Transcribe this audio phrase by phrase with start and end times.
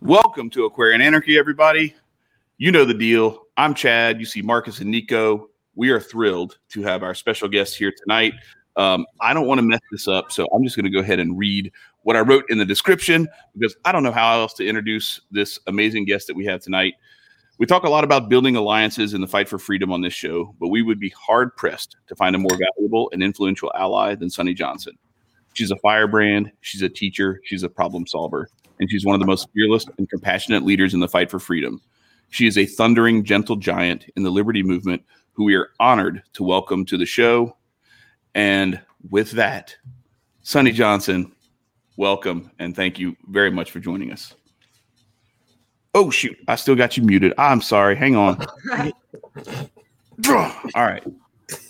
[0.00, 1.92] Welcome to Aquarian Anarchy, everybody.
[2.56, 3.46] You know the deal.
[3.56, 4.20] I'm Chad.
[4.20, 5.48] You see Marcus and Nico.
[5.74, 8.34] We are thrilled to have our special guest here tonight.
[8.76, 11.18] Um, I don't want to mess this up, so I'm just going to go ahead
[11.18, 11.72] and read
[12.02, 13.26] what I wrote in the description
[13.56, 16.94] because I don't know how else to introduce this amazing guest that we have tonight.
[17.58, 20.54] We talk a lot about building alliances in the fight for freedom on this show,
[20.60, 24.30] but we would be hard pressed to find a more valuable and influential ally than
[24.30, 24.96] Sonnie Johnson.
[25.54, 28.48] She's a firebrand, she's a teacher, she's a problem solver,
[28.80, 31.80] and she's one of the most fearless and compassionate leaders in the fight for freedom.
[32.30, 36.42] She is a thundering, gentle giant in the liberty movement who we are honored to
[36.42, 37.56] welcome to the show.
[38.34, 39.76] And with that,
[40.42, 41.32] Sonnie Johnson,
[41.96, 44.34] welcome and thank you very much for joining us.
[45.94, 46.36] Oh, shoot.
[46.46, 47.32] I still got you muted.
[47.38, 47.96] I'm sorry.
[47.96, 48.44] Hang on.
[50.28, 51.02] All right.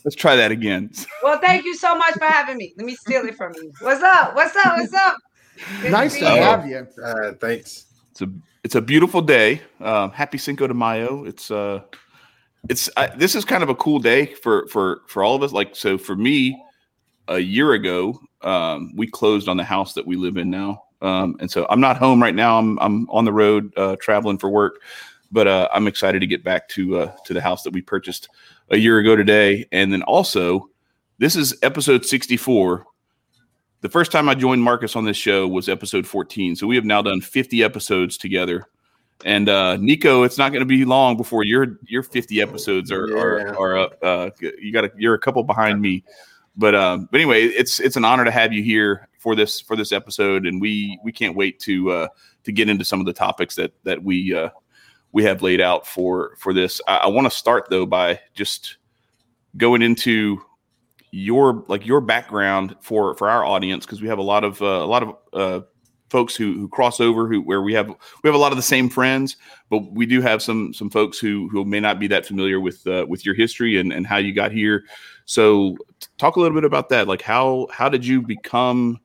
[0.05, 0.91] Let's try that again.
[1.23, 2.75] Well, thank you so much for having me.
[2.77, 3.73] Let me steal it from you.
[3.81, 4.35] What's up?
[4.35, 4.77] What's up?
[4.77, 5.17] What's up?
[5.83, 6.87] Good nice to, to have you.
[7.03, 7.87] Uh, thanks.
[8.13, 8.29] It's a
[8.65, 9.63] it's a beautiful day.
[9.81, 11.25] Um, happy Cinco de Mayo.
[11.25, 11.83] It's uh,
[12.69, 15.53] it's uh, this is kind of a cool day for for for all of us.
[15.53, 16.61] Like so, for me,
[17.29, 21.37] a year ago, um, we closed on the house that we live in now, um,
[21.41, 22.59] and so I'm not home right now.
[22.59, 24.81] I'm I'm on the road uh, traveling for work,
[25.31, 28.29] but uh, I'm excited to get back to uh, to the house that we purchased
[28.71, 29.67] a year ago today.
[29.73, 30.69] And then also,
[31.19, 32.85] this is episode 64.
[33.81, 36.57] The first time I joined Marcus on this show was episode 14.
[36.57, 38.65] So we have now done 50 episodes together.
[39.25, 43.09] And uh, Nico, it's not going to be long before your your 50 episodes are
[43.09, 43.17] yeah.
[43.17, 43.99] are, are up.
[44.03, 46.05] Uh, you got a, you're a couple behind me,
[46.57, 49.75] but um, but anyway, it's it's an honor to have you here for this for
[49.75, 52.09] this episode, and we we can't wait to uh,
[52.45, 54.51] to get into some of the topics that that we uh,
[55.11, 56.81] we have laid out for for this.
[56.87, 58.77] I, I want to start though by just
[59.57, 60.41] going into
[61.11, 64.67] your like your background for for our audience because we have a lot of uh,
[64.67, 65.61] a lot of uh,
[66.11, 68.63] folks who who cross over who where we have we have a lot of the
[68.63, 69.37] same friends
[69.71, 72.87] but we do have some some folks who who may not be that familiar with
[72.87, 74.85] uh, with your history and and how you got here
[75.25, 75.77] so
[76.19, 78.99] talk a little bit about that like how how did you become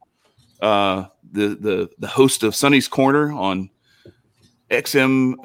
[0.61, 3.69] uh the the the host of Sonnie's Corner on
[4.69, 5.35] XM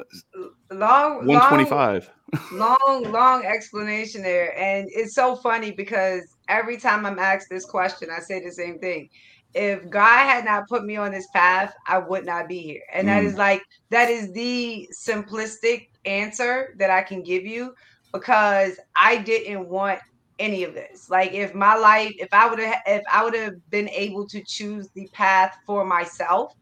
[0.70, 2.10] long 125.
[2.52, 4.56] Long, long, long explanation there.
[4.58, 8.78] And it's so funny because every time I'm asked this question, I say the same
[8.78, 9.10] thing.
[9.54, 12.82] If God had not put me on this path, I would not be here.
[12.92, 13.10] And mm.
[13.10, 17.74] that is like that is the simplistic answer that I can give you
[18.12, 20.00] because I didn't want
[20.38, 21.08] any of this.
[21.10, 24.42] Like if my life, if I would have if I would have been able to
[24.44, 26.54] choose the path for myself,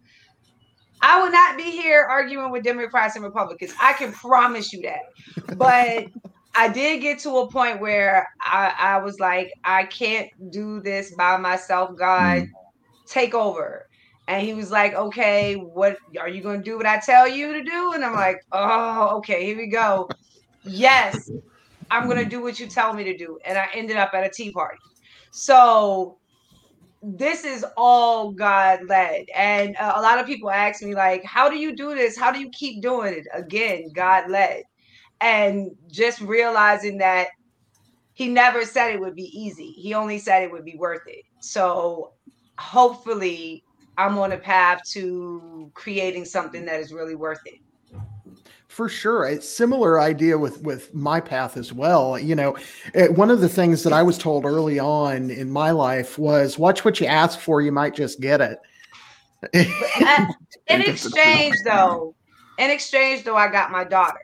[1.02, 3.74] I would not be here arguing with Democrats and Republicans.
[3.80, 5.56] I can promise you that.
[5.56, 6.06] But
[6.56, 11.14] I did get to a point where I, I was like, I can't do this
[11.14, 11.96] by myself.
[11.96, 12.50] God, mm.
[13.06, 13.86] take over.
[14.28, 17.52] And he was like, okay, what are you going to do what I tell you
[17.52, 17.92] to do?
[17.92, 20.08] And I'm like, oh, okay, here we go.
[20.64, 21.30] Yes,
[21.90, 23.38] I'm going to do what you tell me to do.
[23.44, 24.78] And I ended up at a tea party.
[25.30, 26.18] So
[27.02, 29.26] this is all God led.
[29.34, 32.18] And uh, a lot of people ask me, like, how do you do this?
[32.18, 33.26] How do you keep doing it?
[33.32, 34.64] Again, God led.
[35.20, 37.28] And just realizing that
[38.14, 41.24] He never said it would be easy, He only said it would be worth it.
[41.40, 42.12] So
[42.58, 43.64] hopefully,
[43.98, 47.60] I'm on a path to creating something that is really worth it.
[48.76, 49.24] For sure.
[49.24, 52.18] A similar idea with with my path as well.
[52.18, 52.58] You know
[52.92, 56.58] it, one of the things that i was told early on in my life was
[56.58, 58.58] watch what you ask for you might just get it.
[59.54, 60.26] Uh,
[60.66, 62.14] in exchange though
[62.58, 64.20] in exchange though i got my daughter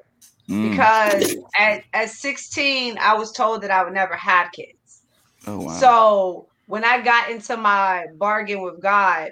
[0.53, 0.71] mm.
[0.71, 5.03] because at, at 16 i was told that i would never have kids
[5.47, 5.73] oh, wow.
[5.73, 9.31] so when i got into my bargain with god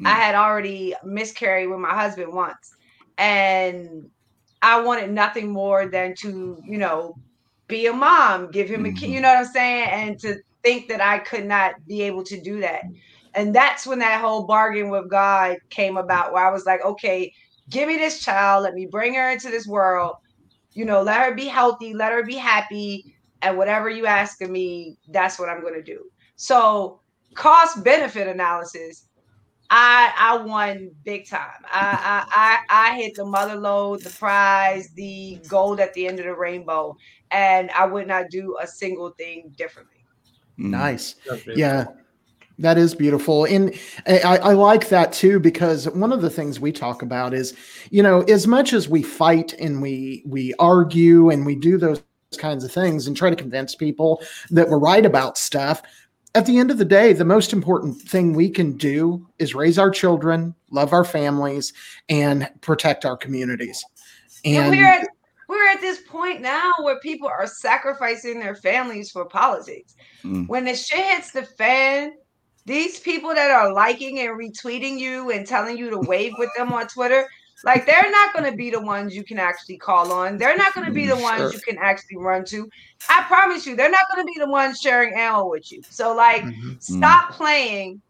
[0.00, 0.06] mm.
[0.06, 2.74] i had already miscarried with my husband once
[3.18, 4.10] and
[4.62, 7.16] I wanted nothing more than to, you know,
[7.66, 9.22] be a mom, give him a kid, you mm-hmm.
[9.22, 9.88] know what I'm saying?
[9.90, 12.84] And to think that I could not be able to do that.
[13.34, 17.32] And that's when that whole bargain with God came about, where I was like, okay,
[17.70, 20.16] give me this child, let me bring her into this world,
[20.74, 24.50] you know, let her be healthy, let her be happy, and whatever you ask of
[24.50, 26.04] me, that's what I'm going to do.
[26.36, 27.00] So,
[27.34, 29.08] cost benefit analysis
[29.74, 31.64] I I won big time.
[31.64, 36.18] I I I, I hit the mother load, the prize, the gold at the end
[36.18, 36.94] of the rainbow,
[37.30, 40.04] and I would not do a single thing differently.
[40.58, 40.70] Mm.
[40.70, 41.14] Nice,
[41.56, 41.86] yeah.
[42.62, 43.44] That is beautiful.
[43.44, 43.74] And
[44.06, 47.54] I, I, like that too, because one of the things we talk about is,
[47.90, 52.02] you know, as much as we fight and we we argue and we do those
[52.38, 55.82] kinds of things and try to convince people that we're right about stuff,
[56.36, 59.76] at the end of the day, the most important thing we can do is raise
[59.76, 61.72] our children, love our families,
[62.08, 63.84] and protect our communities.
[64.44, 65.08] And, we're at,
[65.48, 69.94] we're at this point now where people are sacrificing their families for politics.
[70.24, 70.48] Mm.
[70.48, 72.14] When the shit hits the fan,
[72.64, 76.72] these people that are liking and retweeting you and telling you to wave with them
[76.72, 77.26] on Twitter,
[77.64, 80.36] like they're not going to be the ones you can actually call on.
[80.36, 82.68] They're not going to be the mm, ones you can actually run to.
[83.08, 85.82] I promise you, they're not going to be the ones sharing ammo with you.
[85.88, 86.74] So like mm-hmm.
[86.78, 88.00] stop playing,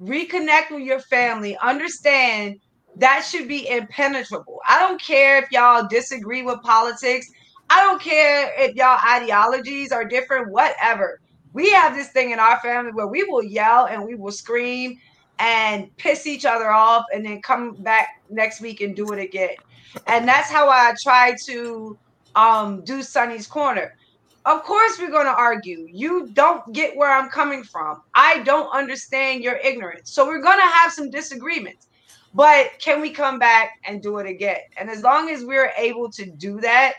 [0.00, 2.60] reconnect with your family, understand
[2.96, 4.60] that should be impenetrable.
[4.68, 7.30] I don't care if y'all disagree with politics.
[7.70, 11.20] I don't care if y'all ideologies are different, whatever.
[11.52, 14.98] We have this thing in our family where we will yell and we will scream
[15.38, 19.54] and piss each other off and then come back next week and do it again.
[20.06, 21.96] And that's how I try to
[22.34, 23.94] um, do Sonnie's Corner.
[24.44, 25.86] Of course, we're going to argue.
[25.90, 28.02] You don't get where I'm coming from.
[28.14, 30.10] I don't understand your ignorance.
[30.10, 31.88] So we're going to have some disagreements.
[32.34, 34.60] But can we come back and do it again?
[34.76, 36.94] And as long as we're able to do that,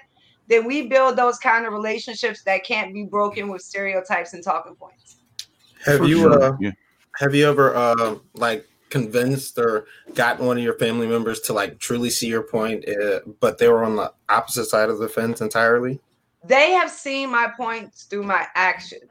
[0.49, 4.75] then we build those kind of relationships that can't be broken with stereotypes and talking
[4.75, 5.17] points.
[5.85, 6.43] Have For you sure.
[6.43, 6.71] uh, yeah.
[7.15, 9.85] Have you ever uh, like convinced or
[10.15, 13.69] gotten one of your family members to like truly see your point, uh, but they
[13.69, 15.99] were on the opposite side of the fence entirely?
[16.43, 19.03] They have seen my points through my actions.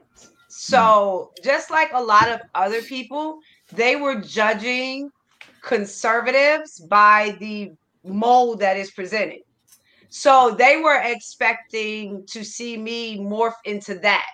[0.47, 3.39] So just like a lot of other people,
[3.71, 5.11] they were judging
[5.61, 7.71] conservatives by the
[8.03, 9.41] mold that is presented.
[10.09, 14.25] So they were expecting to see me morph into that.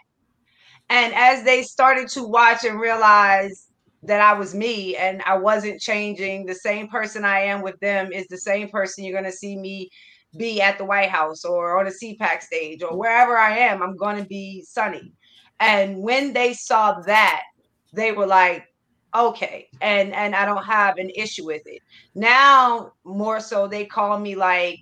[0.89, 3.68] And as they started to watch and realize
[4.04, 8.12] that I was me and I wasn't changing, the same person I am with them
[8.12, 9.89] is the same person you're going to see me
[10.38, 13.98] be at the White House or on a CPAC stage or wherever I am, I'm
[13.98, 15.12] going to be Sonnie.
[15.60, 17.44] And when they saw that,
[17.94, 18.68] they were like,
[19.16, 21.81] okay and and i don't have an issue with it
[22.16, 24.80] now more so they call me like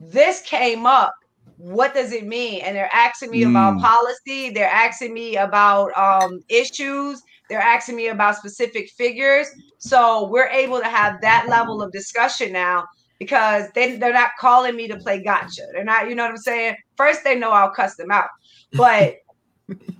[0.00, 1.14] this came up
[1.60, 2.62] what does it mean?
[2.62, 3.50] And they're asking me mm.
[3.50, 4.50] about policy.
[4.50, 7.22] They're asking me about um, issues.
[7.50, 9.48] They're asking me about specific figures.
[9.78, 12.86] So we're able to have that level of discussion now
[13.18, 15.66] because they, they're not calling me to play gotcha.
[15.72, 16.76] They're not, you know what I'm saying?
[16.96, 18.28] First, they know I'll cuss them out,
[18.72, 19.16] but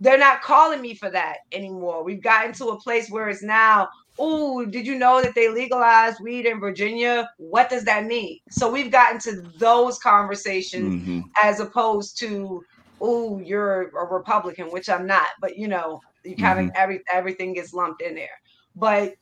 [0.00, 2.02] they're not calling me for that anymore.
[2.02, 3.88] We've gotten to a place where it's now
[4.19, 7.31] oh, did you know that they legalized weed in Virginia?
[7.39, 8.39] What does that mean?
[8.51, 11.21] So we've gotten to those conversations mm-hmm.
[11.43, 12.65] as opposed to,
[13.01, 16.77] oh, you're a Republican, which I'm not, but you know, you kind of mm-hmm.
[16.77, 18.29] every everything gets lumped in there.
[18.77, 19.15] But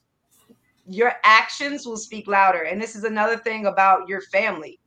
[0.86, 2.62] your actions will speak louder.
[2.62, 4.80] And this is another thing about your family.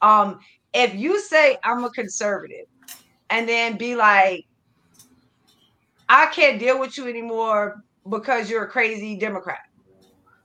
[0.00, 0.40] Um,
[0.74, 2.66] if you say I'm a conservative
[3.30, 4.46] and then be like,
[6.08, 9.60] I can't deal with you anymore because you're a crazy Democrat.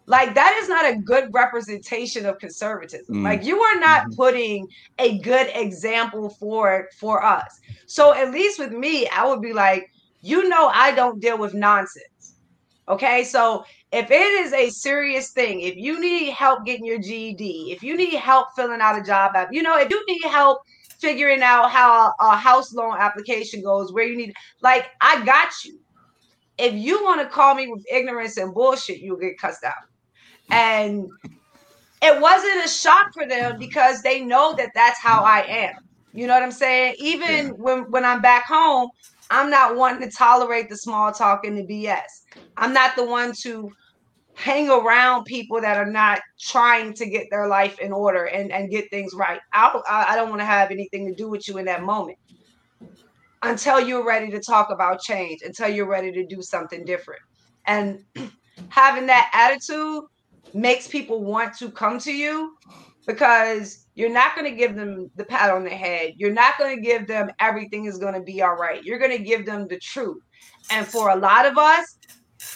[0.07, 3.17] Like that is not a good representation of conservatism.
[3.17, 3.23] Mm.
[3.23, 4.15] Like you are not mm-hmm.
[4.15, 4.67] putting
[4.99, 7.59] a good example for for us.
[7.87, 11.53] So at least with me, I would be like, you know, I don't deal with
[11.53, 12.35] nonsense.
[12.89, 17.73] Okay, so if it is a serious thing, if you need help getting your GED,
[17.73, 20.61] if you need help filling out a job app, you know, if you need help
[21.01, 25.49] figuring out how a, a house loan application goes, where you need, like, I got
[25.65, 25.77] you
[26.57, 29.73] if you want to call me with ignorance and bullshit, you'll get cussed out.
[30.49, 31.07] And
[32.01, 35.75] it wasn't a shock for them because they know that that's how I am.
[36.13, 36.95] You know what I'm saying?
[36.99, 37.51] Even yeah.
[37.51, 38.89] when when I'm back home,
[39.29, 42.05] I'm not wanting to tolerate the small talk and the BS.
[42.55, 43.71] I'm not the one to
[44.35, 48.69] hang around people that are not trying to get their life in order and, and
[48.69, 49.39] get things right.
[49.51, 52.19] I, I don't want to have anything to do with you in that moment
[53.43, 57.21] until you're ready to talk about change, until you're ready to do something different.
[57.65, 58.03] And
[58.69, 60.03] having that attitude
[60.53, 62.55] makes people want to come to you
[63.05, 66.13] because you're not going to give them the pat on the head.
[66.17, 68.83] You're not going to give them everything is going to be all right.
[68.83, 70.21] You're going to give them the truth.
[70.69, 71.97] And for a lot of us,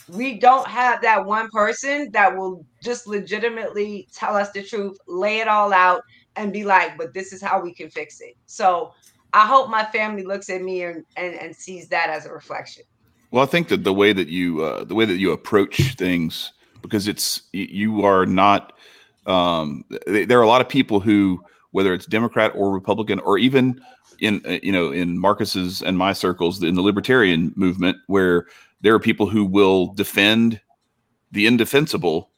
[0.10, 5.40] we don't have that one person that will just legitimately tell us the truth, lay
[5.40, 6.02] it all out,
[6.36, 8.36] and be like, but this is how we can fix it.
[8.46, 8.94] So
[9.34, 12.84] I hope my family looks at me and, and, and sees that as a reflection.
[13.32, 16.52] Well, I think that the way that you uh, the way that you approach things,
[16.82, 18.74] because it's you are not.
[19.26, 23.82] Um, there are a lot of people who, whether it's Democrat or Republican, or even
[24.20, 28.48] in uh, you know in Marcus's and my circles in the libertarian movement, where
[28.82, 30.60] there are people who will defend
[31.32, 32.32] the indefensible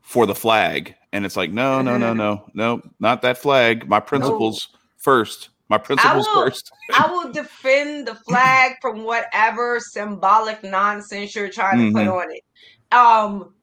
[0.00, 3.88] for the flag, and it's like no, no, no, no, no, not that flag.
[3.88, 4.78] My principles no.
[4.96, 6.70] first My principles will, first.
[6.94, 11.96] I will defend the flag from whatever symbolic nonsense you're trying to mm-hmm.
[11.96, 12.94] put on it.
[12.94, 13.54] Um,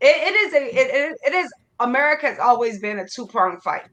[0.00, 1.50] it, it is a it, it is
[1.80, 3.88] America has always been a two pronged fight.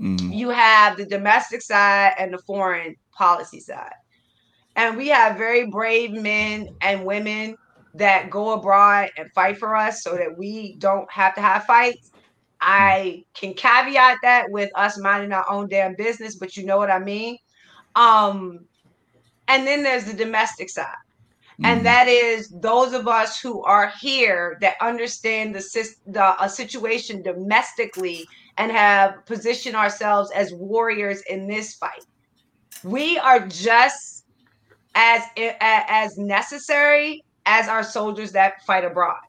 [0.00, 0.32] Mm-hmm.
[0.32, 3.92] You have the domestic side and the foreign policy side.
[4.76, 7.56] And we have very brave men and women
[7.94, 12.12] that go abroad and fight for us so that we don't have to have fights.
[12.60, 16.90] I can caveat that with us minding our own damn business, but you know what
[16.90, 17.38] I mean.
[17.94, 18.60] Um,
[19.46, 20.86] and then there's the domestic side.
[20.86, 21.64] Mm-hmm.
[21.66, 27.22] And that is those of us who are here that understand the, the a situation
[27.22, 28.26] domestically
[28.58, 32.04] and have positioned ourselves as warriors in this fight.
[32.84, 34.24] We are just
[34.94, 39.20] as as necessary as our soldiers that fight abroad.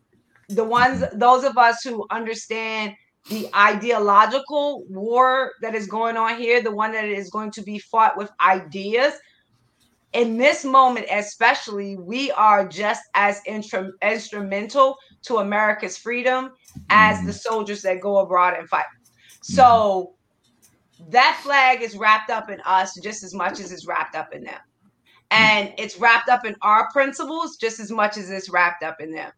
[0.49, 2.95] The ones, those of us who understand
[3.29, 7.77] the ideological war that is going on here, the one that is going to be
[7.77, 9.13] fought with ideas.
[10.13, 16.51] In this moment, especially, we are just as instrumental to America's freedom
[16.89, 17.31] as the mm-hmm.
[17.33, 18.85] soldiers that go abroad and fight.
[18.85, 19.53] Mm-hmm.
[19.53, 20.15] So
[21.09, 24.43] that flag is wrapped up in us just as much as it's wrapped up in
[24.43, 24.55] them.
[24.55, 25.43] Mm-hmm.
[25.43, 29.13] And it's wrapped up in our principles just as much as it's wrapped up in
[29.13, 29.31] them.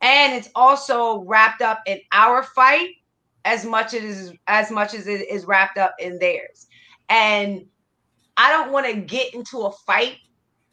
[0.00, 2.90] And it's also wrapped up in our fight
[3.44, 6.66] as much as as much as it is wrapped up in theirs.
[7.08, 7.64] And
[8.36, 10.18] I don't want to get into a fight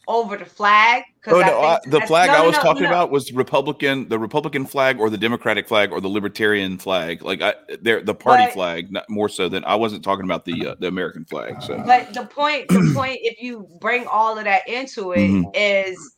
[0.07, 1.03] over the flag.
[1.27, 4.99] Oh no, the flag no, I was no, talking about was Republican, the Republican flag,
[4.99, 7.23] or the Democratic flag, or the Libertarian flag.
[7.23, 10.45] Like I, they're the party but, flag, not more so than I wasn't talking about
[10.45, 11.61] the uh, the American flag.
[11.63, 15.49] So, but the point, the point, if you bring all of that into it, mm-hmm.
[15.53, 16.15] is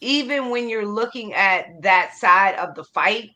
[0.00, 3.30] even when you're looking at that side of the fight,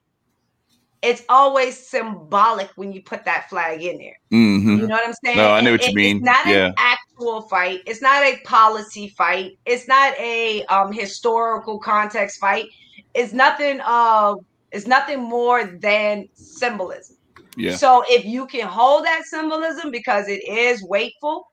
[1.02, 4.18] it's always symbolic when you put that flag in there.
[4.32, 4.80] Mm-hmm.
[4.80, 5.38] You know what I'm saying?
[5.38, 6.18] No, I know what you mean.
[6.18, 6.66] It's not yeah.
[6.66, 7.80] an actual fight.
[7.86, 9.58] It's not a policy fight.
[9.64, 12.66] It's not a um, historical context fight.
[13.14, 13.80] It's nothing.
[13.82, 14.36] Uh,
[14.72, 17.16] it's nothing more than symbolism.
[17.56, 17.76] Yeah.
[17.76, 21.44] So if you can hold that symbolism because it is weightful,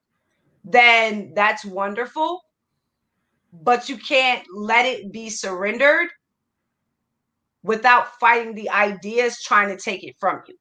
[0.63, 2.43] then that's wonderful.
[3.53, 6.09] But you can't let it be surrendered
[7.67, 10.55] without fighting the ideas trying to take it from you.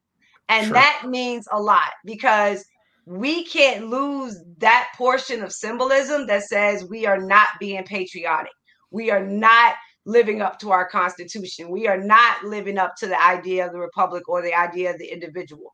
[0.49, 0.75] And sure.
[0.75, 2.65] that means a lot because
[3.07, 8.53] we can't lose that portion of symbolism that says we are not being patriotic.
[8.91, 11.71] We are not living up to our constitution.
[11.71, 14.99] We are not living up to the idea of the republic or the idea of
[14.99, 15.73] the individual.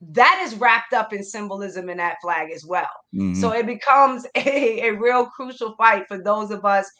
[0.00, 2.90] That is wrapped up in symbolism in that flag as well.
[3.14, 3.40] Mm-hmm.
[3.40, 6.90] So it becomes a, a real crucial fight for those of us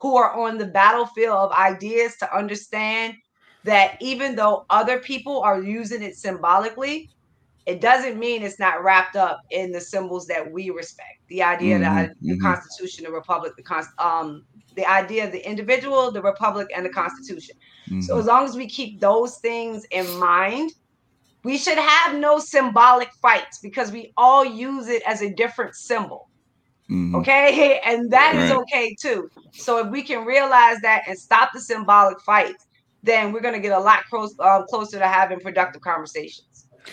[0.00, 3.14] who are on the battlefield of ideas to understand
[3.64, 7.10] that even though other people are using it symbolically,
[7.66, 11.20] it doesn't mean it's not wrapped up in the symbols that we respect.
[11.28, 12.42] The idea mm-hmm, that the mm-hmm.
[12.42, 14.44] Constitution, the Republic, the Const- um,
[14.76, 17.56] the idea of the individual, the Republic, and the Constitution.
[17.88, 18.00] Mm-hmm.
[18.00, 20.72] So as long as we keep those things in mind,
[21.42, 26.29] we should have no symbolic fights because we all use it as a different symbol.
[26.90, 27.14] Mm-hmm.
[27.16, 27.80] Okay.
[27.86, 28.44] And that right.
[28.44, 29.30] is okay too.
[29.52, 32.66] So if we can realize that and stop the symbolic fights,
[33.02, 36.46] then we're going to get a lot close, uh, closer to having productive conversations.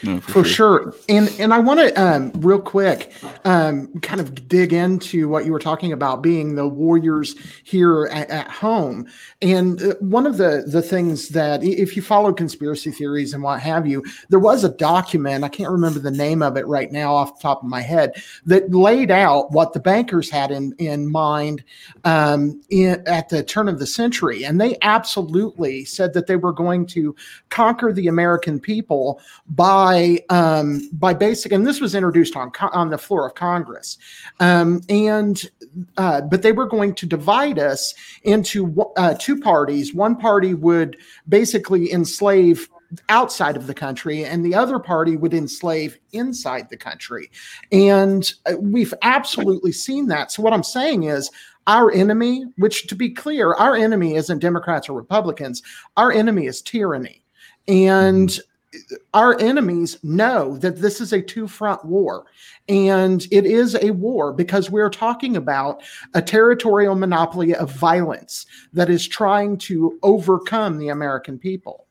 [0.04, 0.84] No, for, for sure.
[0.84, 0.96] sure.
[1.10, 3.12] And and I want to um, real quick
[3.46, 8.30] um, kind of dig into what you were talking about being the warriors here at,
[8.30, 9.08] at home.
[9.42, 13.60] And uh, one of the the things that if you follow conspiracy theories and what
[13.62, 17.16] have you, there was a document I can't remember the name of it right now
[17.16, 21.12] off the top of my head that laid out what the bankers had in in
[21.12, 21.64] mind
[22.04, 26.54] um, in, at the turn of the century, and they absolutely said that they were
[26.54, 27.16] going to
[27.50, 32.90] conquer the American people by by um, by basic, and this was introduced on on
[32.90, 33.98] the floor of Congress,
[34.40, 35.50] um, and
[35.98, 38.60] uh, but they were going to divide us into
[38.98, 39.94] uh, two parties.
[39.94, 40.98] One party would
[41.30, 42.68] basically enslave
[43.08, 47.32] outside of the country, and the other party would enslave inside the country,
[47.72, 50.32] and uh, we've absolutely seen that.
[50.32, 51.32] So what I'm saying is.
[51.70, 55.62] Our enemy, which to be clear, our enemy isn't Democrats or Republicans.
[55.98, 57.26] Our enemy is tyranny.
[57.68, 58.40] And
[59.14, 62.26] our enemies know that this is a two front war.
[62.68, 65.82] And it is a war because we're talking about
[66.14, 71.87] a territorial monopoly of violence that is trying to overcome the American people.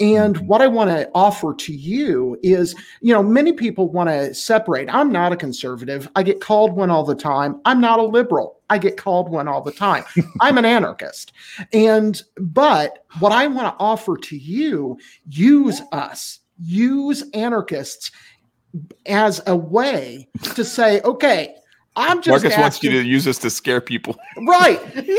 [0.00, 4.32] And what I want to offer to you is, you know, many people want to
[4.32, 4.88] separate.
[4.92, 6.08] I'm not a conservative.
[6.14, 7.60] I get called one all the time.
[7.64, 8.60] I'm not a liberal.
[8.70, 10.04] I get called one all the time.
[10.40, 11.32] I'm an anarchist.
[11.72, 18.12] And, but what I want to offer to you, use us, use anarchists
[19.06, 21.56] as a way to say, okay,
[21.98, 24.16] I'm just Marcus asking, wants you to use this to scare people.
[24.36, 24.80] Right.
[24.94, 25.10] you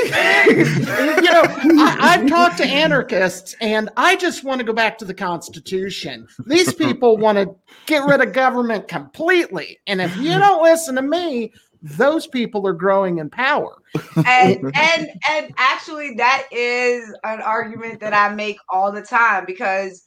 [1.29, 5.13] know, I, I've talked to anarchists and I just want to go back to the
[5.13, 6.25] Constitution.
[6.45, 7.53] These people want to
[7.85, 9.79] get rid of government completely.
[9.87, 13.81] And if you don't listen to me, those people are growing in power.
[14.15, 20.05] and and and actually that is an argument that I make all the time because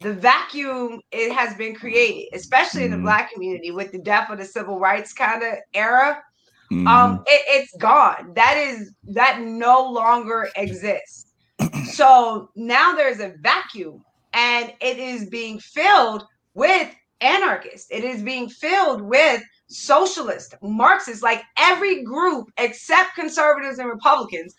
[0.00, 3.06] the vacuum it has been created, especially in the mm-hmm.
[3.06, 6.22] black community with the death of the civil rights kind of era.
[6.70, 6.86] Mm-hmm.
[6.86, 8.32] Um, it, it's gone.
[8.34, 11.32] That is that no longer exists.
[11.92, 16.24] so now there's a vacuum, and it is being filled
[16.54, 17.88] with anarchists.
[17.90, 24.54] It is being filled with socialists, Marxists, like every group except conservatives and Republicans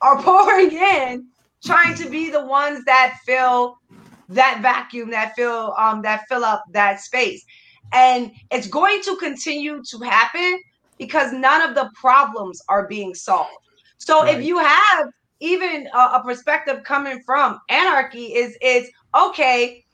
[0.00, 1.26] are pouring in,
[1.64, 3.78] trying to be the ones that fill
[4.34, 7.44] that vacuum that fill um that fill up that space.
[7.92, 10.60] And it's going to continue to happen
[10.98, 13.50] because none of the problems are being solved.
[13.98, 14.38] So right.
[14.38, 15.08] if you have
[15.40, 19.84] even a, a perspective coming from anarchy is it's okay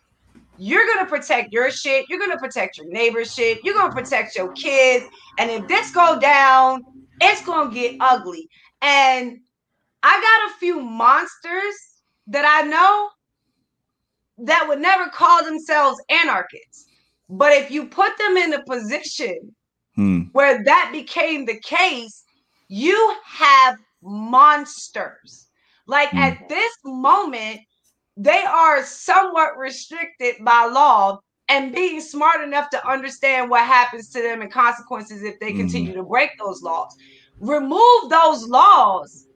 [0.58, 4.52] you're to protect your shit you're to protect your neighbor's shit you're to protect your
[4.52, 5.06] kids
[5.38, 6.82] and if this go down
[7.20, 8.48] it's to get ugly.
[8.82, 9.38] And
[10.02, 11.74] i got a few monsters
[12.28, 13.08] that i know
[14.38, 16.86] that would never call themselves anarchists.
[17.28, 19.54] But if you put them in a position
[19.94, 20.20] hmm.
[20.32, 22.24] where that became the case,
[22.68, 25.48] you have monsters.
[25.86, 26.18] Like hmm.
[26.18, 27.60] at this moment,
[28.16, 34.20] they are somewhat restricted by law and being smart enough to understand what happens to
[34.20, 35.58] them and consequences if they hmm.
[35.58, 36.94] continue to break those laws.
[37.40, 39.26] Remove those laws,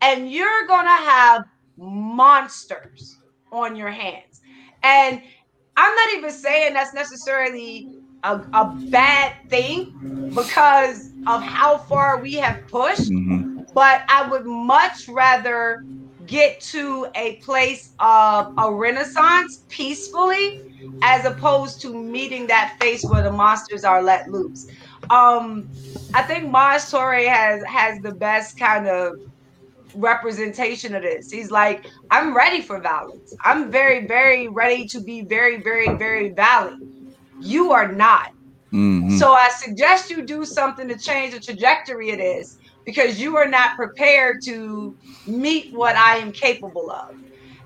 [0.00, 1.44] and you're going to have
[1.76, 3.16] monsters
[3.52, 4.35] on your hands.
[4.86, 5.20] And
[5.76, 7.90] I'm not even saying that's necessarily
[8.22, 13.62] a, a bad thing because of how far we have pushed, mm-hmm.
[13.74, 15.84] but I would much rather
[16.26, 20.62] get to a place of a renaissance peacefully
[21.02, 24.68] as opposed to meeting that face where the monsters are let loose.
[25.10, 25.68] Um,
[26.14, 29.20] I think Maj Toure has has the best kind of
[29.96, 31.30] representation of this.
[31.30, 33.34] He's like, I'm ready for violence.
[33.44, 36.84] I'm very, very ready to be very, very, very violent.
[37.40, 38.32] You are not.
[38.72, 39.16] Mm-hmm.
[39.16, 43.48] So I suggest you do something to change the trajectory of this because you are
[43.48, 47.14] not prepared to meet what I am capable of.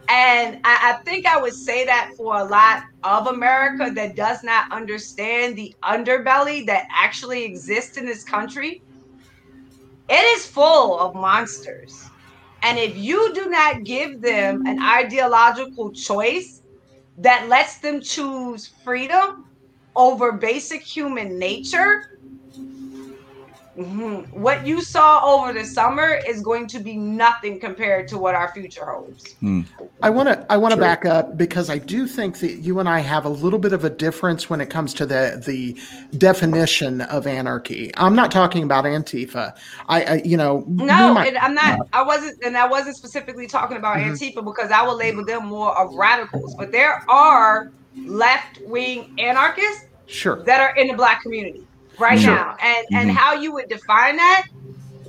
[0.08, 4.42] And I, I, think I would say that for a lot of America that does
[4.42, 8.82] not understand the underbelly that actually exists in this country.
[10.08, 12.09] It is full of monsters.
[12.62, 16.62] And if you do not give them an ideological choice
[17.18, 19.46] that lets them choose freedom
[19.96, 22.02] over basic human nature,
[23.80, 24.38] Mm-hmm.
[24.38, 28.52] What you saw over the summer is going to be nothing compared to what our
[28.52, 29.32] future holds.
[29.40, 29.62] Hmm.
[30.02, 32.88] I want to I want to back up because I do think that you and
[32.88, 35.80] I have a little bit of a difference when it comes to the the
[36.18, 37.90] definition of anarchy.
[37.96, 39.56] I'm not talking about Antifa.
[39.88, 41.88] I, I you know no, my, I'm not.
[41.94, 44.12] I wasn't, and I wasn't specifically talking about mm-hmm.
[44.12, 46.54] Antifa because I will label them more of radicals.
[46.54, 51.66] But there are left wing anarchists sure that are in the black community
[51.98, 52.34] right sure.
[52.34, 52.56] now.
[52.60, 52.96] And mm-hmm.
[52.96, 54.46] and how you would define that,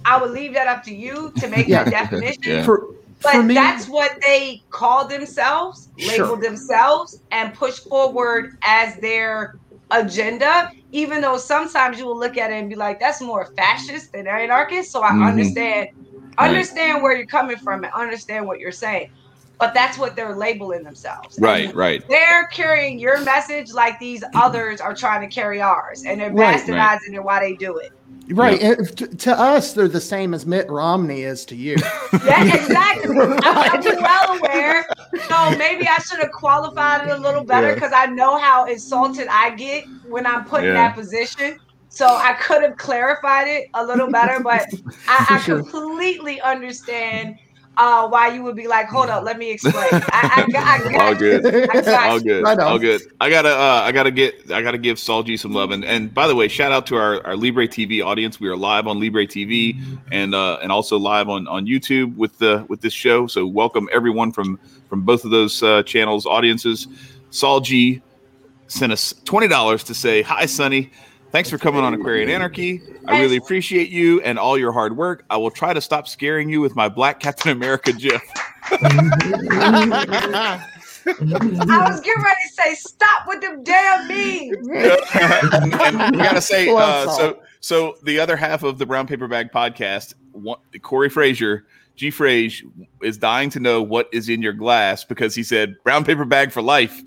[0.06, 1.84] I would leave that up to you to make yeah.
[1.84, 2.44] that definition.
[2.44, 2.63] yeah.
[2.63, 6.38] For, but me, that's what they call themselves, label sure.
[6.38, 9.60] themselves, and push forward as their
[9.91, 10.72] agenda.
[10.91, 14.28] Even though sometimes you will look at it and be like, "That's more fascist than
[14.28, 15.24] anarchist." So I mm-hmm.
[15.24, 15.89] understand,
[16.39, 17.04] understand right.
[17.04, 19.12] where you're coming from, and understand what you're saying
[19.62, 21.38] but that's what they're labeling themselves.
[21.39, 22.04] Right, and right.
[22.10, 24.36] They're carrying your message like these mm-hmm.
[24.36, 27.13] others are trying to carry ours, and they're right, bastardizing right.
[27.13, 27.91] it why they do it.
[28.30, 28.60] Right.
[28.60, 31.76] To, to, us, they're the same as Mitt Romney is to you.
[32.26, 33.15] yeah, exactly.
[33.19, 34.88] I'm, I'm, well aware.
[35.28, 38.00] So maybe I should have qualified it a little better because yeah.
[38.00, 40.69] I know how insulted I get when I'm put yeah.
[40.69, 41.60] in that position.
[41.89, 44.65] So I could have clarified it a little better, but
[45.08, 47.38] I, I completely understand
[47.78, 49.88] uh, why you would be like, hold up, let me explain.
[49.92, 53.02] I, I, I, I all good, all good, right all good.
[53.20, 55.72] I gotta, uh, I gotta get, I gotta give Saul G some love.
[55.72, 58.40] And, and by the way, shout out to our, our Libre TV audience.
[58.40, 59.82] We are live on Libre TV
[60.12, 63.26] and uh, and also live on on YouTube with the with this show.
[63.28, 66.88] So welcome everyone from from both of those uh, channels audiences.
[67.30, 68.02] Saul G
[68.68, 70.92] sent us twenty dollars to say hi, Sonnie.
[71.32, 72.82] Thanks for coming on Aquarian Anarchy.
[73.08, 75.24] I really appreciate you and all your hard work.
[75.30, 78.22] I will try to stop scaring you with my Black Captain America gif.
[81.06, 84.67] I was getting ready to say, stop with them damn memes.
[85.13, 89.54] and we gotta say, uh, so so the other half of the Brown Paper Bag
[89.54, 91.65] podcast, one, Corey Frazier,
[91.96, 92.10] G.
[92.10, 92.63] Frage,
[93.02, 96.52] is dying to know what is in your glass because he said brown paper bag
[96.52, 97.02] for life.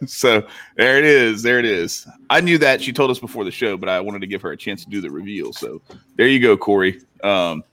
[0.06, 1.42] so there it is.
[1.42, 2.06] There it is.
[2.30, 4.52] I knew that she told us before the show, but I wanted to give her
[4.52, 5.52] a chance to do the reveal.
[5.52, 5.80] So
[6.16, 7.00] there you go, Corey.
[7.22, 7.64] Um,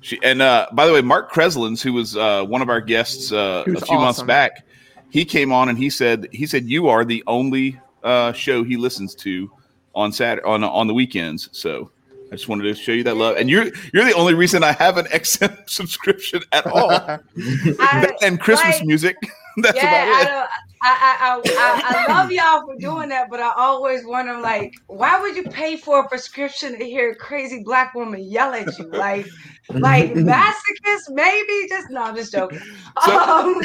[0.00, 3.32] she and uh, by the way, Mark Kreslins, who was uh, one of our guests
[3.32, 3.96] uh, a few awesome.
[3.96, 4.64] months back,
[5.10, 8.76] he came on and he said he said you are the only uh, show he
[8.76, 9.50] listens to
[9.94, 11.48] on Saturday on on the weekends.
[11.52, 11.90] So
[12.32, 14.72] I just wanted to show you that love, and you're you're the only reason I
[14.72, 19.16] have an XM subscription at all, I, and Christmas like, music.
[19.58, 20.50] That's yeah, about it.
[20.82, 25.20] I, I, I, I, love y'all for doing that, but I always wonder, like, why
[25.20, 28.86] would you pay for a prescription to hear a crazy black woman yell at you?
[28.86, 29.26] Like,
[29.68, 31.68] like masochist, maybe?
[31.68, 32.60] Just no, I'm just joking.
[33.04, 33.62] So, um,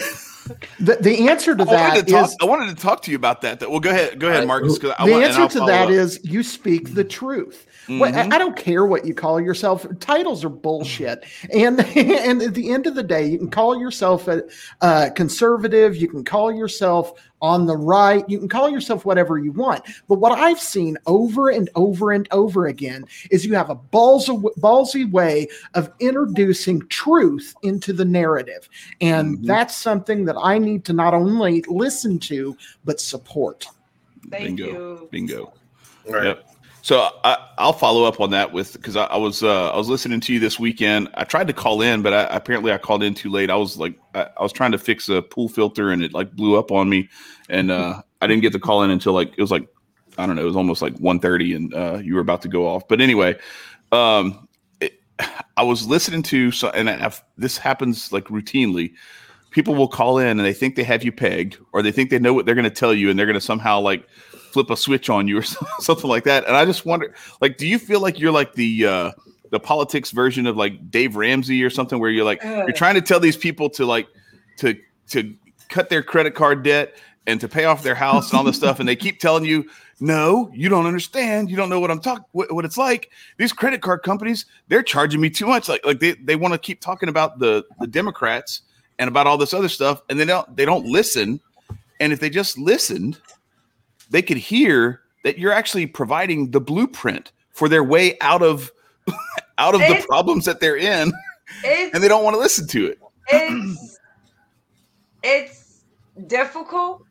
[0.80, 3.18] the, the answer to I that to talk, is, I wanted to talk to you
[3.18, 3.62] about that.
[3.70, 4.78] Well, go ahead, go ahead, Marcus.
[4.78, 5.90] the want, answer to that up.
[5.90, 7.66] is you speak the truth.
[7.86, 8.00] Mm-hmm.
[8.00, 9.86] Well, I don't care what you call yourself.
[10.00, 11.24] Titles are bullshit.
[11.54, 14.44] And and at the end of the day, you can call yourself a,
[14.82, 15.96] a conservative.
[15.96, 18.28] You can call yourself on the right.
[18.28, 19.84] You can call yourself whatever you want.
[20.08, 24.42] But what I've seen over and over and over again is you have a ballsy,
[24.58, 28.68] ballsy way of introducing truth into the narrative.
[29.00, 29.46] And mm-hmm.
[29.46, 33.68] that's something that I need to not only listen to, but support.
[34.32, 34.66] Thank Bingo.
[34.66, 35.10] you.
[35.12, 35.54] Bingo.
[36.08, 36.26] All right.
[36.26, 36.55] Yep.
[36.86, 39.90] So I, will follow up on that with because I, I, was uh, I was
[39.90, 41.10] listening to you this weekend.
[41.16, 43.50] I tried to call in, but I, apparently I called in too late.
[43.50, 46.36] I was like I, I, was trying to fix a pool filter and it like
[46.36, 47.10] blew up on me,
[47.50, 49.68] and uh, I didn't get the call in until like it was like
[50.20, 52.68] I don't know, it was almost like 1.30 and uh, you were about to go
[52.68, 52.88] off.
[52.88, 53.36] But anyway,
[53.92, 54.48] um,
[54.80, 55.02] it,
[55.58, 58.94] I was listening to so and I've, this happens like routinely.
[59.50, 62.20] People will call in and they think they have you pegged, or they think they
[62.20, 64.08] know what they're going to tell you, and they're going to somehow like
[64.56, 65.44] flip a switch on you or
[65.80, 66.48] something like that.
[66.48, 69.12] And I just wonder, like, do you feel like you're like the uh,
[69.52, 73.02] the politics version of like Dave Ramsey or something, where you're like you're trying to
[73.02, 74.08] tell these people to like
[74.58, 75.36] to to
[75.68, 76.96] cut their credit card debt
[77.28, 79.70] and to pay off their house and all this stuff, and they keep telling you,
[80.00, 81.50] no, you don't understand.
[81.50, 83.12] You don't know what I'm talking what, what it's like.
[83.38, 85.68] These credit card companies, they're charging me too much.
[85.68, 88.62] Like like they, they want to keep talking about the the Democrats
[89.00, 91.42] and about all this other stuff, and they don't they don't listen.
[92.00, 93.20] And if they just listened,
[94.16, 98.72] they could hear that you're actually providing the blueprint for their way out of
[99.58, 101.12] out of it's, the problems that they're in
[101.66, 102.98] and they don't want to listen to it
[103.28, 104.00] it's
[105.22, 105.84] it's
[106.28, 107.04] difficult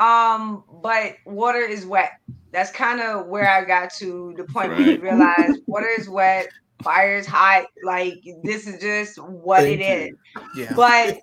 [0.00, 2.10] um but water is wet
[2.50, 4.80] that's kind of where i got to the point right.
[4.80, 6.48] where you realize water is wet
[6.82, 10.40] fire is hot like this is just what Thank it you.
[10.40, 10.72] is yeah.
[10.74, 11.20] but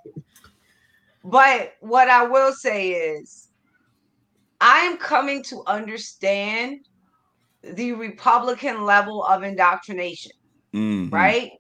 [1.26, 3.50] but what i will say is
[4.64, 6.88] I am coming to understand
[7.64, 10.32] the Republican level of indoctrination,
[10.74, 11.14] mm-hmm.
[11.14, 11.52] right?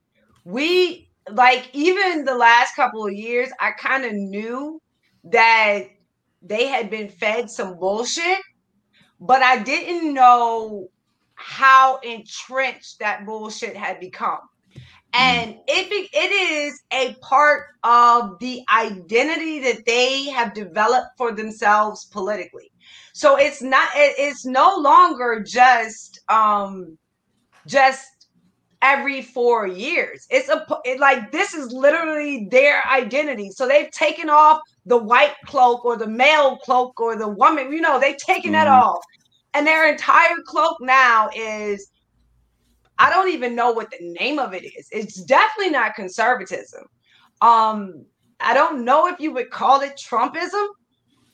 [0.45, 4.81] We like even the last couple of years, I kind of knew
[5.25, 5.83] that
[6.41, 8.39] they had been fed some bullshit,
[9.19, 10.87] but I didn't know
[11.35, 14.39] how entrenched that bullshit had become.
[15.13, 15.59] And mm.
[15.67, 22.71] it it is a part of the identity that they have developed for themselves politically.
[23.13, 26.97] So it's not it's no longer just um
[27.67, 28.27] just
[28.81, 30.27] every 4 years.
[30.29, 33.51] It's a it, like this is literally their identity.
[33.51, 37.81] So they've taken off the white cloak or the male cloak or the woman, you
[37.81, 38.65] know, they've taken mm-hmm.
[38.65, 39.03] that off.
[39.53, 41.91] And their entire cloak now is
[42.99, 44.87] I don't even know what the name of it is.
[44.91, 46.83] It's definitely not conservatism.
[47.41, 48.05] Um
[48.39, 50.67] I don't know if you would call it Trumpism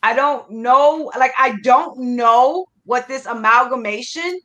[0.03, 1.11] I don't know.
[1.17, 4.39] Like, I don't know what this amalgamation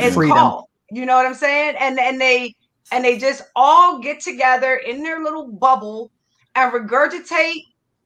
[0.00, 0.36] is Freedom.
[0.36, 0.64] called.
[0.90, 1.76] You know what I'm saying?
[1.78, 2.54] And and they
[2.92, 6.10] and they just all get together in their little bubble
[6.54, 7.62] and regurgitate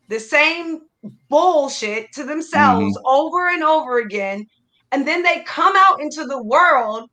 [0.09, 0.83] the same
[1.29, 3.07] bullshit to themselves mm-hmm.
[3.07, 4.47] over and over again.
[4.91, 7.11] And then they come out into the world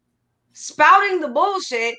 [0.56, 1.96] spouting the bullshit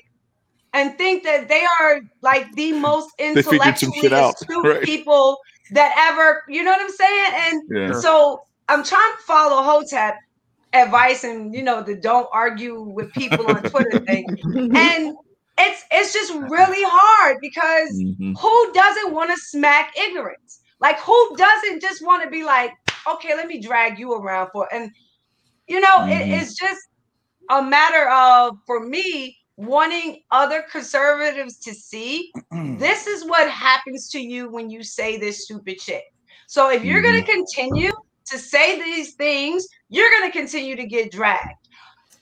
[0.73, 4.83] and think that they are like the most intellectually astute right.
[4.83, 5.37] people
[5.71, 7.31] that ever, you know what I'm saying?
[7.35, 7.99] And yeah.
[7.99, 10.15] so I'm trying to follow Hotep
[10.73, 14.25] advice and you know the don't argue with people on Twitter thing.
[14.75, 15.15] And
[15.57, 18.33] it's it's just really hard because mm-hmm.
[18.33, 20.59] who doesn't want to smack ignorance?
[20.79, 22.71] Like who doesn't just want to be like,
[23.13, 24.91] okay, let me drag you around for and
[25.67, 26.11] you know, mm-hmm.
[26.11, 26.86] it, it's just
[27.49, 34.19] a matter of for me wanting other conservatives to see this is what happens to
[34.19, 36.03] you when you say this stupid shit.
[36.47, 37.43] So if you're going to mm-hmm.
[37.43, 37.91] continue
[38.25, 41.67] to say these things, you're going to continue to get dragged.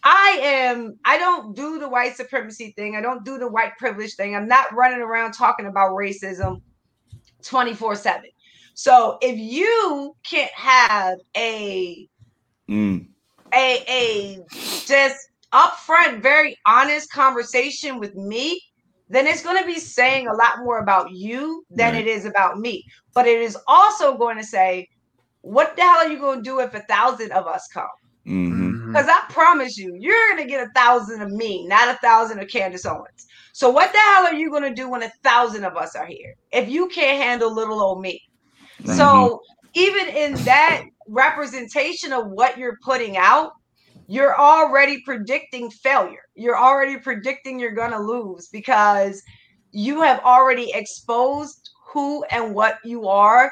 [0.04, 2.96] I am, I don't do the white supremacy thing.
[2.96, 4.36] I don't do the white privilege thing.
[4.36, 6.62] I'm not running around talking about racism
[7.42, 8.24] 24 7.
[8.76, 12.08] So if you can't have a,
[12.70, 13.08] mm.
[13.56, 14.39] A, a
[14.86, 18.62] just upfront, very honest conversation with me,
[19.10, 22.08] then it's going to be saying a lot more about you than right.
[22.08, 22.84] it is about me.
[23.13, 24.89] But it is also going to say,
[25.41, 27.88] what the hell are you going to do if a thousand of us come?
[28.26, 28.88] Mm-hmm.
[28.88, 29.30] Because mm-hmm.
[29.30, 32.48] I promise you, you're going to get a thousand of me, not a thousand of
[32.48, 33.28] Candace Owens.
[33.54, 36.08] So what the hell are you going to do when a thousand of us are
[36.08, 38.22] here if you can't handle little old me?
[38.82, 38.94] Mm-hmm.
[38.94, 39.41] So
[39.76, 43.52] even in that representation of what you're putting out,
[44.08, 46.24] you're already predicting failure.
[46.36, 49.22] You're already predicting you're going to lose because
[49.72, 53.52] you have already exposed who and what you are.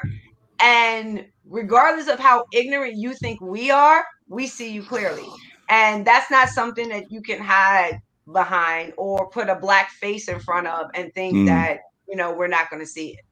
[0.60, 5.26] And regardless of how ignorant you think we are, we see you clearly.
[5.68, 8.00] And that's not something that you can hide
[8.32, 11.46] behind or put a black face in front of and think mm.
[11.46, 13.24] that, you know, we're not going to see it.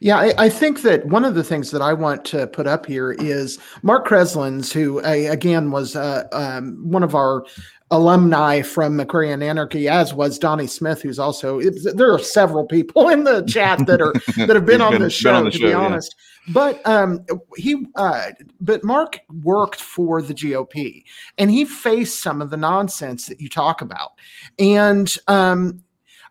[0.00, 2.84] Yeah, I, I, think that one of the things that I want to put up
[2.84, 7.44] here is Mark Kreslins, who uh, again was uh, um, one of our
[7.90, 13.24] alumni from Aquarian Anarchy, as was Donnie Smith, who's also there are several people in
[13.24, 14.12] the chat that are
[14.46, 16.14] that have been on the show, on the to show, be honest.
[16.18, 16.52] Yeah.
[16.52, 17.24] But um,
[17.56, 21.04] he, uh, but Mark worked for the GOP,
[21.38, 24.10] and he faced some of the nonsense that you talk about,
[24.58, 25.82] and um,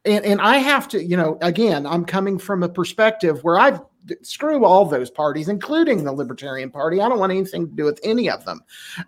[0.06, 3.82] and and I have to, you know, again, I'm coming from a perspective where I've
[4.22, 7.00] screw all those parties, including the Libertarian Party.
[7.00, 8.62] I don't want anything to do with any of them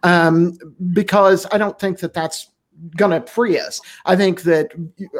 [0.03, 0.57] um,
[0.93, 2.51] because I don't think that that's
[2.97, 3.79] going to free us.
[4.05, 4.71] I think that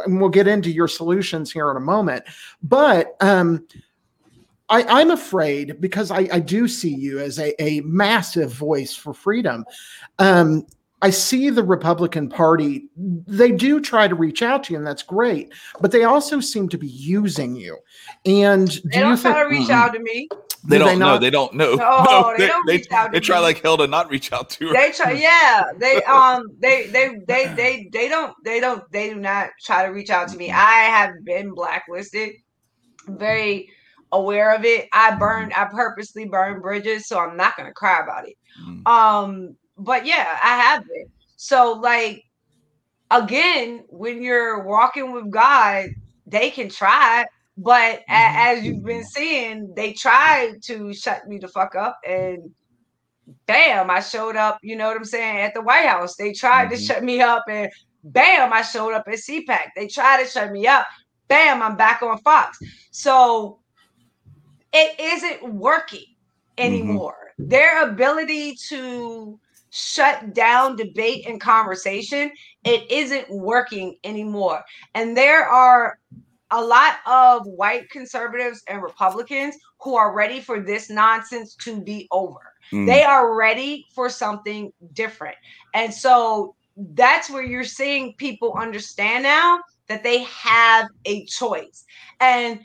[0.08, 2.26] we'll get into your solutions here in a moment,
[2.64, 3.66] but um,
[4.70, 9.14] I, am afraid because I, I, do see you as a, a massive voice for
[9.14, 9.64] freedom.
[10.20, 10.66] Um,
[11.06, 15.04] I see the Republican Party, they do try to reach out to you, and that's
[15.04, 17.78] great, but they also seem to be using you.
[18.26, 19.72] And do they don't try think, to reach mm-hmm.
[19.72, 20.28] out to me.
[20.68, 21.20] They do don't know.
[21.20, 21.76] They don't know.
[21.76, 24.34] No, no they, they, don't reach they, out they try like hell to not reach
[24.34, 24.74] out to her.
[24.74, 25.66] They try, yeah.
[25.78, 29.92] They um they they they they they don't they don't they do not try to
[29.92, 30.50] reach out to me.
[30.50, 32.32] I have been blacklisted.
[33.08, 33.70] Very
[34.12, 34.88] aware of it.
[34.92, 38.34] I burned, I purposely burned bridges, so I'm not gonna cry about it.
[38.60, 38.88] Mm.
[38.88, 41.08] Um but yeah, I have been.
[41.36, 42.24] So like
[43.12, 45.90] again, when you're walking with God,
[46.26, 47.26] they can try,
[47.58, 48.06] but mm-hmm.
[48.10, 52.52] as you've been seeing, they tried to shut me the fuck up and
[53.46, 56.16] bam, I showed up, you know what I'm saying, at the White House.
[56.16, 56.76] They tried mm-hmm.
[56.76, 57.72] to shut me up and
[58.04, 59.70] bam, I showed up at CPAC.
[59.76, 60.88] They tried to shut me up.
[61.28, 62.60] Bam, I'm back on Fox.
[62.92, 63.60] So
[64.74, 66.00] it isn't working
[66.58, 66.66] mm-hmm.
[66.66, 67.16] anymore.
[67.40, 67.50] Mm-hmm.
[67.50, 69.40] Their ability to
[69.76, 72.32] shut down debate and conversation,
[72.64, 74.64] it isn't working anymore.
[74.94, 76.00] And there are
[76.52, 82.08] a lot of white conservatives and Republicans who are ready for this nonsense to be
[82.12, 82.54] over.
[82.72, 82.86] Mm.
[82.86, 85.36] They are ready for something different.
[85.74, 89.60] And so that's where you're seeing people understand now
[89.90, 91.84] that they have a choice.
[92.22, 92.62] And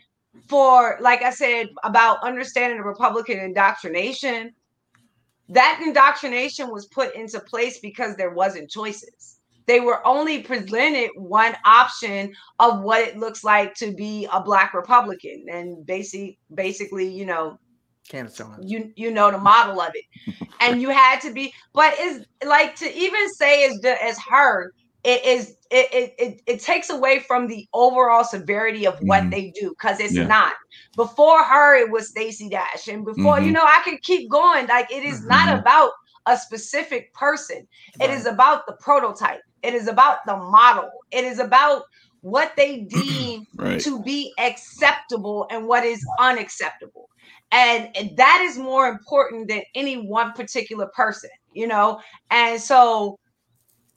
[0.47, 4.53] for, like I said, about understanding the Republican indoctrination,
[5.51, 9.39] that indoctrination was put into place because there wasn't choices.
[9.67, 14.75] They were only presented one option of what it looks like to be a black
[14.75, 15.47] republican.
[15.51, 17.59] And basically basically you know
[18.61, 20.05] you you know the model of it.
[20.61, 24.73] And you had to be but is like to even say as as her
[25.05, 29.31] it is it, it it, it takes away from the overall severity of what mm-hmm.
[29.31, 30.27] they do because it's yeah.
[30.27, 30.55] not
[30.97, 33.47] before her it was Stacey Dash and before mm-hmm.
[33.47, 35.29] you know I could keep going like it is mm-hmm.
[35.29, 35.93] not about
[36.27, 37.67] a specific person
[37.99, 38.11] right.
[38.11, 41.85] it is about the prototype it is about the model it is about
[42.21, 43.81] what they deem right.
[43.81, 47.09] to be acceptable and what is unacceptable
[47.53, 53.19] and, and that is more important than any one particular person you know and so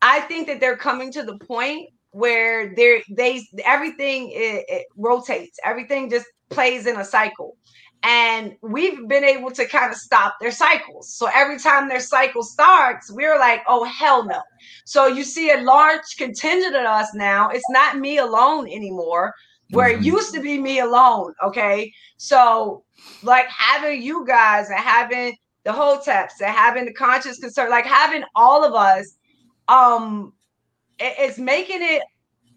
[0.03, 5.57] I think that they're coming to the point where they're they everything it, it rotates,
[5.63, 7.55] everything just plays in a cycle.
[8.03, 11.15] And we've been able to kind of stop their cycles.
[11.15, 14.41] So every time their cycle starts, we're like, oh, hell no.
[14.83, 17.47] So you see a large contingent of us now.
[17.47, 19.33] It's not me alone anymore,
[19.69, 20.03] where mm-hmm.
[20.03, 21.33] it used to be me alone.
[21.45, 21.93] Okay.
[22.17, 22.83] So,
[23.23, 28.23] like having you guys and having the hoteps and having the conscious concern, like having
[28.35, 29.15] all of us
[29.67, 30.33] um
[30.99, 32.03] it's making it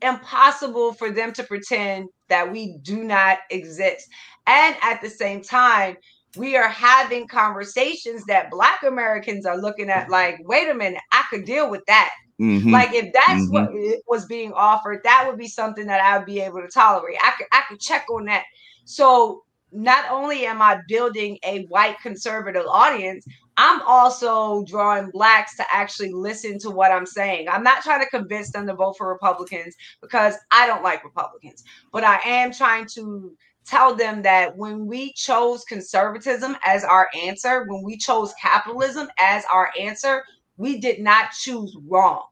[0.02, 4.08] impossible for them to pretend that we do not exist
[4.46, 5.96] and at the same time
[6.36, 11.24] we are having conversations that black Americans are looking at like, wait a minute, I
[11.30, 12.12] could deal with that.
[12.40, 12.70] Mm-hmm.
[12.70, 13.52] Like if that's mm-hmm.
[13.52, 17.16] what was being offered, that would be something that I would be able to tolerate.
[17.22, 18.44] I could I could check on that.
[18.84, 19.42] So
[19.72, 23.26] not only am I building a white conservative audience,
[23.58, 27.48] I'm also drawing blacks to actually listen to what I'm saying.
[27.48, 31.64] I'm not trying to convince them to vote for Republicans because I don't like Republicans,
[31.92, 37.64] but I am trying to tell them that when we chose conservatism as our answer,
[37.68, 40.22] when we chose capitalism as our answer,
[40.56, 42.26] we did not choose wrong.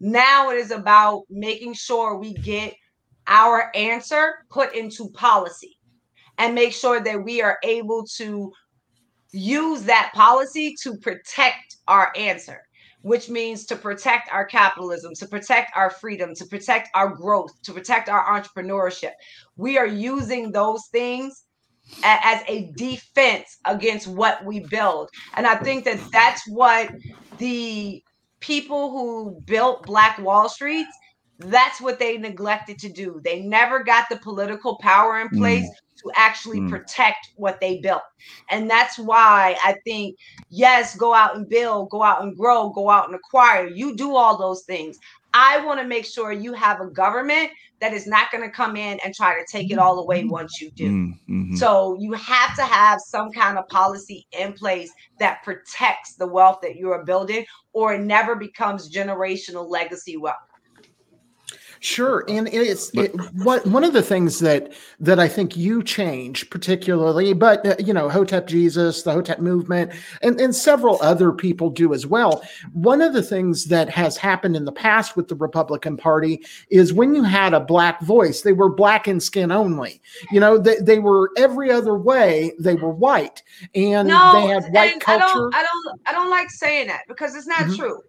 [0.00, 2.74] Now it is about making sure we get
[3.26, 5.78] our answer put into policy
[6.38, 8.52] and make sure that we are able to
[9.34, 12.62] use that policy to protect our answer,
[13.02, 17.72] which means to protect our capitalism, to protect our freedom, to protect our growth, to
[17.72, 19.12] protect our entrepreneurship.
[19.56, 21.44] We are using those things
[22.02, 25.10] as a defense against what we build.
[25.34, 26.90] And I think that that's what
[27.38, 28.02] the
[28.40, 30.86] people who built Black Wall Street
[31.38, 33.20] that's what they neglected to do.
[33.24, 36.70] They never got the political power in place mm to actually mm.
[36.70, 38.02] protect what they built.
[38.50, 40.16] And that's why I think,
[40.50, 43.66] yes, go out and build, go out and grow, go out and acquire.
[43.66, 44.98] You do all those things.
[45.32, 48.76] I want to make sure you have a government that is not going to come
[48.76, 50.30] in and try to take it all away mm-hmm.
[50.30, 50.90] once you do.
[50.90, 51.56] Mm-hmm.
[51.56, 56.60] So you have to have some kind of policy in place that protects the wealth
[56.62, 60.36] that you are building, or it never becomes generational legacy wealth.
[61.84, 66.48] Sure, and it's it, what one of the things that that I think you change
[66.48, 69.92] particularly, but uh, you know, Hotep Jesus, the Hotep movement,
[70.22, 72.42] and and several other people do as well.
[72.72, 76.94] One of the things that has happened in the past with the Republican Party is
[76.94, 80.00] when you had a black voice, they were black in skin only.
[80.32, 83.42] You know, they, they were every other way they were white,
[83.74, 85.22] and no, they had white culture.
[85.22, 87.74] I don't, I don't, I don't like saying that because it's not mm-hmm.
[87.74, 88.02] true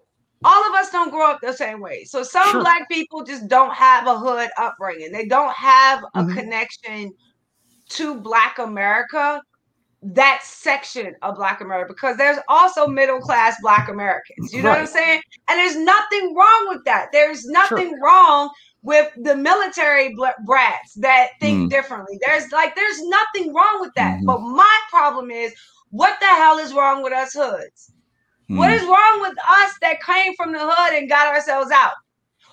[0.44, 2.04] all of us don't grow up the same way.
[2.04, 2.62] So some sure.
[2.62, 5.12] black people just don't have a hood upbringing.
[5.12, 6.38] They don't have a mm-hmm.
[6.38, 7.14] connection
[7.90, 9.42] to black America,
[10.02, 14.54] that section of black America, because there's also middle class black Americans.
[14.54, 14.82] You know right.
[14.82, 15.22] what I'm saying?
[15.50, 17.08] And there's nothing wrong with that.
[17.12, 18.00] There's nothing sure.
[18.04, 18.50] wrong
[18.86, 21.70] with the military brats that think mm.
[21.70, 22.20] differently.
[22.26, 24.18] There's like there's nothing wrong with that.
[24.18, 24.26] Mm-hmm.
[24.26, 25.54] But my problem is
[25.90, 27.92] what the hell is wrong with us hoods?
[28.50, 28.58] Mm.
[28.58, 31.94] What is wrong with us that came from the hood and got ourselves out?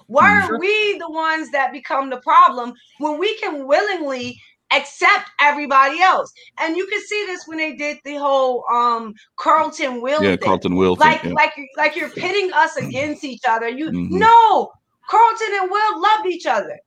[0.06, 0.48] Why mm.
[0.48, 4.38] are we the ones that become the problem when we can willingly
[4.72, 6.32] accept everybody else?
[6.58, 10.22] And you can see this when they did the whole um Carlton Will.
[10.22, 10.38] Yeah, thing.
[10.38, 10.96] Carlton Will.
[10.96, 11.36] Like thing, yeah.
[11.36, 13.68] like like you're pitting us against each other.
[13.68, 14.18] You mm-hmm.
[14.18, 14.70] no,
[15.08, 16.78] Carlton and Will loved each other.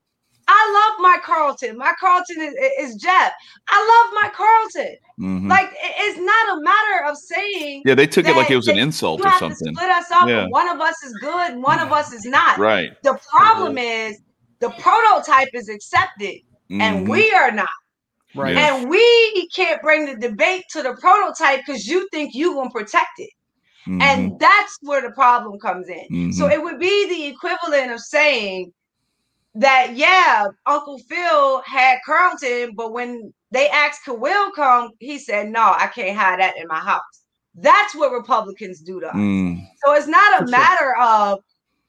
[0.48, 1.78] I love my Carlton.
[1.78, 3.32] My Carlton is, is Jeff.
[3.68, 4.96] I love my Carlton.
[5.20, 5.48] Mm-hmm.
[5.48, 7.84] Like it's not a matter of saying.
[7.86, 9.74] Yeah, they took it like it was an insult or something.
[9.74, 10.28] split us up.
[10.28, 10.48] Yeah.
[10.50, 11.58] One of us is good.
[11.58, 12.58] One of us is not.
[12.58, 12.92] Right.
[13.04, 14.20] The problem is
[14.60, 16.36] the prototype is accepted,
[16.70, 16.82] mm-hmm.
[16.82, 17.70] and we are not.
[18.36, 18.56] Right.
[18.56, 23.18] And we can't bring the debate to the prototype because you think you gonna protect
[23.18, 23.30] it.
[23.88, 24.02] Mm-hmm.
[24.02, 26.34] And that's where the problem comes in.
[26.34, 26.52] So mm-hmm.
[26.52, 28.74] it would be the equivalent of saying
[29.56, 35.50] that yeah, Uncle Phil had Carlton, but when they asked could Will come, he said,
[35.50, 37.02] No, I can't have that in my house.
[37.56, 39.15] That's what Republicans do to us.
[39.15, 39.65] Mm.
[39.84, 41.39] So it's not a matter of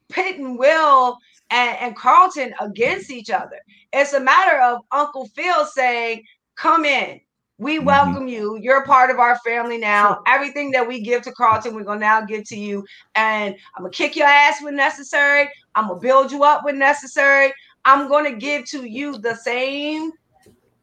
[0.09, 1.18] pitting Will
[1.50, 3.59] and, and Carlton against each other.
[3.92, 6.22] It's a matter of Uncle Phil saying,
[6.55, 7.20] Come in.
[7.59, 7.87] We mm-hmm.
[7.87, 8.59] welcome you.
[8.61, 10.14] You're a part of our family now.
[10.14, 10.23] Sure.
[10.27, 12.85] Everything that we give to Carlton, we're gonna now give to you.
[13.14, 15.49] And I'm gonna kick your ass when necessary.
[15.75, 17.53] I'm gonna build you up when necessary.
[17.85, 20.12] I'm gonna give to you the same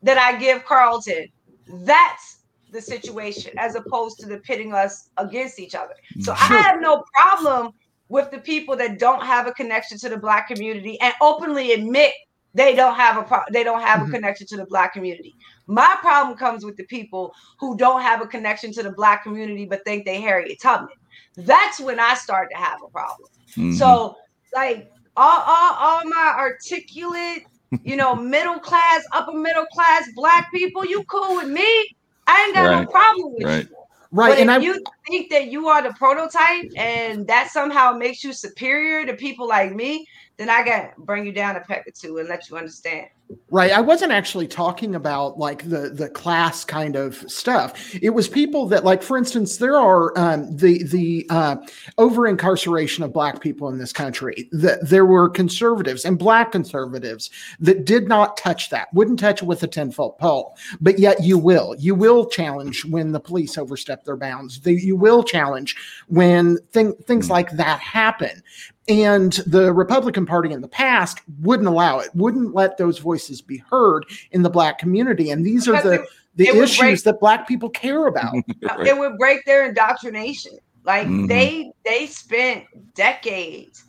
[0.02, 1.28] that I give Carlton.
[1.68, 2.40] That's
[2.72, 5.94] the situation, as opposed to the pitting us against each other.
[6.20, 6.58] So sure.
[6.58, 7.74] I have no problem
[8.10, 12.14] with the people that don't have a connection to the black community and openly admit
[12.54, 14.10] they don't have a pro- they don't have mm-hmm.
[14.10, 15.36] a connection to the black community.
[15.68, 19.66] My problem comes with the people who don't have a connection to the black community
[19.66, 20.96] but think they Harriet Tubman.
[21.36, 23.30] That's when I start to have a problem.
[23.52, 23.74] Mm-hmm.
[23.74, 24.18] So
[24.54, 27.46] like all, all, all my articulate,
[27.84, 31.96] you know, middle class, upper middle class black people, you cool with me.
[32.28, 32.82] I ain't got right.
[32.82, 33.70] no problem with right.
[33.70, 33.76] you.
[34.12, 34.30] Right.
[34.30, 38.24] But and if I, you think that you are the prototype and that somehow makes
[38.24, 40.06] you superior to people like me,
[40.38, 43.08] then I got to bring you down a peck or two and let you understand.
[43.50, 43.72] Right.
[43.72, 47.96] I wasn't actually talking about like the the class kind of stuff.
[48.02, 51.58] It was people that, like, for instance, there are um, the the uh,
[51.98, 54.50] over incarceration of black people in this country.
[54.52, 57.30] That there were conservatives and black conservatives
[57.60, 60.58] that did not touch that, wouldn't touch it with a ten foot pole.
[60.82, 64.60] But yet you will, you will challenge when the police overstep their bounds.
[64.60, 65.76] They, you will challenge
[66.08, 68.42] when thing, things like that happen.
[68.90, 73.58] And the Republican Party in the past wouldn't allow it, wouldn't let those voices be
[73.58, 75.32] heard in the black community.
[75.32, 76.06] And these are the,
[76.36, 78.36] the issues break, that black people care about.
[78.86, 80.58] It would break their indoctrination.
[80.84, 81.28] Like mm-hmm.
[81.28, 83.86] they they spent decades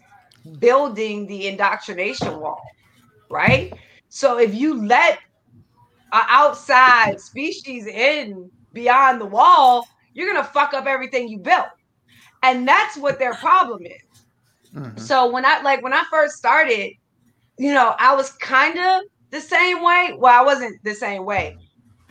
[0.58, 2.62] building the indoctrination wall,
[3.28, 3.72] right?
[4.08, 5.18] So if you let
[6.12, 11.66] an outside species in beyond the wall, you're gonna fuck up everything you built.
[12.44, 14.03] And that's what their problem is.
[14.74, 14.98] Mm-hmm.
[14.98, 16.92] So when I like when I first started,
[17.58, 20.14] you know, I was kind of the same way.
[20.18, 21.56] Well, I wasn't the same way.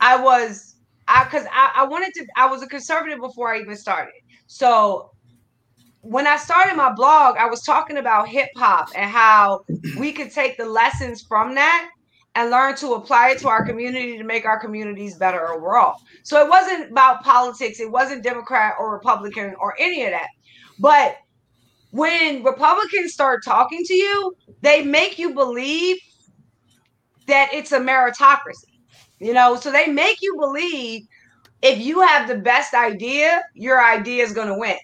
[0.00, 0.76] I was
[1.08, 4.14] I because I, I wanted to I was a conservative before I even started.
[4.46, 5.10] So
[6.00, 9.64] when I started my blog, I was talking about hip hop and how
[9.98, 11.88] we could take the lessons from that
[12.34, 16.00] and learn to apply it to our community to make our communities better overall.
[16.22, 20.28] So it wasn't about politics, it wasn't Democrat or Republican or any of that.
[20.78, 21.16] But
[21.94, 25.96] when Republicans start talking to you, they make you believe
[27.28, 28.80] that it's a meritocracy.
[29.20, 31.02] You know, so they make you believe
[31.62, 34.76] if you have the best idea, your idea is going to win.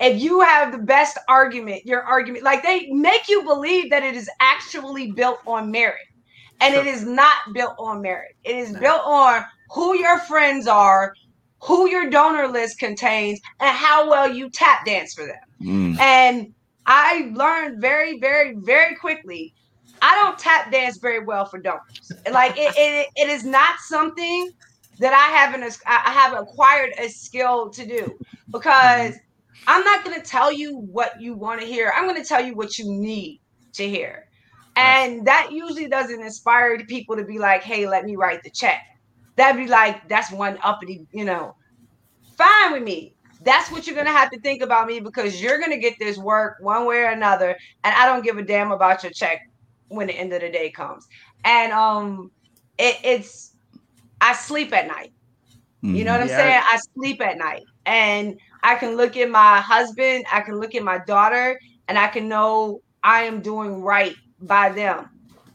[0.00, 4.14] If you have the best argument, your argument, like they make you believe that it
[4.14, 5.96] is actually built on merit.
[6.60, 6.82] And sure.
[6.82, 8.32] it is not built on merit.
[8.44, 8.80] It is no.
[8.80, 11.14] built on who your friends are,
[11.62, 15.40] who your donor list contains, and how well you tap dance for them.
[15.62, 15.98] Mm.
[15.98, 16.54] And
[16.86, 19.54] I learned very, very, very quickly.
[20.02, 22.12] I don't tap dance very well for donors.
[22.30, 24.50] Like it, it, it is not something
[24.98, 28.18] that I haven't I have acquired a skill to do
[28.50, 29.14] because
[29.66, 31.92] I'm not going to tell you what you want to hear.
[31.94, 33.40] I'm going to tell you what you need
[33.74, 34.26] to hear.
[34.76, 38.80] And that usually doesn't inspire people to be like, hey, let me write the check.
[39.36, 41.54] That'd be like, that's one uppity, you know,
[42.36, 45.78] fine with me that's what you're gonna have to think about me because you're gonna
[45.78, 49.12] get this work one way or another, and I don't give a damn about your
[49.12, 49.48] check
[49.88, 51.08] when the end of the day comes.
[51.44, 52.30] And um,
[52.78, 53.52] it, it's
[54.20, 55.12] I sleep at night.
[55.82, 55.96] Mm-hmm.
[55.96, 56.36] You know what I'm yeah.
[56.36, 56.62] saying?
[56.64, 60.82] I sleep at night, and I can look at my husband, I can look at
[60.82, 65.08] my daughter, and I can know I am doing right by them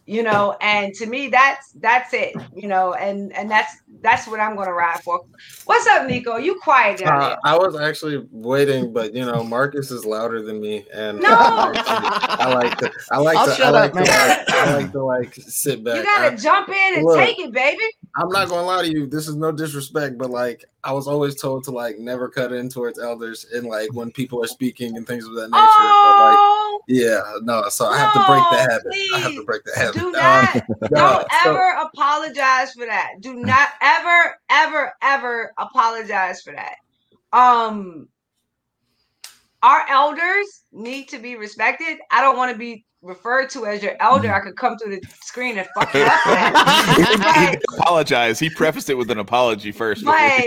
[0.05, 4.39] you know and to me that's that's it you know and and that's that's what
[4.39, 5.25] i'm gonna ride for.
[5.65, 6.37] What's up nico?
[6.37, 10.61] You quiet down uh, i was actually waiting but you know marcus is louder than
[10.61, 11.27] me and no!
[11.31, 15.03] i like to i like I'll to i like up, to like, i like to
[15.03, 15.97] like sit back.
[15.97, 17.83] you gotta I, jump in and look, take it baby
[18.17, 21.35] i'm not gonna lie to you this is no disrespect but like I was always
[21.41, 25.05] told to like never cut in towards elders and like when people are speaking and
[25.05, 25.57] things of that nature.
[25.57, 28.91] Oh, like, yeah, no, so I have to break the habit.
[28.91, 29.13] Please.
[29.15, 29.95] I have to break the habit.
[29.95, 30.61] Do not, um,
[30.93, 33.13] don't so, ever apologize for that.
[33.19, 36.75] Do not ever, ever, ever apologize for that.
[37.33, 38.07] Um,
[39.63, 41.97] our elders need to be respected.
[42.11, 45.01] I don't want to be referred to as your elder, I could come through the
[45.21, 47.51] screen and fuck you up.
[47.51, 48.39] he, apologize.
[48.39, 50.03] He prefaced it with an apology first.
[50.03, 50.43] But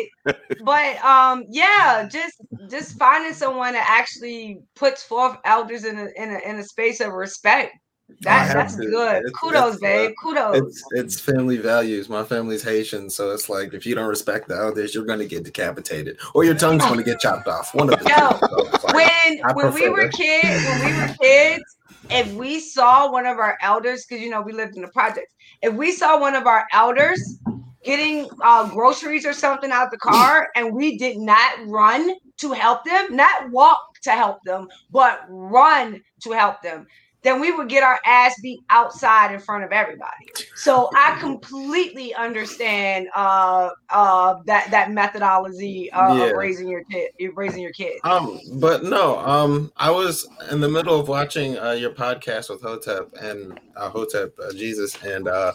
[0.65, 2.37] but um yeah, just
[2.69, 7.01] just finding someone that actually puts forth elders in a in a in a space
[7.01, 7.75] of respect.
[8.23, 8.87] That, that's to.
[8.87, 9.23] good.
[9.23, 10.13] It's, Kudos, it's, babe.
[10.23, 10.57] Kudos.
[10.57, 12.09] It's it's family values.
[12.09, 15.45] My family's Haitian, so it's like if you don't respect the elders, you're gonna get
[15.45, 17.75] decapitated or your tongue's gonna get chopped off.
[17.75, 18.49] One of the Yo,
[18.81, 21.78] so like, when when we were kids, when we were kids,
[22.11, 25.35] if we saw one of our elders, because you know we lived in the projects,
[25.63, 27.39] if we saw one of our elders
[27.85, 32.85] getting uh, groceries or something out the car and we did not run to help
[32.85, 36.87] them, not walk to help them, but run to help them,
[37.23, 40.29] then we would get our ass beat outside in front of everybody.
[40.55, 46.25] So I completely understand uh, uh, that that methodology uh, yeah.
[46.25, 47.99] of raising your kid, raising your kid.
[48.05, 52.63] Um, but no, um, I was in the middle of watching uh, your podcast with
[52.63, 55.53] Hotep and uh, Hotep uh, Jesus, and uh,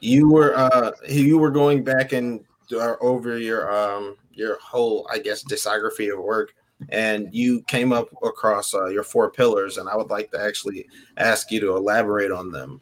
[0.00, 5.18] you were uh, you were going back and uh, over your um your whole, I
[5.18, 6.54] guess, discography of work
[6.90, 10.86] and you came up across uh, your four pillars, and I would like to actually
[11.16, 12.80] ask you to elaborate on them.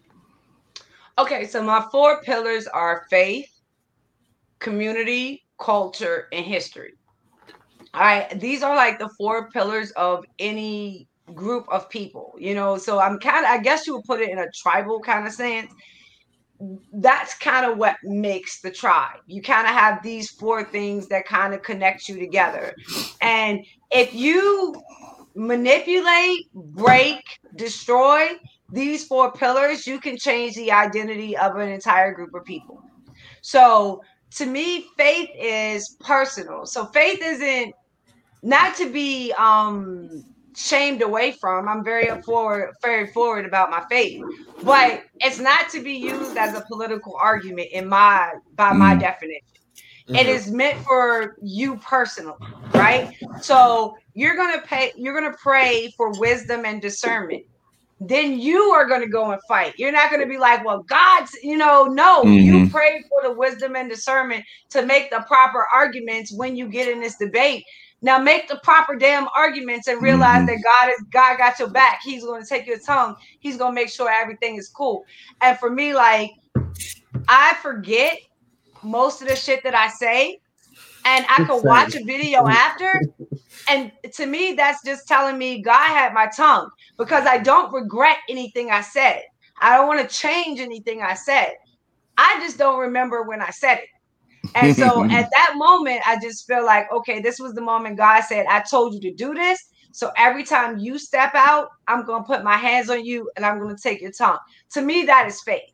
[1.18, 3.50] Okay, so my four pillars are faith,
[4.58, 6.92] community, culture, and history.
[7.94, 12.76] All right, these are like the four pillars of any group of people, you know.
[12.76, 15.32] So I'm kind of, I guess you would put it in a tribal kind of
[15.32, 15.72] sense.
[16.92, 19.18] That's kind of what makes the tribe.
[19.26, 22.74] You kind of have these four things that kind of connect you together.
[23.20, 24.74] And if you
[25.34, 27.22] manipulate, break,
[27.56, 28.28] destroy
[28.72, 32.82] these four pillars, you can change the identity of an entire group of people.
[33.42, 34.02] So
[34.36, 36.66] to me, faith is personal.
[36.66, 37.74] So faith isn't
[38.42, 40.24] not to be um
[40.56, 41.68] shamed away from.
[41.68, 44.22] I'm very forward, very forward about my faith,
[44.62, 49.00] but it's not to be used as a political argument in my by my mm.
[49.00, 49.42] definition.
[50.08, 50.16] Mm-hmm.
[50.16, 52.34] It is meant for you personally,
[52.74, 53.14] right?
[53.42, 57.44] So you're gonna pay, you're gonna pray for wisdom and discernment.
[58.00, 59.74] Then you are gonna go and fight.
[59.78, 62.32] You're not gonna be like, well, God's, you know, no, mm-hmm.
[62.32, 66.88] you pray for the wisdom and discernment to make the proper arguments when you get
[66.88, 67.64] in this debate
[68.02, 70.46] now make the proper damn arguments and realize mm-hmm.
[70.46, 72.00] that God is God got your back.
[72.04, 73.16] He's going to take your tongue.
[73.40, 75.04] He's going to make sure everything is cool.
[75.40, 76.32] And for me, like
[77.28, 78.18] I forget
[78.82, 80.40] most of the shit that I say,
[81.04, 83.00] and I could watch a video after.
[83.68, 88.18] And to me, that's just telling me God had my tongue because I don't regret
[88.28, 89.22] anything I said.
[89.60, 91.52] I don't want to change anything I said.
[92.18, 93.88] I just don't remember when I said it.
[94.54, 98.22] And so at that moment, I just feel like, okay, this was the moment God
[98.22, 99.58] said, I told you to do this.
[99.92, 103.46] So every time you step out, I'm going to put my hands on you and
[103.46, 104.38] I'm going to take your tongue.
[104.72, 105.72] To me, that is faith,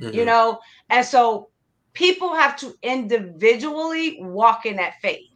[0.00, 0.12] mm-hmm.
[0.12, 0.58] you know?
[0.88, 1.50] And so
[1.92, 5.26] people have to individually walk in that faith.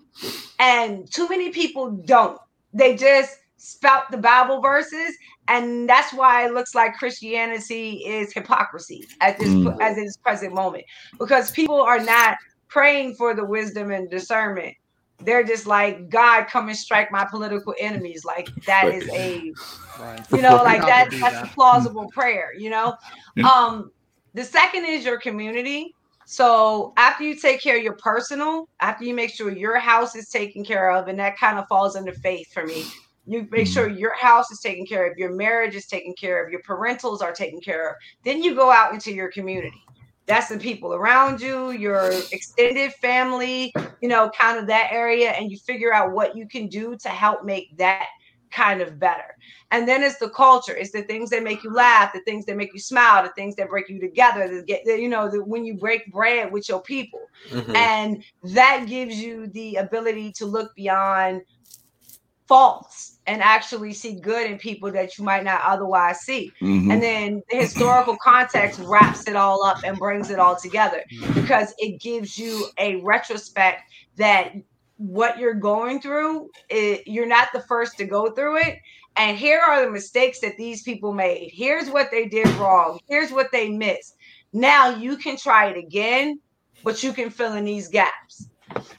[0.58, 2.38] And too many people don't.
[2.72, 5.16] They just spout the Bible verses,
[5.48, 9.80] and that's why it looks like Christianity is hypocrisy at this mm.
[9.80, 10.84] at this present moment
[11.18, 12.36] because people are not
[12.74, 14.74] praying for the wisdom and discernment.
[15.20, 18.24] They're just like, God, come and strike my political enemies.
[18.24, 19.52] Like that is a,
[20.00, 20.20] right.
[20.32, 22.96] you know, like that, that's a plausible prayer, you know?
[23.48, 23.92] Um,
[24.34, 25.94] the second is your community.
[26.26, 30.28] So after you take care of your personal, after you make sure your house is
[30.28, 32.86] taken care of, and that kind of falls under faith for me.
[33.24, 33.98] You make sure mm-hmm.
[33.98, 37.32] your house is taken care of, your marriage is taken care of, your parentals are
[37.32, 37.96] taken care of.
[38.24, 39.83] Then you go out into your community
[40.26, 45.50] that's the people around you, your extended family, you know, kind of that area, and
[45.50, 48.06] you figure out what you can do to help make that
[48.50, 49.36] kind of better.
[49.70, 52.56] And then it's the culture, it's the things that make you laugh, the things that
[52.56, 55.64] make you smile, the things that break you together, to get you know, the, when
[55.64, 57.20] you break bread with your people.
[57.50, 57.76] Mm-hmm.
[57.76, 61.42] And that gives you the ability to look beyond
[62.46, 66.52] faults and actually see good in people that you might not otherwise see.
[66.60, 66.90] Mm-hmm.
[66.90, 71.02] And then the historical context wraps it all up and brings it all together
[71.34, 73.82] because it gives you a retrospect
[74.16, 74.52] that
[74.96, 78.78] what you're going through, it, you're not the first to go through it.
[79.16, 81.50] And here are the mistakes that these people made.
[81.52, 82.98] Here's what they did wrong.
[83.08, 84.16] Here's what they missed.
[84.52, 86.40] Now you can try it again,
[86.82, 88.48] but you can fill in these gaps.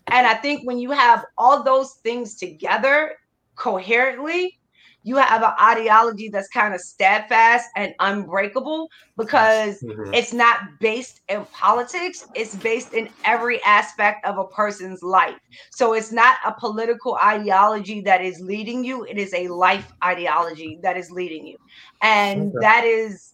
[0.08, 3.16] And I think when you have all those things together,
[3.56, 4.58] coherently,
[5.06, 10.12] you have an ideology that's kind of steadfast and unbreakable because mm-hmm.
[10.16, 15.38] it's not based in politics, it's based in every aspect of a person's life.
[15.70, 20.80] So it's not a political ideology that is leading you, it is a life ideology
[20.82, 21.58] that is leading you.
[22.02, 22.58] And okay.
[22.62, 23.34] that is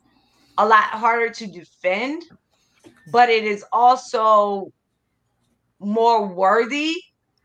[0.57, 2.23] a lot harder to defend,
[3.13, 4.73] but it is also
[5.79, 6.95] more worthy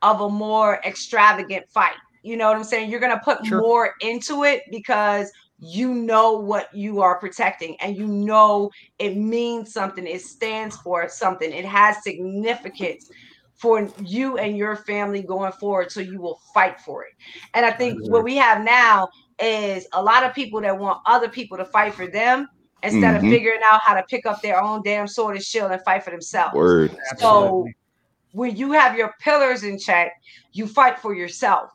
[0.03, 1.95] of a more extravagant fight
[2.27, 2.91] you know what I'm saying?
[2.91, 3.61] You're going to put sure.
[3.61, 9.73] more into it because you know what you are protecting and you know it means
[9.73, 10.07] something.
[10.07, 11.51] It stands for something.
[11.51, 13.11] It has significance
[13.55, 15.91] for you and your family going forward.
[15.91, 17.13] So you will fight for it.
[17.55, 19.09] And I think what we have now
[19.41, 22.49] is a lot of people that want other people to fight for them
[22.83, 23.27] instead mm-hmm.
[23.27, 26.05] of figuring out how to pick up their own damn sword and shield and fight
[26.05, 26.55] for themselves.
[26.55, 26.97] Word.
[27.19, 27.67] So
[28.33, 30.13] when you have your pillars in check,
[30.53, 31.71] you fight for yourself.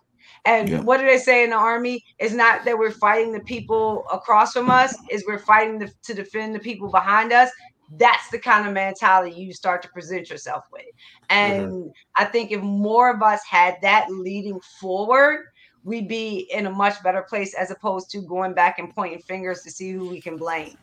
[0.45, 0.81] And yeah.
[0.81, 2.03] what do they say in the army?
[2.17, 6.13] It's not that we're fighting the people across from us, is we're fighting the, to
[6.13, 7.49] defend the people behind us.
[7.97, 10.85] That's the kind of mentality you start to present yourself with.
[11.29, 11.89] And mm-hmm.
[12.15, 15.45] I think if more of us had that leading forward,
[15.83, 19.61] we'd be in a much better place as opposed to going back and pointing fingers
[19.63, 20.77] to see who we can blame.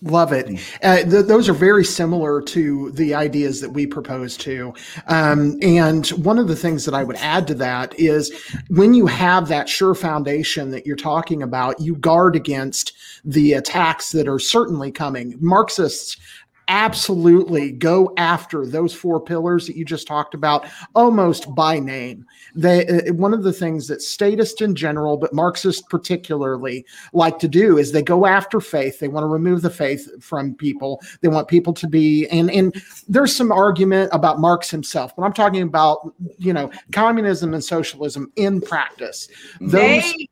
[0.00, 0.46] Love it.
[0.82, 4.72] Uh, th- those are very similar to the ideas that we propose to.
[5.08, 8.32] Um, and one of the things that I would add to that is
[8.68, 12.92] when you have that sure foundation that you're talking about, you guard against
[13.24, 15.34] the attacks that are certainly coming.
[15.40, 16.16] Marxists
[16.68, 22.24] absolutely go after those four pillars that you just talked about almost by name.
[22.54, 27.48] They, uh, one of the things that statists in general, but Marxists particularly, like to
[27.48, 28.98] do is they go after faith.
[28.98, 31.00] They want to remove the faith from people.
[31.20, 32.74] They want people to be, and and
[33.08, 38.30] there's some argument about Marx himself, but I'm talking about you know communism and socialism
[38.36, 39.28] in practice.
[39.60, 40.28] Those, they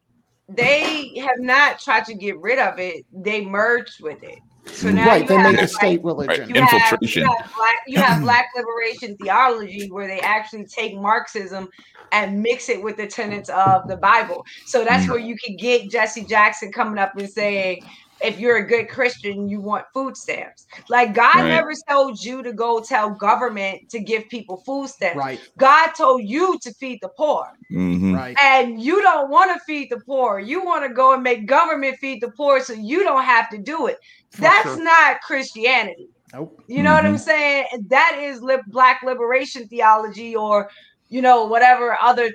[0.49, 3.05] they have not tried to get rid of it.
[3.13, 4.39] They merged with it.
[4.67, 6.49] So now right, they make a state religion.
[6.49, 6.57] Right.
[6.57, 7.25] Infiltration.
[7.25, 11.69] Have, you, have black, you have black liberation theology where they actually take Marxism
[12.13, 14.45] and mix it with the tenets of the Bible.
[14.67, 15.11] So that's mm.
[15.11, 17.83] where you can get Jesse Jackson coming up and saying,
[18.23, 20.67] if you're a good Christian, you want food stamps.
[20.89, 21.49] Like God right.
[21.49, 25.17] never told you to go tell government to give people food stamps.
[25.17, 25.41] Right.
[25.59, 27.53] God told you to feed the poor.
[27.71, 28.15] Mm-hmm.
[28.15, 28.37] Right.
[28.41, 30.39] And you don't want to feed the poor.
[30.39, 33.59] You want to go and make government feed the poor so you don't have to
[33.59, 33.99] do it.
[34.31, 34.83] For That's sure.
[34.83, 36.09] not Christianity.
[36.33, 36.63] Nope.
[36.67, 36.97] You know mm-hmm.
[36.97, 37.23] what I'm mm-hmm.
[37.23, 37.65] saying?
[37.89, 40.71] That is li- black liberation theology or
[41.09, 42.33] you know whatever other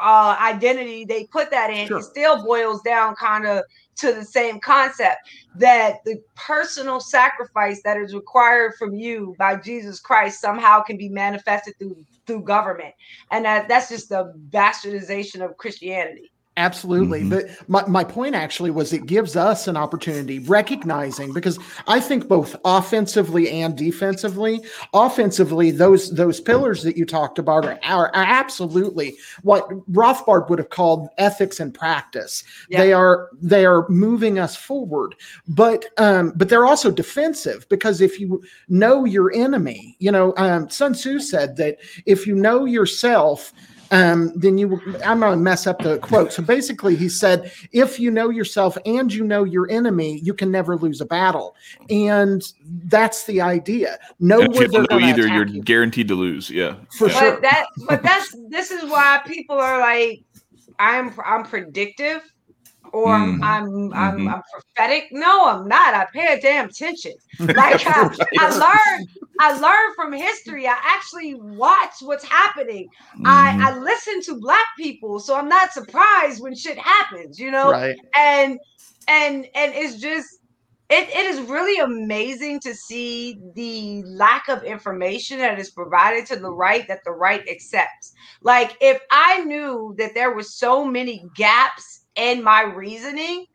[0.00, 1.86] uh, identity they put that in.
[1.86, 1.98] Sure.
[1.98, 3.64] It still boils down kind of
[3.96, 5.18] to the same concept
[5.54, 11.08] that the personal sacrifice that is required from you by Jesus Christ somehow can be
[11.08, 12.94] manifested through through government
[13.30, 17.20] and that that's just the bastardization of Christianity Absolutely.
[17.20, 17.30] Mm-hmm.
[17.30, 22.28] But my, my point actually was it gives us an opportunity recognizing because I think
[22.28, 24.60] both offensively and defensively,
[24.92, 30.58] offensively, those those pillars that you talked about are, are, are absolutely what Rothbard would
[30.58, 32.44] have called ethics and practice.
[32.68, 32.80] Yeah.
[32.80, 35.14] They are they are moving us forward.
[35.48, 40.68] But um, but they're also defensive because if you know your enemy, you know, um,
[40.68, 43.54] Sun Tzu said that if you know yourself,
[43.92, 46.32] um, then you I'm going to mess up the quote.
[46.32, 50.50] So basically, he said, if you know yourself and you know your enemy, you can
[50.50, 51.54] never lose a battle.
[51.90, 52.42] And
[52.86, 53.98] that's the idea.
[54.18, 55.62] No, if know either, you're you.
[55.62, 56.48] guaranteed to lose.
[56.48, 57.40] Yeah, for but sure.
[57.42, 60.24] That, but that's this is why people are like,
[60.78, 62.22] I'm I'm predictive
[62.92, 63.42] or mm.
[63.42, 64.28] I'm I'm, mm-hmm.
[64.28, 65.08] I'm prophetic.
[65.12, 65.94] No, I'm not.
[65.94, 67.12] I pay a damn attention.
[67.40, 70.66] Like I, I learned I learned from history.
[70.66, 72.88] I actually watch what's happening.
[73.18, 73.26] Mm.
[73.26, 73.84] I I mm-hmm.
[73.84, 77.38] listen to black people, so I'm not surprised when shit happens.
[77.38, 77.96] You know, right.
[78.16, 78.58] and
[79.08, 80.28] and and it's just
[80.92, 86.36] it, it is really amazing to see the lack of information that is provided to
[86.36, 88.12] the right that the right accepts.
[88.42, 93.46] Like if I knew that there were so many gaps and my reasoning,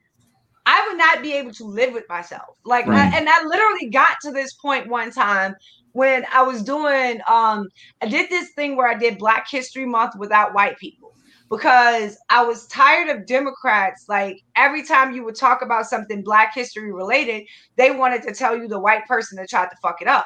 [0.65, 2.57] I would not be able to live with myself.
[2.65, 3.13] Like, right.
[3.13, 5.55] I, and I literally got to this point one time
[5.93, 7.69] when I was doing, um,
[8.01, 11.13] I did this thing where I did Black History Month without white people
[11.49, 14.05] because I was tired of Democrats.
[14.09, 17.43] Like, every time you would talk about something Black history related,
[17.77, 20.25] they wanted to tell you the white person that tried to fuck it up.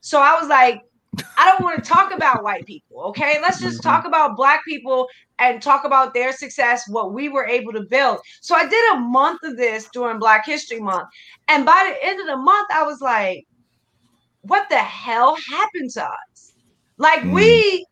[0.00, 0.82] So I was like,
[1.36, 3.02] I don't want to talk about white people.
[3.08, 3.38] Okay.
[3.40, 3.88] Let's just mm-hmm.
[3.88, 5.08] talk about black people
[5.38, 8.20] and talk about their success, what we were able to build.
[8.40, 11.08] So I did a month of this during Black History Month.
[11.48, 13.46] And by the end of the month, I was like,
[14.42, 16.52] what the hell happened to us?
[16.98, 17.32] Like mm.
[17.32, 17.86] we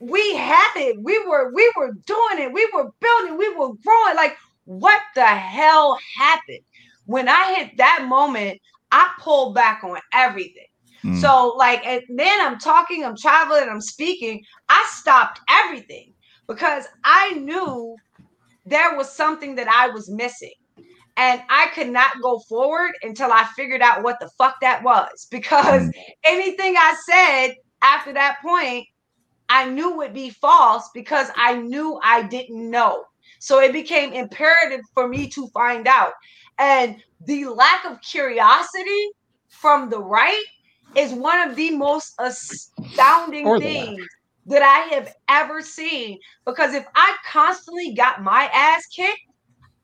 [0.00, 0.96] we had it.
[1.02, 2.52] We were we were doing it.
[2.52, 4.16] We were building, we were growing.
[4.16, 6.60] Like, what the hell happened?
[7.06, 8.60] When I hit that moment,
[8.92, 10.67] I pulled back on everything.
[11.04, 11.20] Mm.
[11.20, 14.42] So, like, and then I'm talking, I'm traveling, I'm speaking.
[14.68, 16.12] I stopped everything
[16.46, 17.96] because I knew
[18.66, 20.52] there was something that I was missing.
[21.16, 25.26] And I could not go forward until I figured out what the fuck that was.
[25.30, 25.92] Because mm.
[26.24, 28.86] anything I said after that point,
[29.48, 33.04] I knew would be false because I knew I didn't know.
[33.40, 36.12] So it became imperative for me to find out.
[36.58, 39.08] And the lack of curiosity
[39.48, 40.44] from the right
[40.96, 44.06] is one of the most astounding things
[44.46, 46.18] that I have ever seen.
[46.44, 49.20] Because if I constantly got my ass kicked,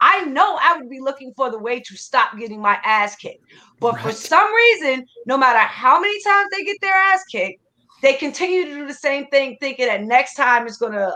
[0.00, 3.44] I know I would be looking for the way to stop getting my ass kicked.
[3.80, 4.02] But right.
[4.02, 7.62] for some reason, no matter how many times they get their ass kicked,
[8.02, 11.14] they continue to do the same thing, thinking that next time it's gonna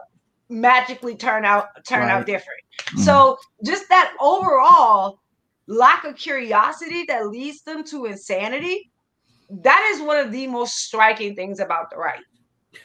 [0.49, 2.11] magically turn out turn right.
[2.11, 2.61] out different.
[2.81, 3.01] Mm-hmm.
[3.01, 5.19] So just that overall
[5.67, 8.91] lack of curiosity that leads them to insanity
[9.51, 12.21] that is one of the most striking things about the right.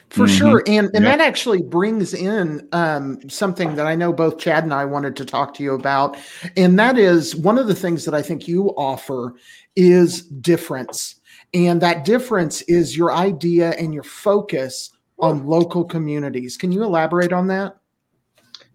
[0.08, 0.36] For mm-hmm.
[0.36, 0.62] sure.
[0.66, 4.84] And and that actually brings in um, something that i know both chad and i
[4.84, 6.16] wanted to talk to you about.
[6.56, 9.34] And that is one of the things that i think you offer
[9.76, 11.16] is difference.
[11.52, 16.56] And that difference is your idea and your focus on local communities.
[16.56, 17.76] Can you elaborate on that?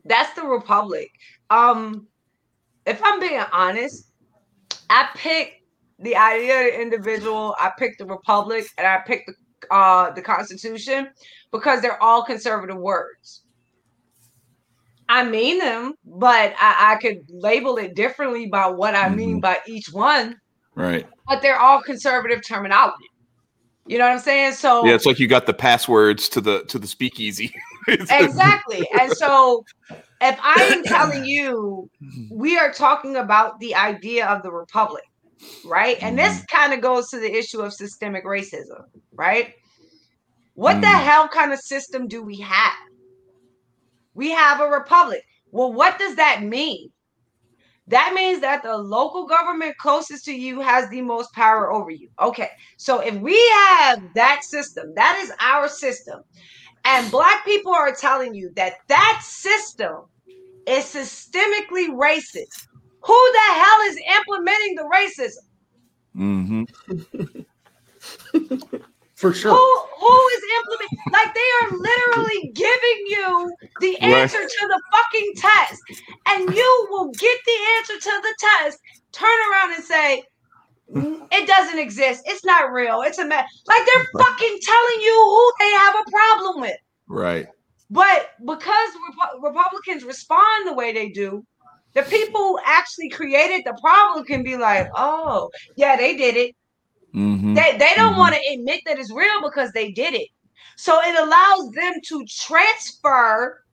[0.06, 1.12] That's the republic.
[1.50, 2.08] Um
[2.90, 4.12] if i'm being honest
[4.90, 5.59] i picked
[6.02, 7.56] the idea of the individual.
[7.60, 9.34] I picked the republic and I picked the
[9.76, 11.10] uh the constitution
[11.52, 13.44] because they're all conservative words.
[15.10, 19.42] I mean them, but I, I could label it differently by what I mean Mhm.
[19.42, 20.36] by each one.
[20.76, 21.06] Right.
[21.28, 22.96] But they're all conservative terminology.
[23.88, 24.54] You know what I'm saying?
[24.54, 27.54] So Yeah, it's like you got the passwords to the to the speakeasy.
[27.88, 28.88] exactly.
[29.00, 29.64] And so
[30.22, 31.90] if I am telling you
[32.30, 35.04] we are talking about the idea of the republic,
[35.64, 35.98] right?
[36.02, 38.84] And this kind of goes to the issue of systemic racism,
[39.14, 39.54] right?
[40.56, 41.04] What the Mm.
[41.04, 42.74] hell kind of system do we have?
[44.14, 45.24] We have a republic.
[45.52, 46.90] Well, what does that mean?
[47.88, 52.10] That means that the local government closest to you has the most power over you.
[52.22, 52.50] Okay.
[52.78, 56.22] So if we have that system, that is our system.
[56.86, 60.04] And black people are telling you that that system
[60.68, 62.68] is systemically racist.
[63.02, 65.44] Who the hell is implementing the racism?
[66.16, 66.64] hmm
[69.16, 69.52] For sure.
[69.52, 70.98] Who who is implementing?
[71.12, 74.22] Like they are literally giving you the Right.
[74.22, 75.82] answer to the fucking test,
[76.28, 78.80] and you will get the answer to the test.
[79.12, 80.24] Turn around and say.
[80.96, 82.24] "Mm, It doesn't exist.
[82.26, 83.02] It's not real.
[83.02, 83.46] It's a mess.
[83.68, 86.78] Like they're fucking telling you who they have a problem with.
[87.08, 87.48] Right.
[87.92, 91.46] But because Repu- Republicans respond the way they do,
[91.96, 96.56] the people who actually created the problem can be like, "Oh, yeah, they did it."
[97.14, 98.18] hmm They they don't Mhm.
[98.18, 100.28] want to admit that it's real because they did it.
[100.78, 103.64] So it allows them to transfer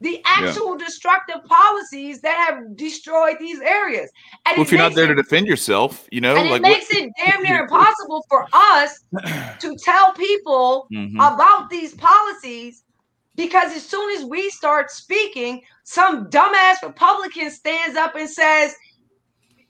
[0.00, 4.10] the actual destructive policies that have destroyed these areas.
[4.46, 6.62] And Well, if you're not there it- to defend yourself, you know, and like it
[6.62, 8.98] makes it damn near impossible for us
[9.60, 11.16] to tell people Mhm.
[11.16, 12.84] about these policies
[13.36, 18.74] because as soon as we start speaking, some dumbass Republican stands up and says,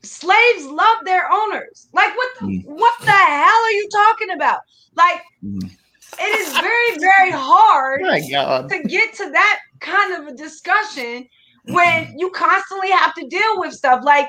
[0.02, 1.88] slaves love their owners.
[1.92, 2.64] Like what the Mm.
[2.64, 4.60] what the hell are you talking about?
[4.94, 5.70] Like Mhm.
[6.18, 8.68] it is very, very hard My God.
[8.70, 11.26] to get to that kind of a discussion
[11.64, 14.28] when you constantly have to deal with stuff like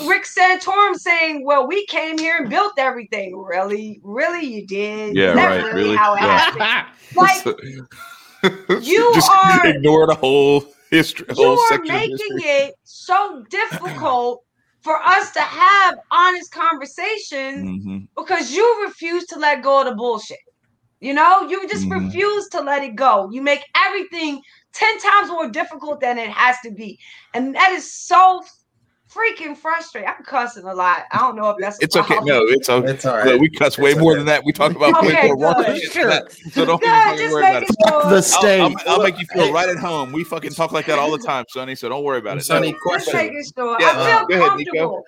[0.00, 5.14] Rick Santorum saying, "Well, we came here and built everything." Really, really, you did?
[5.16, 5.96] Yeah, Is that right, Really, really?
[5.96, 6.38] how it Yeah.
[6.38, 6.88] happened?
[7.14, 7.44] Like
[8.42, 14.42] You just are- ignore the whole history, you whole are making it so difficult
[14.82, 18.08] for us to have honest conversations Mhm.
[18.16, 20.38] because you refuse to let go of the bullshit.
[21.00, 22.04] You know, you just Mhm.
[22.04, 23.28] refuse to let it go.
[23.32, 24.40] You make everything
[24.72, 26.98] 10 times more difficult than it has to be.
[27.34, 28.42] And that is so
[29.12, 30.08] freaking frustrated.
[30.08, 31.04] I'm cussing a lot.
[31.12, 32.18] I don't know if that's It's okay.
[32.22, 32.90] No, it's okay.
[32.92, 34.18] It's all Look, we cuss way It's more okay.
[34.18, 34.44] than that.
[34.44, 35.80] We talk about way more wrong good.
[35.82, 36.32] shit than that.
[36.52, 37.88] So don't Good, just worry about making it.
[37.88, 38.02] sure.
[38.02, 38.60] The I'll, state.
[38.60, 40.12] I'll, I'll make you feel right at home.
[40.12, 41.74] We fucking talk like that all the time, Sonnie.
[41.76, 42.44] So don't worry about it.
[42.44, 42.78] Sonnie, No.
[42.82, 43.42] Question.
[43.56, 43.76] sure.
[43.80, 45.02] Yeah, I uh, feel go ahead, Nico.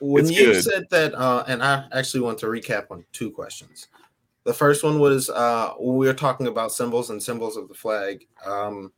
[0.00, 0.62] When It's you good.
[0.64, 3.88] said that, uh, and I actually want to recap on two questions.
[4.44, 8.26] The first one was uh, we were talking about symbols and symbols of the flag.
[8.44, 8.92] Um,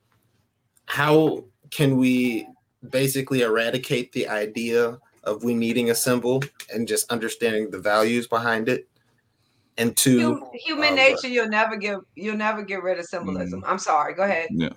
[0.86, 2.48] how can we
[2.90, 8.68] basically eradicate the idea of we needing a symbol and just understanding the values behind
[8.68, 8.88] it?
[9.76, 13.62] And two, Human uh, nature, you'll never get you'll never get rid of symbolism.
[13.64, 14.12] I'm sorry.
[14.14, 14.48] Go ahead.
[14.50, 14.70] Yeah.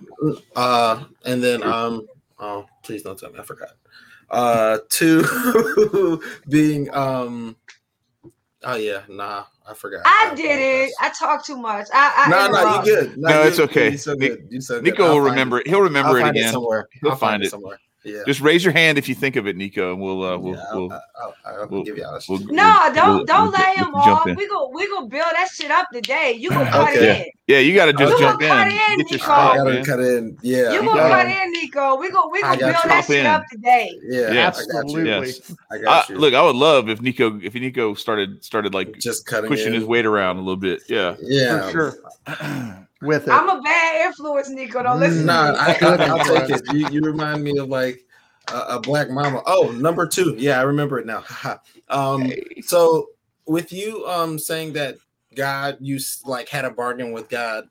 [0.54, 2.06] Uh, and then um,
[2.38, 3.70] oh, please don't tell me I forgot.
[4.30, 7.56] Uh, two being um,
[8.62, 10.02] oh yeah, nah, I forgot.
[10.04, 10.92] I did it.
[11.00, 11.88] I talked too much.
[11.92, 12.86] I, I No, no, interrupt.
[12.86, 13.18] you good.
[13.18, 13.90] No, it's okay.
[13.90, 14.48] You so Nick- good.
[14.52, 14.84] You so good.
[14.84, 15.66] Nico I'll remember It.
[15.66, 15.70] it.
[15.70, 16.52] He'll remember I'll it find again.
[16.52, 16.88] somewhere.
[17.00, 17.50] He'll I'll find it.
[17.50, 17.78] somewhere.
[18.04, 18.22] Yeah.
[18.26, 20.64] Just raise your hand if you think of it, Nico, and we'll uh, we'll yeah,
[20.72, 23.50] I'll, we'll, I'll, I'll, we'll- give y'all a we'll, No, we'll- don't we'll- don't we'll-
[23.52, 24.26] let we'll him jump off.
[24.26, 24.34] in.
[24.36, 26.34] We go we gonna build that shit up today.
[26.38, 27.20] You gonna cut Okay.
[27.26, 27.30] in.
[27.46, 28.72] Yeah, you got to just You jump gonna cut in.
[28.72, 29.16] in, Get your Nico.
[29.18, 29.84] shit I gotta man.
[29.84, 30.38] cut in.
[30.42, 30.56] Yeah.
[30.72, 31.96] You You gonna cut in, Nico.
[31.96, 33.26] We go we I gonna build that shit in.
[33.26, 33.98] up today.
[34.04, 34.20] Yeah.
[34.20, 34.26] Yeah.
[34.28, 34.78] I got you.
[34.78, 35.04] Absolutely.
[35.10, 35.52] Yes.
[35.70, 36.16] I I, got you.
[36.18, 39.72] look, I would love if Nico if Nico started started like just cutting pushing in.
[39.74, 40.82] his weight around a little bit.
[40.88, 41.16] Yeah.
[41.20, 41.66] Yeah.
[41.70, 41.70] For
[42.28, 42.78] sure.
[43.02, 43.32] With it.
[43.32, 44.82] I'm a bad influence, Nico.
[44.82, 45.58] Don't listen Nah, to me.
[45.58, 46.62] I, I, I'll take it.
[46.72, 48.06] You, you remind me of like
[48.52, 49.42] a, a black mama.
[49.44, 50.36] Oh, number two.
[50.38, 51.24] Yeah, I remember it now.
[51.88, 52.32] um,
[52.62, 53.08] so
[53.46, 54.96] with you um saying that
[55.34, 57.68] God, you like had a bargain with God.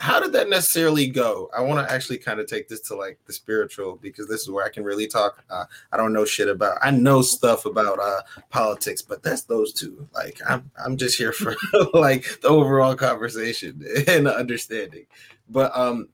[0.00, 1.48] How did that necessarily go?
[1.56, 4.50] I want to actually kind of take this to like the spiritual because this is
[4.50, 5.44] where I can really talk.
[5.48, 6.78] Uh, I don't know shit about.
[6.82, 10.08] I know stuff about uh politics, but that's those two.
[10.12, 11.54] Like I'm I'm just here for
[11.94, 15.06] like the overall conversation and understanding.
[15.48, 16.08] But um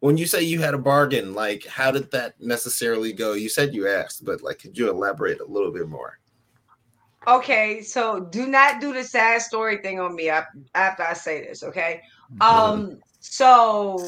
[0.00, 3.34] when you say you had a bargain, like how did that necessarily go?
[3.34, 6.18] You said you asked, but like could you elaborate a little bit more?
[7.28, 11.64] Okay, so do not do the sad story thing on me after I say this,
[11.64, 12.02] okay?
[12.40, 13.98] Um, so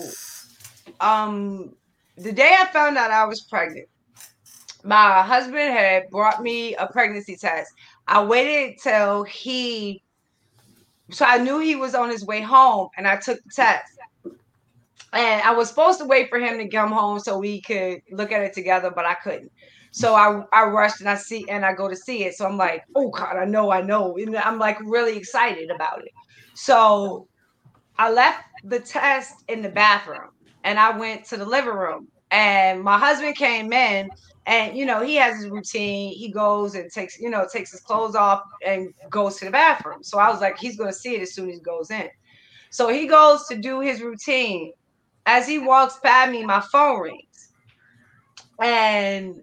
[1.00, 1.72] um
[2.16, 3.86] the day I found out I was pregnant,
[4.84, 7.70] my husband had brought me a pregnancy test.
[8.06, 10.02] I waited till he,
[11.10, 13.84] so I knew he was on his way home, and I took the test.
[15.12, 18.32] And I was supposed to wait for him to come home so we could look
[18.32, 19.50] at it together, but I couldn't.
[19.92, 22.34] So I, I rushed and I see and I go to see it.
[22.34, 24.16] So I'm like, oh God, I know, I know.
[24.18, 26.12] And I'm like really excited about it.
[26.54, 27.26] So
[27.98, 30.30] I left the test in the bathroom
[30.64, 32.08] and I went to the living room.
[32.30, 34.10] And my husband came in
[34.46, 36.14] and you know, he has his routine.
[36.14, 40.02] He goes and takes, you know, takes his clothes off and goes to the bathroom.
[40.02, 42.08] So I was like, he's gonna see it as soon as he goes in.
[42.70, 44.72] So he goes to do his routine.
[45.26, 47.52] As he walks by me, my phone rings.
[48.62, 49.42] And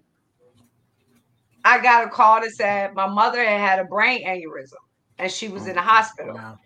[1.64, 4.74] I got a call that said my mother had had a brain aneurysm
[5.18, 6.34] and she was in the oh, hospital.
[6.34, 6.58] Wow.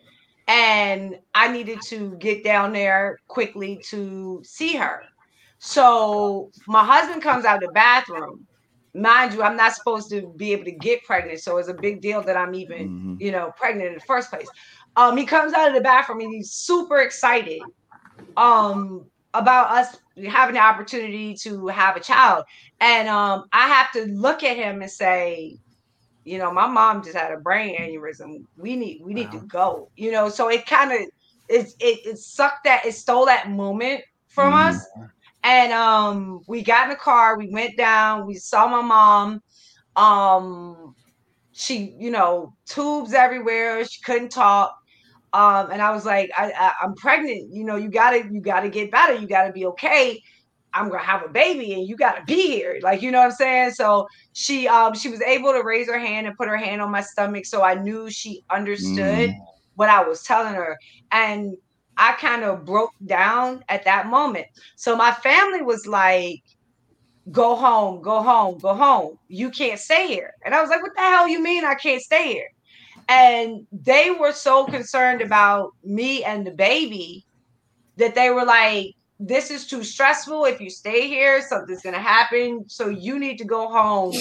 [0.51, 5.05] And I needed to get down there quickly to see her.
[5.61, 8.48] So my husband comes out of the bathroom.
[8.92, 11.38] Mind you, I'm not supposed to be able to get pregnant.
[11.38, 13.14] So it's a big deal that I'm even, mm-hmm.
[13.20, 14.48] you know, pregnant in the first place.
[14.96, 17.62] Um, he comes out of the bathroom and he's super excited
[18.36, 19.98] um about us
[20.28, 22.44] having the opportunity to have a child.
[22.80, 25.59] And um, I have to look at him and say,
[26.25, 28.45] you know, my mom just had a brain aneurysm.
[28.57, 29.41] We need we need wow.
[29.41, 29.89] to go.
[29.97, 31.01] You know, so it kind of
[31.49, 34.68] it, it it sucked that it stole that moment from mm.
[34.68, 34.87] us.
[35.43, 39.43] And um, we got in the car, we went down, we saw my mom.
[39.97, 40.95] Um,
[41.53, 44.77] she, you know, tubes everywhere, she couldn't talk.
[45.33, 47.55] Um, and I was like, I, I, I'm pregnant.
[47.55, 49.14] You know, you gotta, you gotta get better.
[49.14, 50.23] You gotta be okay.
[50.73, 52.79] I'm gonna have a baby and you gotta be here.
[52.83, 53.73] Like, you know what I'm saying?
[53.73, 56.91] So she um she was able to raise her hand and put her hand on
[56.91, 57.47] my stomach.
[57.47, 59.39] So I knew she understood mm.
[59.75, 60.79] what I was telling her.
[61.12, 61.57] And
[61.97, 64.47] I kind of broke down at that moment.
[64.77, 66.43] So my family was like,
[67.31, 69.18] go home, go home, go home.
[69.29, 70.33] You can't stay here.
[70.45, 72.49] And I was like, what the hell you mean I can't stay here?
[73.09, 77.27] And they were so concerned about me and the baby
[77.97, 80.47] that they were like, this is too stressful.
[80.47, 82.64] If you stay here, something's going to happen.
[82.68, 84.14] So you need to go home.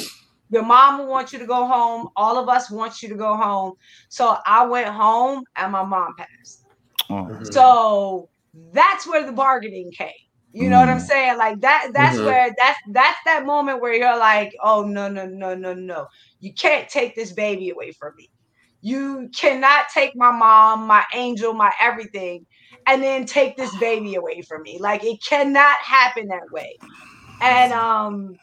[0.50, 2.10] Your mom will want you to go home.
[2.18, 3.74] All of us want you to go home.
[4.10, 6.66] So I went home and my mom passed.
[7.10, 7.44] Oh.
[7.44, 8.30] So
[8.74, 10.12] that's where the bargaining came.
[10.52, 10.88] You know mm.
[10.88, 11.08] what I'm mm.
[11.08, 11.38] saying?
[11.38, 12.26] Like that, that's mm-hmm.
[12.26, 16.08] where that's that's that moment where you're like, oh no, no, no, no, no.
[16.40, 18.30] You can't take this baby away from me.
[18.82, 22.46] You cannot take my mom, my angel, my everything,
[22.90, 24.80] and then take this baby away from me.
[24.80, 26.78] Like it cannot happen that way.
[27.40, 28.36] And um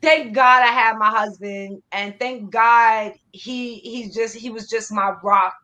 [0.00, 4.90] thank God I have my husband and thank God he he's just he was just
[4.90, 5.54] my rock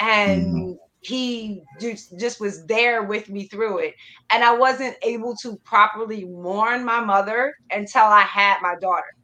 [0.00, 0.72] and mm-hmm.
[1.02, 3.94] he just just was there with me through it.
[4.30, 9.14] And I wasn't able to properly mourn my mother until I had my daughter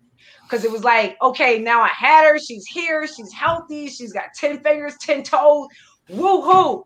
[0.45, 2.39] because it was like, okay, now I had her.
[2.39, 3.05] She's here.
[3.09, 3.89] She's healthy.
[3.89, 5.67] She's got 10 fingers, 10 toes.
[6.09, 6.85] Woo hoo.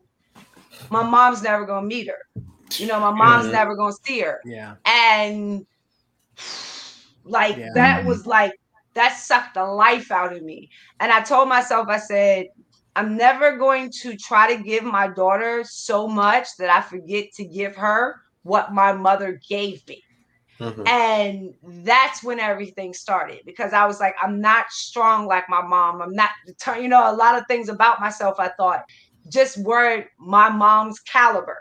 [0.88, 2.42] My mom's never to meet her.
[2.78, 3.52] You know, my mom's mm-hmm.
[3.54, 4.40] never to see her.
[4.44, 4.76] Yeah.
[4.84, 5.66] And
[7.24, 7.70] like, yeah.
[7.74, 8.52] that was like,
[8.94, 10.70] that sucked the life out of me.
[10.98, 12.46] And I told myself, I said,
[12.96, 17.44] I'm never going to try to give my daughter so much that I forget to
[17.44, 20.02] give her what my mother gave me.
[20.58, 20.86] Mm-hmm.
[20.86, 21.54] And
[21.86, 26.02] that's when everything started because I was like, I'm not strong like my mom.
[26.02, 26.30] I'm not,
[26.78, 28.84] you know, a lot of things about myself I thought
[29.28, 31.58] just weren't my mom's caliber.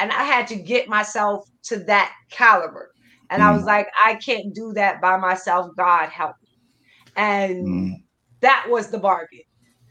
[0.00, 2.92] And I had to get myself to that caliber.
[3.30, 3.66] And mm I was mm.
[3.66, 5.70] like, I can't do that by myself.
[5.76, 6.48] God help me.
[7.16, 7.94] And mm
[8.40, 9.40] that was the bargain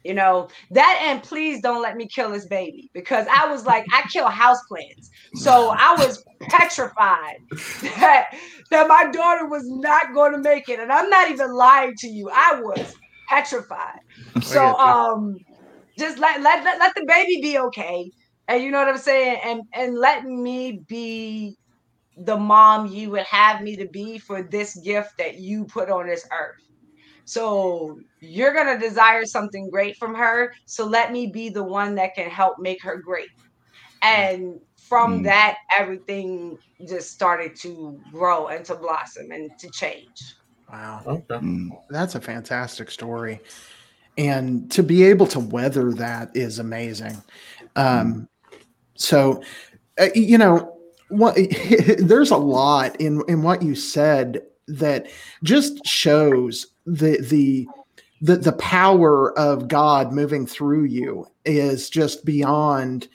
[0.03, 3.85] you know that and please don't let me kill this baby because i was like
[3.91, 7.37] i kill houseplants so i was petrified
[7.81, 8.33] that
[8.71, 12.07] that my daughter was not going to make it and i'm not even lying to
[12.07, 12.95] you i was
[13.27, 13.99] petrified
[14.41, 15.37] so um
[15.97, 18.11] just let, let let let the baby be okay
[18.47, 21.57] and you know what i'm saying and and let me be
[22.17, 26.07] the mom you would have me to be for this gift that you put on
[26.07, 26.67] this earth
[27.27, 30.53] so you're going to desire something great from her.
[30.65, 33.27] So let me be the one that can help make her great.
[34.01, 35.23] And from mm.
[35.25, 40.35] that, everything just started to grow and to blossom and to change.
[40.71, 41.01] Wow.
[41.05, 41.35] Okay.
[41.35, 41.71] Mm.
[41.89, 43.41] That's a fantastic story.
[44.17, 47.21] And to be able to weather that is amazing.
[47.75, 48.27] Um,
[48.95, 49.43] so,
[49.99, 50.75] uh, you know,
[51.09, 51.35] what,
[51.99, 55.07] there's a lot in, in what you said that
[55.43, 57.67] just shows the the
[58.21, 63.07] the the power of God moving through you is just beyond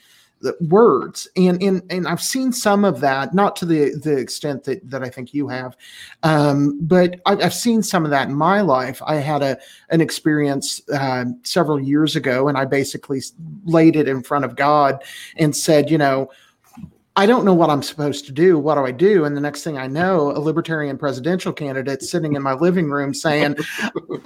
[0.60, 1.28] words.
[1.36, 5.02] And and and I've seen some of that not to the the extent that that
[5.02, 5.76] I think you have
[6.22, 9.02] um, but I, have seen some of that in my life.
[9.06, 9.58] I had a
[9.90, 13.20] an experience uh, several years ago and I basically
[13.64, 15.02] laid it in front of God
[15.36, 16.30] and said you know
[17.14, 18.58] I don't know what I'm supposed to do.
[18.58, 19.26] What do I do?
[19.26, 23.12] And the next thing I know, a libertarian presidential candidate sitting in my living room
[23.12, 23.56] saying,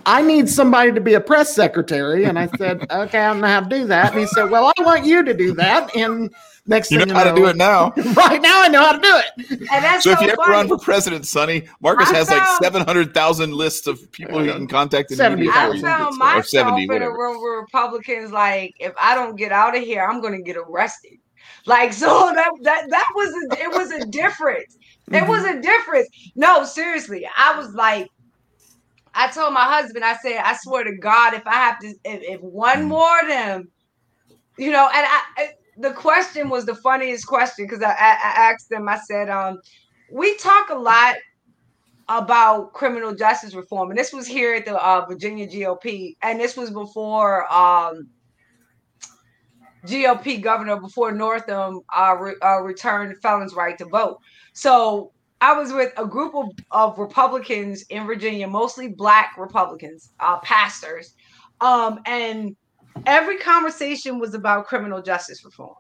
[0.07, 2.25] I need somebody to be a press secretary.
[2.25, 4.13] And I said, Okay, I don't know how to do that.
[4.13, 5.95] And he said, Well, I want you to do that.
[5.97, 6.33] And
[6.67, 7.91] next you thing know you know, how to do it now.
[8.15, 9.51] right now, I know how to do it.
[9.73, 10.43] And that's so, so if you funny.
[10.43, 14.53] ever run for president, Sonnie, Marcus I has found, like 700,000 lists of people you
[14.53, 18.77] can contact in 70, I found Or myself 70, in a room with Republicans like,
[18.79, 21.19] if I don't get out of here, I'm gonna get arrested.
[21.67, 24.77] Like so that that that was a, it was a difference.
[25.13, 26.09] It was a difference.
[26.35, 28.09] No, seriously, I was like,
[29.15, 32.23] I told my husband, I said, I swear to God, if I have to, if,
[32.23, 33.69] if one more of them,
[34.59, 35.49] you know, and I, I
[35.79, 39.61] the question was the funniest question because I, I, I asked them, I said, um,
[40.11, 41.17] we talk a lot
[42.09, 46.57] about criminal justice reform, and this was here at the uh, Virginia GOP, and this
[46.57, 48.09] was before um,
[49.87, 54.19] GOP governor before Northam uh, re- uh, returned felons' right to vote.
[54.53, 60.39] So I was with a group of, of Republicans in Virginia, mostly Black Republicans, uh,
[60.41, 61.15] pastors,
[61.61, 62.57] um, and
[63.05, 65.75] every conversation was about criminal justice reform.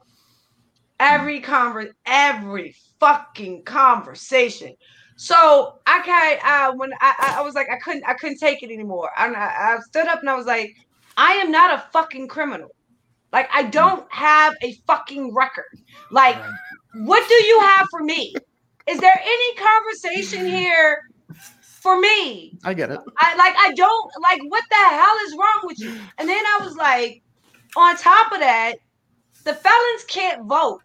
[1.00, 4.74] Every conver- every fucking conversation.
[5.16, 9.10] So I uh, when I, I was like I couldn't I couldn't take it anymore.
[9.16, 10.74] I, I stood up and I was like,
[11.16, 12.75] I am not a fucking criminal.
[13.32, 15.64] Like I don't have a fucking record.
[16.10, 16.36] Like,
[16.94, 18.34] what do you have for me?
[18.88, 21.00] Is there any conversation here
[21.62, 22.58] for me?
[22.64, 23.00] I get it.
[23.18, 25.94] I like I don't like what the hell is wrong with you?
[26.18, 27.22] And then I was like,
[27.76, 28.76] on top of that,
[29.44, 30.80] the felons can't vote.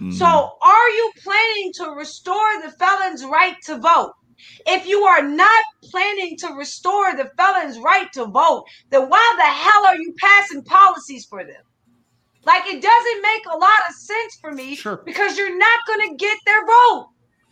[0.00, 0.12] Mhm.
[0.12, 4.12] So are you planning to restore the felons' right to vote?
[4.66, 9.42] If you are not planning to restore the felons' right to vote, then why the
[9.44, 11.62] hell are you passing policies for them?
[12.44, 15.02] Like it doesn't make a lot of sense for me Sure.
[15.04, 17.10] because you're not going to get their vote.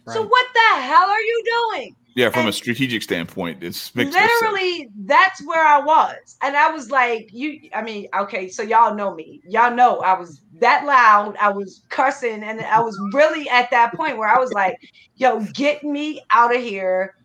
[0.08, 1.96] So what the hell are you doing?
[2.16, 4.32] yeah, from a strategic standpoint, it's makes no sense.
[4.40, 6.38] Literally, that's where I was.
[6.42, 9.42] And I was like, you, I mean, okay, so y'all know me.
[9.46, 11.36] Y'all know I was that loud.
[11.38, 12.42] I was cussing.
[12.42, 14.76] And I was really at that point where I was like,
[15.16, 17.16] yo, get me out of here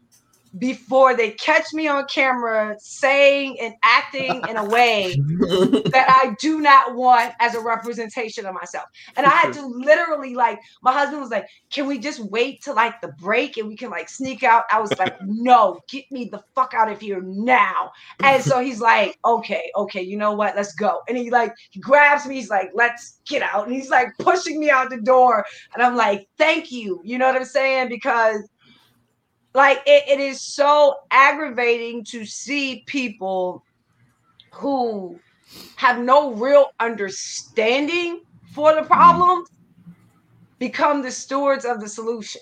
[0.57, 5.15] before they catch me on camera saying and acting in a way
[5.91, 8.85] that I do not want as a representation of myself.
[9.15, 12.75] And I had to literally like my husband was like, "Can we just wait till
[12.75, 16.25] like the break and we can like sneak out?" I was like, "No, get me
[16.25, 17.91] the fuck out of here now."
[18.21, 20.55] And so he's like, "Okay, okay, you know what?
[20.55, 23.89] Let's go." And he like he grabs me, he's like, "Let's get out." And he's
[23.89, 27.45] like pushing me out the door, and I'm like, "Thank you." You know what I'm
[27.45, 27.89] saying?
[27.89, 28.49] Because
[29.53, 33.63] like it, it is so aggravating to see people
[34.53, 35.19] who
[35.75, 38.21] have no real understanding
[38.51, 38.87] for the mm-hmm.
[38.87, 39.45] problem
[40.59, 42.41] become the stewards of the solution.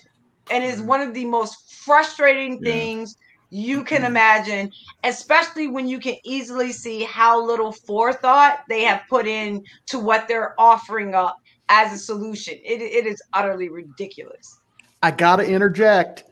[0.50, 0.86] And is mm-hmm.
[0.86, 2.72] one of the most frustrating Yeah.
[2.72, 3.16] things
[3.50, 4.06] you can mm-hmm.
[4.06, 4.70] imagine
[5.02, 10.28] especially when you can easily see how little forethought they have put in to what
[10.28, 11.38] they're offering up
[11.68, 12.54] as a solution.
[12.64, 14.60] It, it is utterly ridiculous.
[15.02, 16.24] I got to interject.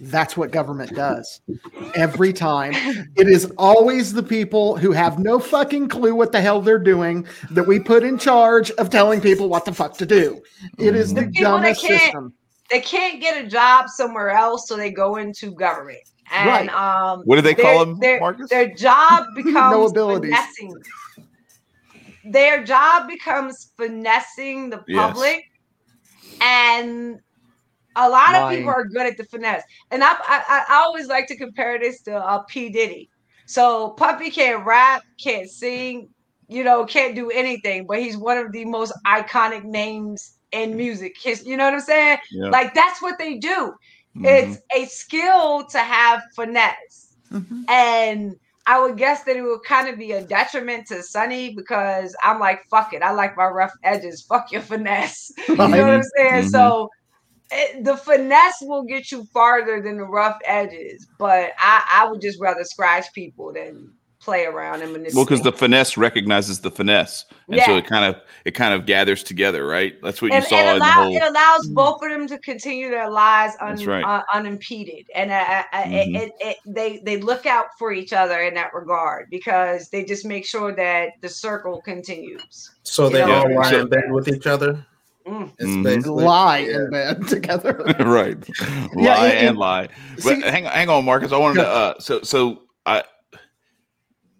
[0.00, 1.40] That's what government does
[1.94, 2.72] every time.
[3.16, 7.26] It is always the people who have no fucking clue what the hell they're doing
[7.50, 10.40] that we put in charge of telling people what the fuck to do.
[10.78, 12.32] It is the The dumbest can't- system.
[12.70, 16.00] they can't get a job somewhere else so they go into government
[16.32, 16.68] and Right.
[16.70, 18.50] um What do they call their- him, their, Marcus?
[18.50, 20.30] their job becomes abilities.
[20.34, 20.74] finessing.
[22.24, 25.00] Their job becomes finessing the Yes.
[25.00, 25.44] public,
[26.40, 27.18] and
[27.98, 29.62] a lot of people are good at the finesse.
[29.90, 33.10] And I, I, I always like to compare this to uh, P Diddy.
[33.46, 36.08] So Puffy can't rap, can't sing,
[36.48, 41.16] you know, can't do anything, but he's one of the most iconic names in music.
[41.20, 42.18] His, you know what I'm saying?
[42.30, 42.50] Yeah.
[42.50, 43.74] Like that's what they do.
[44.16, 44.24] Mhm.
[44.24, 47.16] It's a skill to have finesse.
[47.68, 48.34] And
[48.66, 52.38] I would guess that it would kind of be a detriment to Sonnie because I'm
[52.38, 53.02] like, fuck it.
[53.02, 54.22] I like my rough edges.
[54.28, 55.32] Fuck your finesse.
[55.48, 56.44] You know what I'm saying?
[56.44, 56.50] Mhm.
[56.50, 56.90] So
[57.50, 61.06] it, the finesse will get you farther than the rough edges.
[61.18, 65.14] But I, I would just rather scratch people than play around and manipulate.
[65.14, 68.84] Well, because the finesse recognizes the finesse, and so it kind of it kind of
[68.84, 69.94] gathers together, right?
[70.02, 71.16] That's what you and saw it, in the allow, whole.
[71.16, 74.04] it allows both of them to continue their lives un, right.
[74.04, 75.92] uh, unimpeded and uh, uh, Mhm.
[75.94, 80.04] it, it, it, they they look out for each other in that regard because they
[80.04, 83.42] just make sure that the circle continues So they Yeah.
[83.44, 84.84] all lie So- in bed with each other.
[85.28, 85.52] Mm.
[85.58, 86.22] It's Mhm.
[86.24, 86.76] lie yeah.
[86.76, 87.72] in bed together.
[88.00, 88.36] right,
[88.96, 89.88] Yeah, lie it- and it- lie.
[90.16, 91.32] But see- hang hang on, Marcus.
[91.32, 91.64] I wanted Yeah.
[91.64, 91.70] to.
[91.70, 93.02] Uh, so so I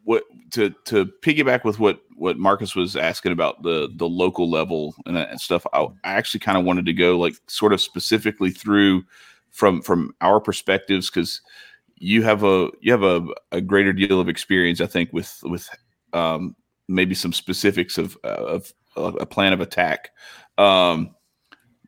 [0.05, 4.95] what to to piggyback with what what Marcus was asking about the the local level
[5.07, 5.67] and, and stuff.
[5.73, 9.05] I, I actually kind of wanted to go like sort of specifically through
[9.51, 11.41] from from our perspectives because
[11.97, 15.69] you have a you have a, a greater deal of experience, I think, with with
[16.15, 16.57] um,
[16.89, 20.11] maybe some specifics of of a plan of attack.
[20.59, 21.15] Um,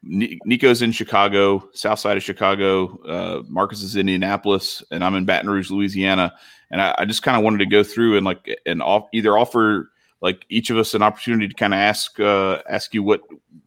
[0.02, 2.98] Nico's in Chicago, south side of Chicago.
[3.02, 6.32] Uh, Marcus is in Indianapolis, and I'm in Baton Rouge, Louisiana.
[6.70, 9.36] And I, I just kind of wanted to go through and like and off, either
[9.36, 9.90] offer
[10.22, 13.22] like each of us an opportunity to kind of ask uh, ask you what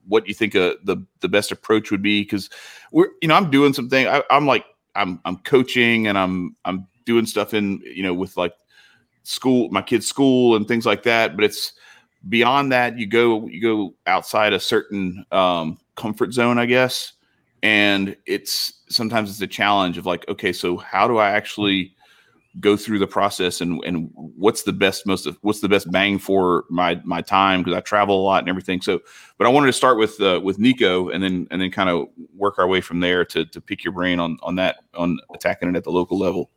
[0.07, 2.49] what you think uh, the the best approach would be because
[2.91, 6.87] we're you know I'm doing something I, I'm like I'm I'm coaching and I'm I'm
[7.05, 8.53] doing stuff in you know with like
[9.23, 11.73] school my kids school and things like that but it's
[12.29, 17.13] beyond that you go you go outside a certain um comfort zone i guess.
[17.61, 21.95] And it's sometimes it's a challenge of like okay so how do i actually
[22.59, 26.65] go through the process and and what's the best most what's the best bang for
[26.69, 27.61] my my time?
[27.61, 28.81] Because i travel a lot and everything.
[28.81, 28.99] So
[29.37, 32.07] but i wanted to start with uh, with nico and then and then kind of
[32.35, 35.69] work our way from there to to pick your brain on on that on attacking
[35.69, 36.49] it at the local level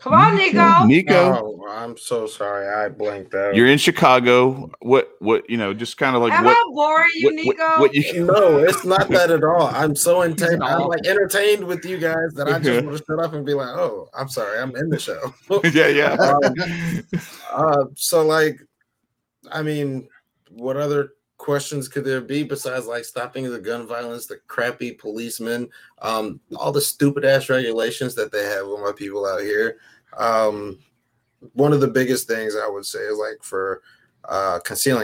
[0.00, 2.68] come on nico nico Oh, I'm so sorry.
[2.68, 3.54] I blanked out.
[3.54, 7.08] you're in chicago what what you know just kind of like am what i boring
[7.14, 9.68] you what, nico what, what you no, it's not that at all.
[9.68, 10.64] I'm so He's entertained.
[10.64, 13.54] I'm like entertained with you guys that I just want to shut up and be
[13.54, 15.34] like, oh, I'm sorry, I'm in the show.
[15.72, 17.04] yeah yeah Um,
[17.52, 18.58] uh, so like,
[19.50, 20.08] I mean,
[20.50, 25.68] what other questions could there be besides like stopping the gun violence, the crappy policemen,
[26.02, 29.78] um, all the stupid ass regulations that they have with my people out here?
[30.18, 30.78] Um,
[31.54, 33.80] one of the biggest things I would say is like for
[34.26, 34.60] uh,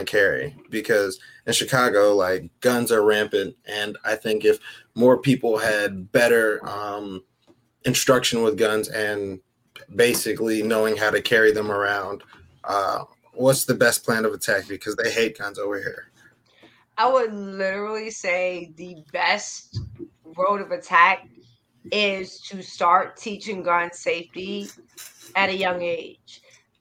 [0.06, 4.58] carry because in Chicago, like guns are rampant, and I think if
[4.94, 7.24] more people had better um,
[7.86, 9.40] instruction with guns and
[9.94, 12.22] basically knowing how to carry them around,
[12.64, 14.68] uh, what's the best plan of attack?
[14.68, 16.10] Because they hate guns over here.
[16.98, 19.80] I would literally say the best
[20.36, 21.28] road of attack
[21.92, 24.68] is to start teaching gun safety
[25.34, 26.40] at a young age.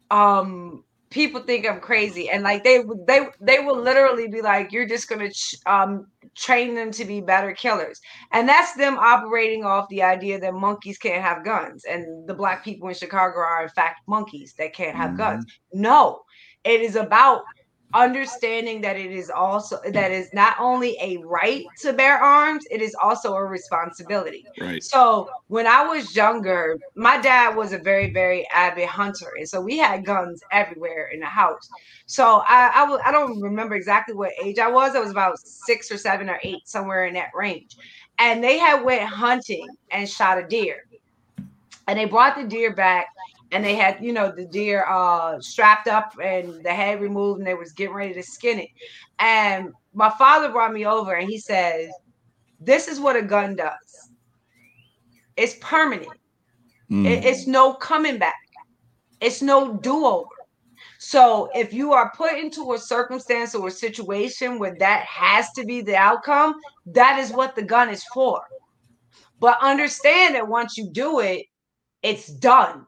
[0.09, 4.87] Um, people think I'm crazy, and like they they they will literally be like, "You're
[4.87, 7.99] just gonna ch- um train them to be better killers,"
[8.31, 12.63] and that's them operating off the idea that monkeys can't have guns, and the black
[12.63, 15.45] people in Chicago are in fact monkeys that can't have guns.
[15.73, 16.21] No,
[16.63, 17.43] it is about
[17.93, 22.81] understanding that it is also that is not only a right to bear arms it
[22.81, 24.45] is also a responsibility.
[24.59, 24.83] Right.
[24.83, 29.61] So when i was younger my dad was a very very avid hunter and so
[29.61, 31.69] we had guns everywhere in the house.
[32.05, 35.39] So i I w- I don't remember exactly what age i was i was about
[35.39, 37.77] six or seven or eight somewhere in that range.
[38.19, 40.77] And they had went hunting and shot a deer.
[41.87, 43.07] And they brought the deer back
[43.51, 47.47] and they had you know the deer uh strapped up and the head removed and
[47.47, 48.69] they was getting ready to skin it.
[49.19, 51.89] And my father brought me over and he says
[52.59, 54.09] this is what a gun does.
[55.37, 56.09] It's permanent.
[56.89, 57.05] Mm.
[57.05, 58.35] it- it's no coming back.
[59.21, 60.29] It's no do-over.
[60.99, 65.65] So if you are put into a circumstance or a situation where that has to
[65.65, 66.55] be the outcome
[66.87, 68.41] that is what the gun is for.
[69.39, 71.45] But understand that once you do it
[72.01, 72.85] it's done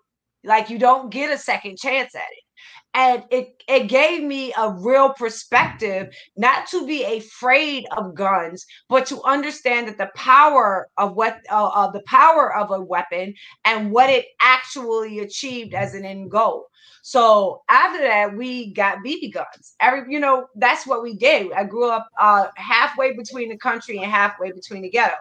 [0.47, 2.43] like you don't get a second chance at it.
[2.93, 9.05] And it it gave me a real perspective not to be afraid of guns but
[9.07, 13.35] to understand that the power of what uh, uh, the power of a weapon
[13.65, 16.67] and what it actually achieved as an end goal
[17.07, 21.63] so after that we got bb guns every you know that's what we did i
[21.63, 25.15] grew up uh halfway between the country and halfway between the ghetto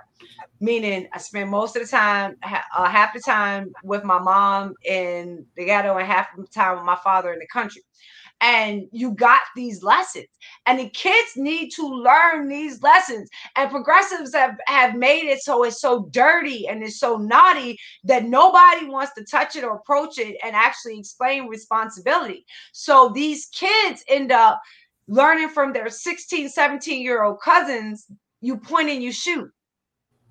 [0.61, 5.45] meaning I spent most of the time, uh, half the time with my mom in
[5.57, 7.83] the ghetto and half the time with my father in the country.
[8.41, 10.27] And you got these lessons,
[10.67, 13.31] and the kids need to learn these lessons.
[13.57, 18.25] And progressives have, have made it so it's so dirty and it's so naughty that
[18.25, 22.45] nobody wants to touch it or approach it and actually explain responsibility.
[22.73, 24.61] So these kids end up
[25.09, 28.07] learning from their 16, 17 year old cousins
[28.43, 29.51] you point and you shoot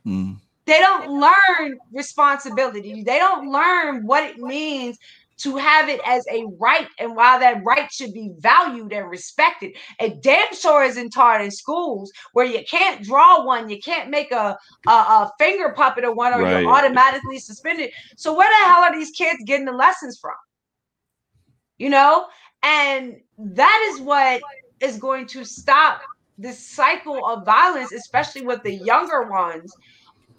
[0.05, 0.37] Mm.
[0.65, 3.03] They don't learn responsibility.
[3.03, 4.97] They don't learn what it means
[5.37, 9.75] to have it as a right and why that right should be valued and respected.
[9.99, 14.31] It damn sure isn't taught in schools where you can't draw one, you can't make
[14.31, 14.57] a,
[14.87, 16.61] a, a finger puppet of one, or right.
[16.61, 17.91] you're automatically suspended.
[18.17, 20.35] So where the hell are these kids getting the lessons from?
[21.77, 22.27] You know,
[22.63, 24.41] and that is what
[24.79, 26.01] is going to stop
[26.37, 29.73] this cycle of violence, especially with the younger ones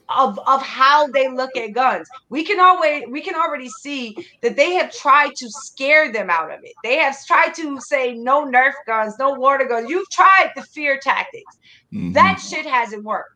[0.08, 2.08] of of how they look at guns.
[2.28, 6.52] We can always we can already see that they have tried to scare them out
[6.52, 6.72] of it.
[6.82, 9.90] They have tried to say no Nerf guns, no water guns.
[9.90, 11.58] You've tried the fear tactics.
[11.92, 12.12] Mm-hmm.
[12.12, 13.30] That shit hasn't worked.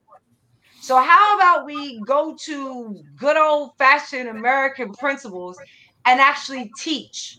[0.80, 5.58] So how about we go to good old fashioned American principles
[6.06, 7.38] and actually teach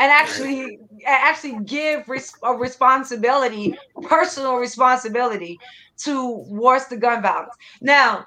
[0.00, 5.58] and actually actually give res- a responsibility, personal responsibility
[5.98, 7.54] towards the gun violence.
[7.80, 8.24] Now,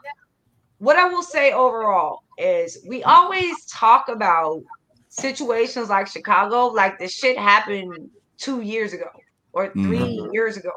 [0.80, 4.64] what I will say overall is we always talk about
[5.10, 9.10] situations like Chicago, like the shit happened two years ago,
[9.54, 10.34] or 3 mm-hmm.
[10.34, 10.72] years ago,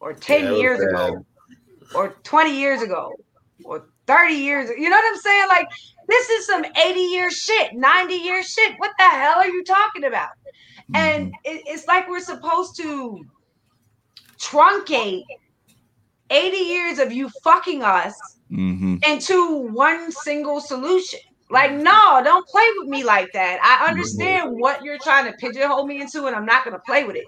[0.00, 1.24] or 10 yeah, years ago,
[1.94, 3.12] or 20 years ago,
[3.64, 4.70] or 30 years.
[4.70, 5.48] You know what I'm saying?
[5.48, 5.68] Like,
[6.08, 8.74] this is some 80 year shit, 90 year shit.
[8.78, 10.28] What the hell are you talking about?
[10.92, 10.96] Mm-hmm.
[10.96, 13.24] And it, it's like we're supposed to
[14.38, 15.24] truncate
[16.32, 18.14] 80 years of you fucking us
[18.50, 18.96] mm-hmm.
[19.06, 21.20] into one single solution.
[21.50, 23.60] Like, no, don't play with me like that.
[23.62, 24.60] I understand mm-hmm.
[24.60, 27.24] what you're trying to pigeonhole me into, and I'm not going to play with it.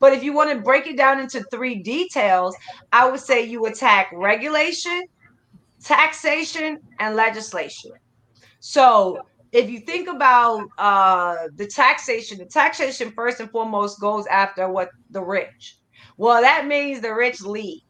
[0.00, 2.56] But if you want to break it down into three details,
[2.92, 5.04] I would say you attack regulation,
[5.82, 7.92] taxation, and legislation.
[8.58, 9.20] So
[9.52, 14.90] if you think about uh, the taxation, the taxation first and foremost goes after what
[15.10, 15.78] the rich.
[16.16, 17.82] Well, that means the rich leave.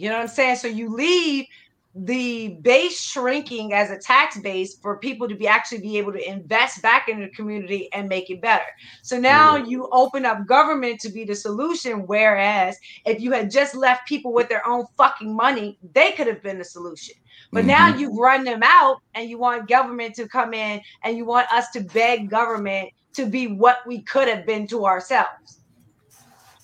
[0.00, 0.56] You know what I'm saying?
[0.56, 1.44] So you leave
[1.94, 6.26] the base shrinking as a tax base for people to be actually be able to
[6.26, 8.64] invest back in the community and make it better.
[9.02, 9.68] So now mm-hmm.
[9.68, 12.06] you open up government to be the solution.
[12.06, 16.42] Whereas if you had just left people with their own fucking money, they could have
[16.42, 17.16] been the solution.
[17.52, 17.68] But mm-hmm.
[17.68, 21.52] now you've run them out and you want government to come in and you want
[21.52, 25.59] us to beg government to be what we could have been to ourselves.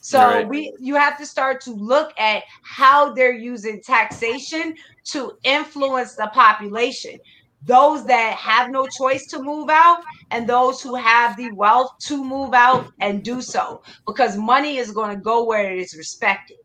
[0.07, 0.49] So right.
[0.49, 4.77] we you have to start to look at how they're using taxation
[5.07, 7.19] to influence the population.
[7.65, 12.23] Those that have no choice to move out and those who have the wealth to
[12.23, 16.59] move out and do so because money is going to go where it is respected.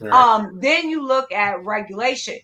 [0.00, 0.12] Right.
[0.12, 2.38] Um, then you look at regulation.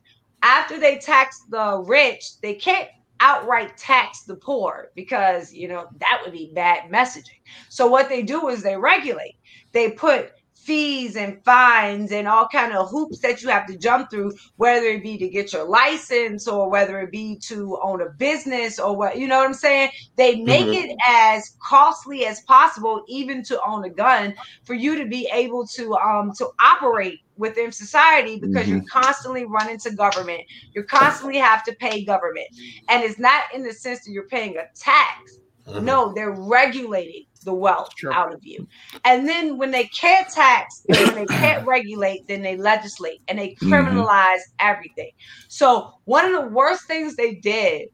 [0.44, 6.20] After they tax the rich, they can't outright tax the poor because you know that
[6.22, 7.40] would be bad messaging.
[7.68, 9.34] So what they do is they regulate.
[9.72, 10.30] They put
[10.66, 14.86] fees and fines and all kind of hoops that you have to jump through whether
[14.86, 18.96] it be to get your license or whether it be to own a business or
[18.96, 20.90] what you know what i'm saying they make mm-hmm.
[20.90, 24.34] it as costly as possible even to own a gun
[24.64, 28.78] for you to be able to um to operate within society because mm-hmm.
[28.78, 30.40] you're constantly running to government
[30.74, 32.48] you constantly have to pay government
[32.88, 35.38] and it's not in the sense that you're paying a tax
[35.68, 35.84] mm-hmm.
[35.84, 38.12] no they're regulating the wealth sure.
[38.12, 38.68] out of you.
[39.06, 43.50] And then when they can't tax, when they can't regulate, then they legislate and they
[43.50, 43.72] mm-hmm.
[43.72, 44.68] criminalize mm-hmm.
[44.68, 45.12] everything.
[45.48, 47.88] So one of the worst things they did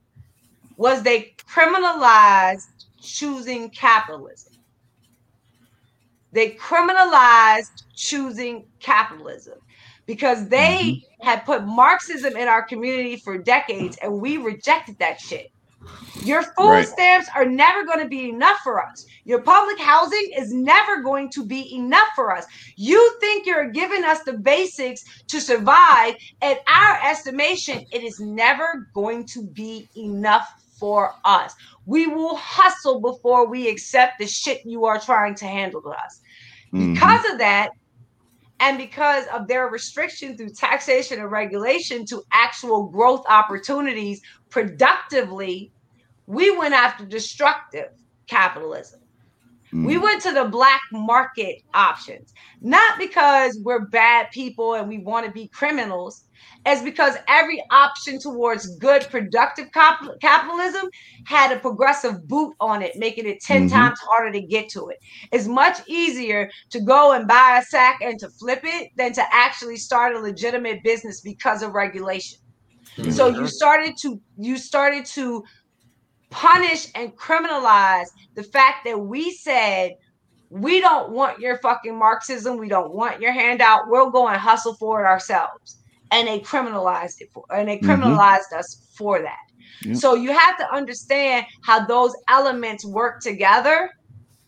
[0.76, 4.54] was they criminalized choosing capitalism.
[6.32, 9.58] They criminalized choosing capitalism
[10.06, 11.28] because they mm-hmm.
[11.28, 15.51] had put Marxism in our community for decades and we rejected that shit.
[16.24, 16.88] Your food right.
[16.88, 19.06] stamps are never going to be enough for us.
[19.24, 22.44] Your public housing is never going to be enough for us.
[22.76, 26.14] You think you're giving us the basics to survive.
[26.40, 30.48] At our estimation, it is never going to be enough
[30.78, 31.54] for us.
[31.86, 36.20] We will hustle before we accept the shit you are trying to handle to us.
[36.72, 36.94] Mm-hmm.
[36.94, 37.70] Because of that,
[38.62, 45.72] and because of their restriction through taxation and regulation to actual growth opportunities productively,
[46.28, 47.88] we went after destructive
[48.28, 49.00] capitalism.
[49.72, 49.84] Mm.
[49.84, 55.26] We went to the black market options, not because we're bad people and we want
[55.26, 56.28] to be criminals,
[56.64, 60.88] as because every option towards good, productive cap- capitalism
[61.24, 63.74] had a progressive boot on it, making it 10 mm-hmm.
[63.74, 64.98] times harder to get to it.
[65.32, 69.24] It's much easier to go and buy a sack and to flip it than to
[69.34, 72.38] actually start a legitimate business because of regulation.
[72.96, 73.10] Mm-hmm.
[73.10, 75.42] So you started to you started to
[76.30, 79.92] punish and criminalize the fact that we said
[80.50, 84.74] we don't want your fucking Marxism, we don't want your handout, we'll go and hustle
[84.74, 85.81] for it ourselves.
[86.12, 87.86] And they criminalized it for, and they Mhm.
[87.88, 89.38] criminalized us for that.
[89.84, 89.96] Yep.
[89.96, 93.90] So you have to understand how those elements work together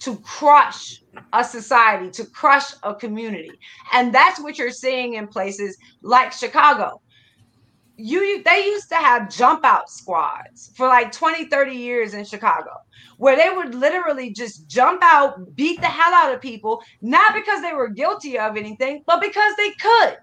[0.01, 3.59] to crush a society, to crush a community.
[3.93, 7.01] And that's what you're seeing in places like Chicago.
[7.97, 12.73] You they used to have jump out squads for like 20, 30 years in Chicago,
[13.19, 17.62] where they would literally just jump out, beat the hell out of people, not because
[17.62, 20.16] they were guilty of anything, but because they could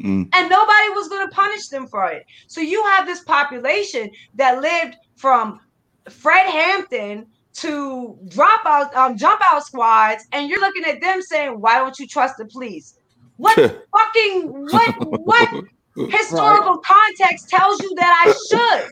[0.00, 0.28] Mm.
[0.32, 2.24] and nobody was going to punish them for it.
[2.46, 5.60] So you have this population that lived from
[6.08, 11.60] Fred Hampton to drop out, um, jump out squads, and you're looking at them saying,
[11.60, 12.94] "Why don't you trust the police?"
[13.36, 13.56] What
[13.96, 15.64] fucking what what
[16.10, 18.86] historical context tells you that I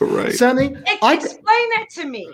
[0.00, 0.08] should?
[0.14, 0.32] right.
[0.32, 2.30] Sonnie, Ex- I, Explain that to me.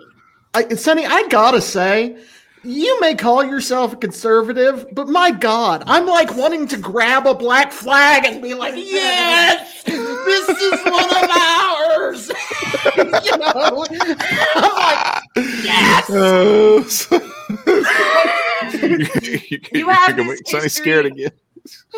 [0.55, 2.17] I, Sonnie, I gotta say,
[2.63, 7.35] you may call yourself a conservative, but my God, I'm like wanting to grab a
[7.35, 12.29] black flag and be like, yes, this is one of ours.
[13.25, 13.87] you know,
[14.57, 15.23] I'm like,
[15.65, 16.11] yes.
[16.11, 17.21] Uh, so-
[18.73, 21.31] you, You have you're this make Sonnie history- scared again.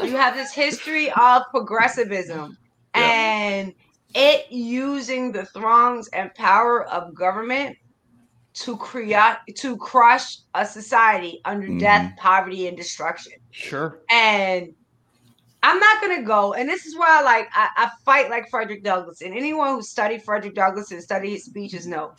[0.02, 2.56] you have this history of progressivism
[2.94, 3.74] and
[4.14, 7.76] it using the throngs and power of government
[8.54, 11.78] to create to crush a society under mm-hmm.
[11.78, 13.32] death, poverty, and destruction.
[13.50, 14.00] Sure.
[14.10, 14.74] And
[15.62, 18.82] I'm not gonna go, and this is why I like I, I fight like Frederick
[18.82, 22.14] Douglass, and anyone who studied Frederick Douglass and studied his speeches know.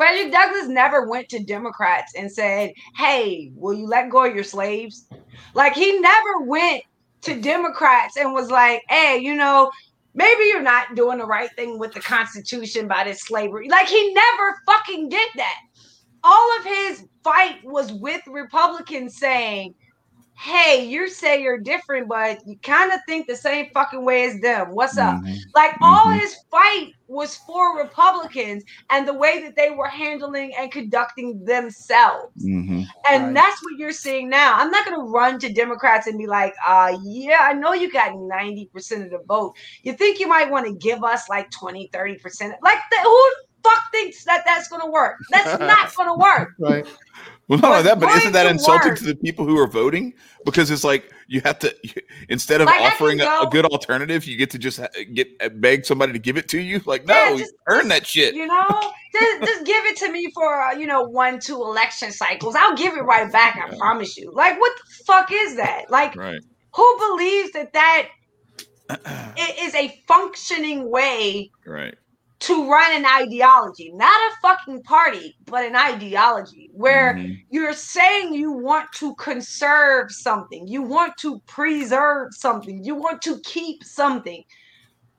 [0.00, 4.44] Frederick Douglass never went to Democrats and said, Hey, will you let go of your
[4.44, 5.06] slaves?
[5.52, 6.84] Like he never went
[7.20, 9.70] to Democrats and was like, Hey, you know,
[10.14, 13.68] maybe you're not doing the right thing with the Constitution by this slavery.
[13.68, 15.58] Like he never fucking did that.
[16.22, 19.74] All of his fight was with Republicans saying,
[20.36, 24.40] Hey, you say you're different, but you kind of think the same fucking way as
[24.40, 24.68] them.
[24.70, 25.16] What's up?
[25.22, 25.36] Mhm.
[25.54, 26.20] Like all Mhm.
[26.20, 32.32] his fight was for Republicans and the way that they were handling and conducting themselves.
[32.46, 32.86] Mhm.
[33.08, 33.34] And Right.
[33.34, 34.54] that's what you're seeing now.
[34.54, 37.90] I'm not going to run to Democrats and be like, uh, yeah, I know you
[37.90, 39.54] got 90% of the vote.
[39.82, 42.54] You think you might want to give us like 20, 30%?
[42.62, 43.10] Like, the, who
[43.62, 45.16] the fuck thinks that that's going to work?
[45.30, 46.50] That's not going to work.
[46.60, 46.86] Right.
[47.48, 49.66] Well, not only What's that, but isn't that insulting work- to the people who are
[49.66, 50.14] voting?
[50.44, 51.72] Because it's like you have to,
[52.28, 54.80] instead of Like, offering a, a good alternative, you get to just
[55.14, 56.82] get uh, beg somebody to give it to you.
[56.86, 58.34] Like, no, Yeah, you just- earn that shit.
[58.34, 58.66] You know,
[59.12, 62.56] just, just give it to me for uh, you know one, two election cycles.
[62.56, 63.56] I'll give it right back.
[63.56, 64.32] I promise you.
[64.34, 65.88] Like, what the fuck is that?
[65.88, 66.40] Like, Right.
[66.74, 68.08] who believes that that
[68.90, 71.94] i- is a functioning way right.
[72.40, 73.92] To run an ideology?
[73.94, 77.44] Not a fucking party, but an ideology where Mhm.
[77.50, 83.38] you're saying you want to conserve something, you want to preserve something, you want to
[83.40, 84.42] keep something.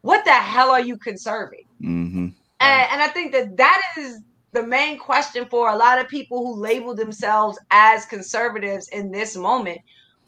[0.02, 1.66] What the hell are you conserving?
[1.82, 2.34] Mhm.
[2.60, 4.22] And, and I think that that is
[4.52, 9.36] the main question for a lot of people who label themselves as conservatives in this
[9.36, 9.80] moment.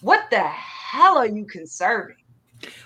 [0.02, 2.18] What the hell are you conserving?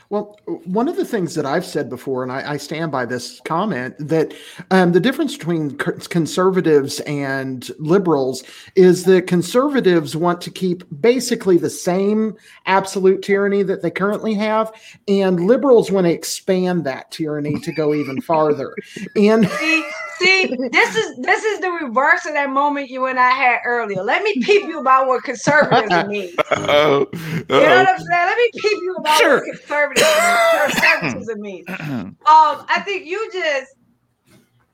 [0.10, 3.42] Well, one of the things that I've said before, and I, I stand by this
[3.42, 4.34] comment, that
[4.72, 8.44] um, the difference between conservatives and liberals
[8.76, 14.72] is that conservatives want to keep basically the same absolute tyranny that they currently have,
[15.10, 18.74] and liberals want to expand that tyranny to go even farther.
[19.18, 19.84] And See,
[20.20, 24.02] see, this is this is the reverse of that moment you and I had earlier.
[24.02, 26.34] Let me peep you about what conservatism means.
[26.52, 28.08] Oh, You know what I'm saying?
[28.10, 29.36] Let me peep you about Sure.
[29.36, 31.68] what conservatism, conservatism means.
[31.70, 33.74] Um, I think you just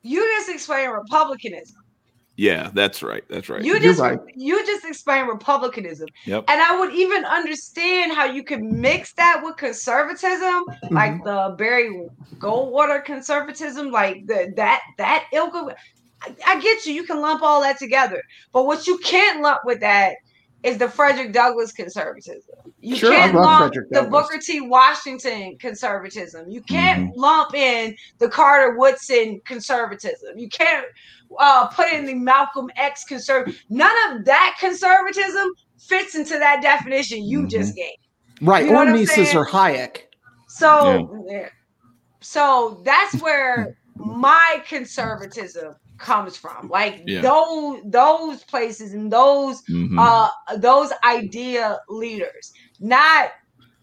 [0.02, 1.78] you just explain republicanism.
[2.36, 3.24] yeah, that's right.
[3.30, 3.64] That's right.
[3.64, 4.20] You just right.
[4.36, 6.10] you just explain republicanism.
[6.26, 6.45] Yep.
[6.48, 12.08] And I would even understand how you could mix that with conservatism, like the Barry
[12.38, 15.74] Goldwater conservatism, like the that that ilk of
[16.22, 18.22] I, I get you, you can lump all that together.
[18.52, 20.16] But what you can't lump with that
[20.64, 22.56] is the Frederick Douglass conservatism.
[22.80, 24.27] You Sure, can't lump Frederick the Douglass.
[24.30, 24.61] Booker T.
[24.61, 26.49] Washington conservatism.
[26.49, 27.19] You can't Mm-hmm.
[27.19, 30.38] lump in the Carter Woodson conservatism.
[30.38, 30.85] You can't
[31.40, 33.60] uh, put in the Malcolm X conservative.
[33.69, 35.48] None of that conservatism
[35.80, 37.48] fits into that definition you Mm-hmm.
[37.49, 37.91] just gave.
[38.41, 39.38] right, You know or what Mises saying?
[39.38, 39.98] or Hayek.
[40.48, 41.49] So, yeah.
[42.22, 46.70] so that's where my conservatism comes from.
[46.70, 47.22] Like Yeah.
[47.24, 49.98] those those places and those Mhm.
[50.00, 53.32] uh those idea leaders not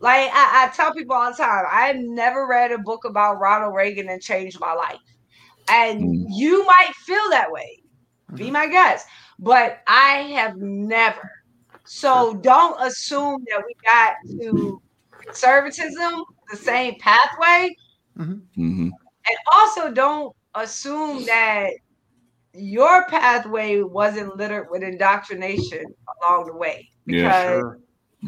[0.01, 3.75] like I, I tell people all the time i've never read a book about ronald
[3.75, 4.99] reagan and changed my life
[5.69, 6.25] and Mm.
[6.29, 7.81] you might feel that way
[8.35, 9.07] be my guest
[9.39, 11.31] but i have never
[11.85, 14.81] so don't assume that we got to
[15.25, 17.75] conservatism the same pathway.
[18.19, 18.89] Mm-hmm.
[19.29, 21.71] And also don't assume that
[22.55, 26.89] your pathway wasn't littered with indoctrination along the way.
[27.07, 27.79] Because Yeah, Sure.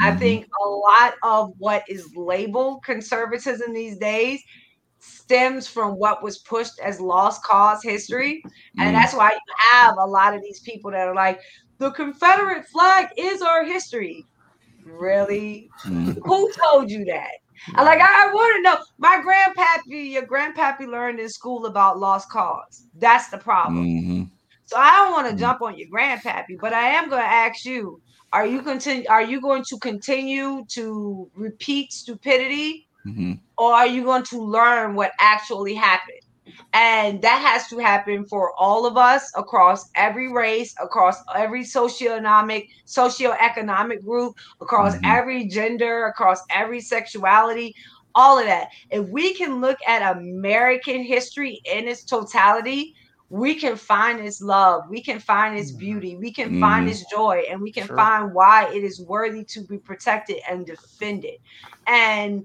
[0.00, 0.18] I Mhm.
[0.18, 4.42] think a lot of what is labeled conservatism these days
[4.98, 8.42] stems from what was pushed as lost cause history.
[8.78, 8.92] And Mm.
[8.92, 11.40] that's why you have a lot of these people that are like,
[11.78, 14.24] the Confederate flag is our history.
[14.84, 15.70] Really?
[15.84, 16.16] Mm.
[16.24, 17.30] Who told you that?
[17.74, 18.78] I like I, I want to know.
[18.98, 22.86] My grandpappy, your grandpappy learned in school about lost cause.
[22.98, 23.84] That's the problem.
[23.84, 24.30] Mhm.
[24.66, 25.38] So I don't want to Mm.
[25.38, 28.00] jump on your grandpappy, but I am going to ask you:
[28.32, 29.04] Are you continue?
[29.08, 33.40] Are you going to continue to repeat stupidity, Mhm.
[33.58, 36.20] or are you going to learn what actually happened?
[36.72, 42.68] And that has to happen for all of us across every race, across every socioeconomic,
[42.86, 45.04] socioeconomic group, across Mhm.
[45.04, 47.74] every gender, across every sexuality,
[48.14, 48.68] all of that.
[48.90, 52.94] If we can look at American history in its totality,
[53.30, 55.78] we can find its love, we can find its Mhm.
[55.78, 56.88] beauty, we can find Mhm.
[56.88, 57.96] its joy, and we can Sure.
[57.96, 61.36] find why it is worthy to be protected and defended.
[61.86, 62.44] And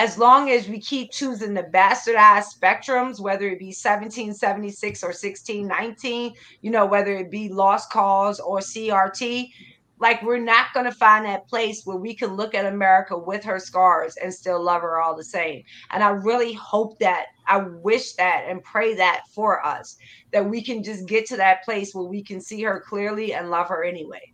[0.00, 6.32] as long as we keep choosing the bastardized spectrums, whether it be 1776 or 1619,
[6.62, 9.50] you know, whether it be Lost Cause or CRT,
[9.98, 13.44] like we're not going to find that place where we can look at America with
[13.44, 15.62] her scars and still love her all the same.
[15.90, 19.98] And I really hope that, I wish that and pray that for us,
[20.32, 23.50] that we can just get to that place where we can see her clearly and
[23.50, 24.32] love her anyway.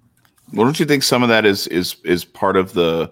[0.52, 3.10] Well, don't you think some of that is is is part of the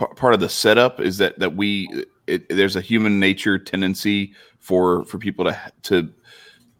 [0.00, 0.98] par- part of the setup?
[0.98, 6.12] Is that that we it, there's a human nature tendency for for people to to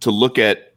[0.00, 0.74] to look at.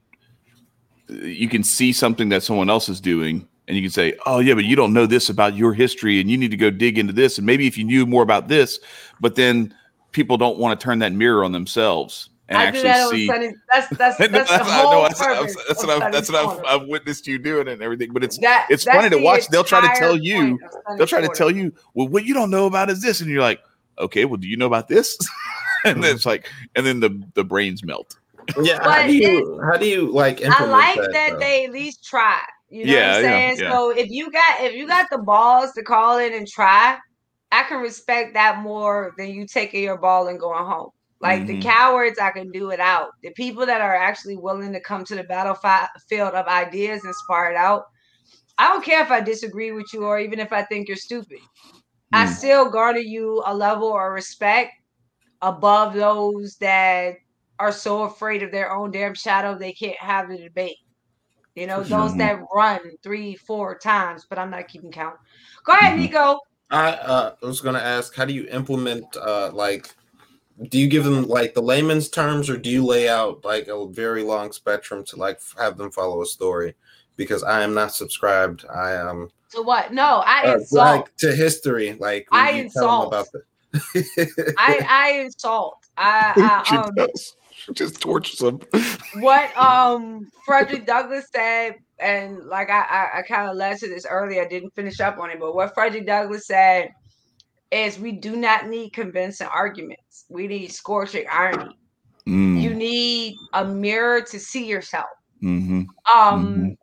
[1.07, 4.53] You can see something that someone else is doing, and you can say, "Oh yeah,
[4.53, 7.13] but you don't know this about your history, and you need to go dig into
[7.13, 8.79] this, and maybe if you knew more about this."
[9.19, 9.73] But then
[10.11, 13.29] people don't want to turn that mirror on themselves and I actually that see.
[13.29, 13.55] on Sunday.
[13.71, 15.55] That's that's that's, That's- the whole know, that's, purpose.
[15.67, 18.11] that's what, I've, that's what I've, I've witnessed you doing and everything.
[18.11, 19.47] But it's That- it's funny to watch.
[19.47, 20.35] They'll try to tell you.
[20.35, 23.01] point of Sunday They'll try to tell you, well, what you don't know about is
[23.01, 23.61] this, and you're like,
[23.99, 25.17] okay, well, do you know about this?
[25.85, 26.15] and then hmm.
[26.15, 28.17] it's like, and then the the brains melt.
[28.61, 31.13] Yeah, how do you how do you like I like that?
[31.13, 32.41] that, they at least try.
[32.69, 33.57] You know Yeah, what I'm yeah, saying?
[33.59, 33.71] yeah.
[33.71, 36.97] So if you got if you got the balls to call in and try,
[37.51, 40.89] I can respect that more than you taking your ball and going home.
[41.23, 41.63] Like the Mhm.
[41.63, 43.11] cowards, I can do it out.
[43.23, 47.49] The people that are actually willing to come to the battlefield of ideas and spar
[47.49, 47.85] it out.
[48.57, 51.39] I don't care if I disagree with you or even if I think you're stupid.
[52.11, 52.29] I Mm.
[52.29, 54.73] still garner you a level of respect
[55.41, 57.15] above those that
[57.57, 60.77] are so afraid of their own damn shadow they can't have the debate.
[61.55, 62.17] You know, For those sure.
[62.17, 65.15] that run three, four times, but I'm not keeping count.
[65.65, 65.99] Go ahead, Mhm.
[65.99, 66.39] Nico.
[66.69, 69.95] I uh, was going to ask, how do you implement uh, like?
[70.69, 73.87] Do you give them like the layman's terms, or do you lay out like a
[73.87, 76.75] very long spectrum to like have them follow a story?
[77.15, 78.65] Because I am not subscribed.
[78.73, 79.93] I am So what?
[79.93, 80.85] No, I uh, insult.
[80.85, 81.93] like to history.
[81.93, 83.43] Like I you tell them insult.
[83.93, 84.53] the.
[84.57, 85.77] I I insult.
[85.97, 87.35] I, she I um does.
[87.55, 88.59] She just tortures them.
[89.19, 94.05] what um Frederick Douglass said, and like I I, I kind of led to this
[94.05, 94.43] earlier.
[94.43, 96.89] I didn't finish up on it, but what Frederick Douglass said
[97.73, 100.25] is we do not need convincing arguments.
[100.29, 101.77] We need scorching irony.
[102.27, 102.61] Mm.
[102.61, 105.05] You need a mirror to see yourself.
[105.41, 105.81] hmm
[106.13, 106.75] Um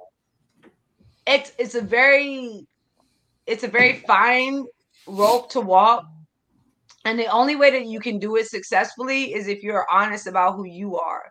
[1.26, 2.66] it's it's a very
[3.46, 4.64] it's a very fine
[5.06, 6.04] rope to walk.
[7.04, 10.56] And the only way that you can do it successfully is if you're honest about
[10.56, 11.22] who you are.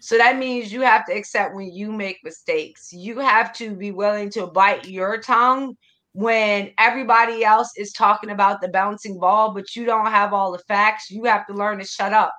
[0.00, 2.92] So that means you have to accept when you make mistakes.
[2.92, 5.76] You have to be willing to bite your tongue
[6.16, 10.58] when everybody else is talking about the bouncing ball, but you don't have all the
[10.68, 11.10] facts.
[11.10, 12.32] You have to learn to shut up.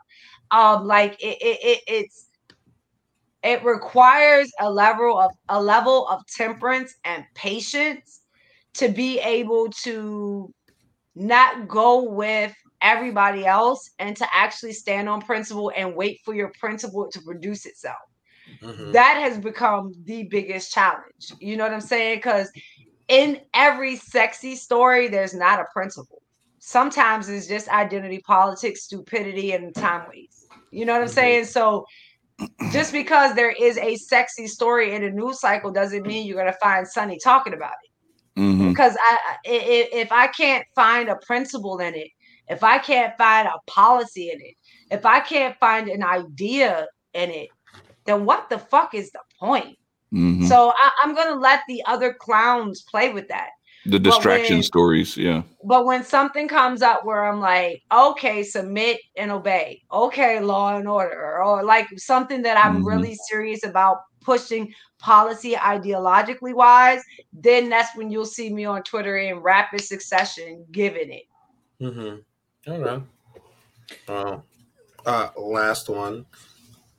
[0.52, 2.30] Um, like it, it, it it's
[3.44, 8.22] it requires a level of a level of temperance and patience
[8.76, 10.54] to be able to
[11.16, 16.52] not go with everybody else and to actually stand on principle and wait for your
[16.60, 17.98] principle to produce itself
[18.62, 18.94] Mhm.
[18.94, 21.32] that has become the biggest challenge.
[21.40, 22.20] You know what I'm saying?
[22.20, 22.52] Because
[23.08, 26.22] in every sexy story, there's not a principle.
[26.60, 30.48] Sometimes it's just identity politics, stupidity, and time waste.
[30.72, 31.12] You know what I'm Mhm.
[31.12, 31.46] saying?
[31.46, 31.86] So
[32.68, 36.54] just because there is a sexy story in a news cycle doesn't mean you're gonna
[36.62, 37.92] find Sonnie talking about it
[38.36, 42.10] hmm because i- if I can't find a principle in it,
[42.48, 44.56] if I can't find a policy in it,
[44.90, 47.50] if I can't find an idea in it,
[48.06, 49.78] then what the fuck is the point?
[50.12, 53.50] Hmm So I, I'm gonna let the other clowns play with that.
[53.86, 55.44] The distraction when, stories, yeah.
[55.64, 60.88] But when something comes up where I'm like, okay, submit and obey, okay, law and
[60.90, 62.88] order, or like something that I'm mm-hmm.
[62.88, 67.02] really serious about pushing policy ideologically wise,
[67.32, 71.24] then that's when you'll see me on Twitter in rapid succession giving it.
[71.82, 72.72] Mm-hmm.
[72.72, 73.02] All right.
[74.10, 74.40] Uh,
[75.06, 76.26] uh, last one.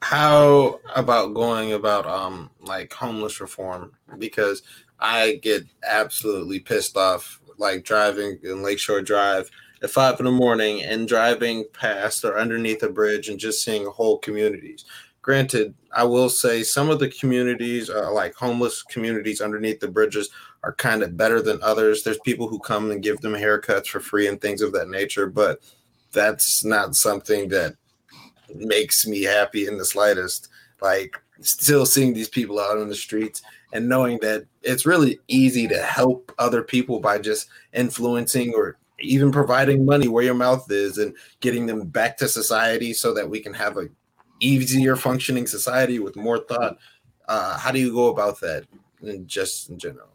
[0.01, 3.93] How about going about um like homeless reform?
[4.19, 4.62] Because
[5.01, 9.51] I get absolutely pissed off like driving in Lakeshore Drive
[9.83, 13.87] at five in the morning and driving past or underneath a bridge and just seeing
[13.87, 14.85] whole communities.
[15.23, 20.31] Granted, I will say some of the communities, uh, like homeless communities underneath the bridges,
[20.65, 22.03] are kind of better than others.
[22.03, 25.27] There's people who come and give them haircuts for free and things of that nature,
[25.27, 25.61] but
[26.12, 27.75] that's not something that
[28.55, 30.49] makes me happy in the slightest.
[30.81, 33.43] Like still seeing these people out on the streets
[33.73, 39.31] and knowing that it's really easy to help other people by just influencing or even
[39.31, 43.41] providing money where your mouth is and getting them back to society so that we
[43.41, 43.89] can have a
[44.41, 46.79] easier functioning society with more thought
[47.29, 48.65] uh, how do you go about that
[49.03, 50.09] in just in general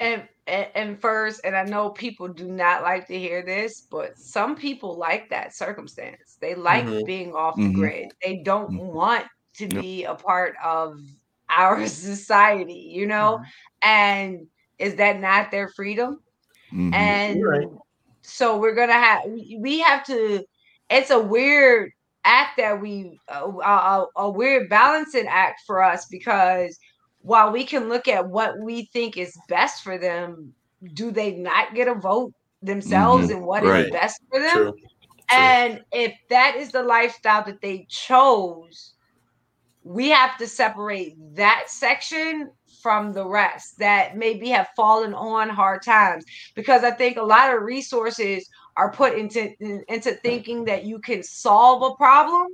[0.00, 4.18] and, and and first and i know people do not like to hear this but
[4.18, 7.06] some people like that circumstance they like mm-hmm.
[7.06, 7.80] being off the mm-hmm.
[7.80, 8.86] grid they don't mm-hmm.
[8.88, 9.24] want
[9.54, 9.80] to yep.
[9.82, 11.00] be a part of
[11.52, 13.38] our society, you know?
[13.38, 13.88] Mm-hmm.
[13.88, 14.46] And
[14.78, 16.20] is that not their freedom?
[16.72, 16.94] Mm-hmm.
[16.94, 17.68] And right.
[18.22, 19.22] so we're gonna have
[19.58, 20.44] we have to.
[20.90, 21.92] It's a weird
[22.24, 26.78] act that we a, a, a weird balancing act for us because
[27.20, 30.52] while we can look at what we think is best for them,
[30.94, 32.32] do they not get a vote
[32.62, 33.36] themselves mm-hmm.
[33.36, 33.86] and what right.
[33.86, 34.56] is best for them?
[34.56, 34.74] True.
[35.32, 38.92] And if that is the lifestyle that they chose,
[39.84, 42.50] we have to separate that section
[42.82, 46.24] from the rest that maybe have fallen on hard times.
[46.54, 49.52] Because i think a lot of resources are put into
[49.88, 52.48] into thinking that you can solve a problem.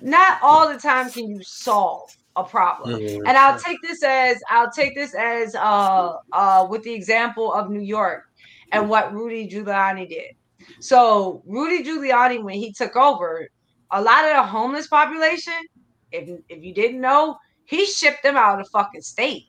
[0.00, 3.00] Not all the time can you solve a problem.
[3.26, 7.70] And i'll take this as i'll take this as uh uh with the example of
[7.70, 8.24] new york
[8.72, 10.34] and what rudy giuliani did
[10.80, 13.48] so rudy giuliani when he took over
[13.90, 15.54] a lot of the homeless population
[16.14, 19.48] if if you didn't know, he shipped them out of the fucking state.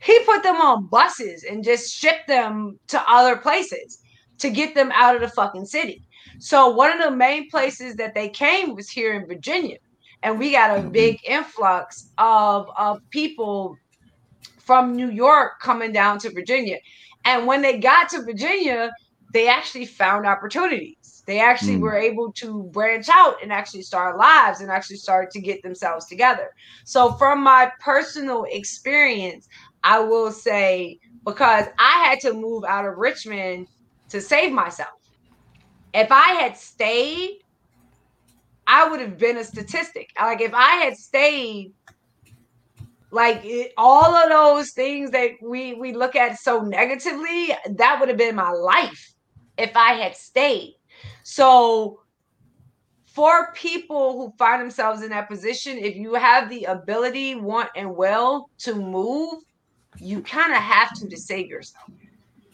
[0.00, 4.00] He put them on buses and just shipped them to other places
[4.38, 6.02] to get them out of the fucking city.
[6.38, 9.78] So one of the main places that they came was here in Virginia.
[10.24, 10.90] And we got a mm-hmm.
[10.90, 13.76] big influx of, of people
[14.58, 16.78] from New York coming down to Virginia.
[17.24, 18.90] And when they got to Virginia,
[19.32, 21.80] they actually found opportunities they actually mm.
[21.80, 26.06] were able to branch out and actually start lives and actually start to get themselves
[26.06, 26.50] together.
[26.84, 29.48] So, from my personal experience,
[29.84, 33.68] I will say because I had to move out of Richmond
[34.08, 34.90] to save myself.
[35.94, 37.38] If I had stayed,
[38.66, 40.10] I would have been a statistic.
[40.18, 41.72] Like if I had stayed,
[43.12, 48.08] like it, all of those things that we we look at so negatively, that would
[48.08, 49.11] have been my life
[49.62, 50.76] if I had stayed.
[51.22, 52.00] So
[53.06, 57.94] for people who find themselves in that position, if you have the ability, want, and
[57.94, 59.42] will to move,
[59.98, 61.90] you kind of have to to save yourself.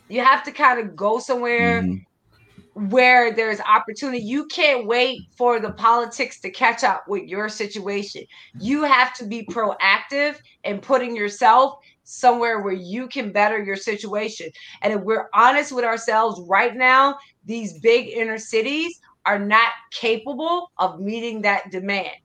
[0.08, 2.88] You have to kind of go somewhere mm-hmm.
[2.88, 4.18] where there's opportunity.
[4.18, 8.24] You can't wait for the politics to catch up with your situation.
[8.58, 11.78] You have to be proactive and putting yourself
[12.08, 14.48] somewhere where you can better your situation.
[14.80, 20.72] And if we're honest with ourselves right now, these big inner cities are not capable
[20.78, 22.16] of meeting that demand.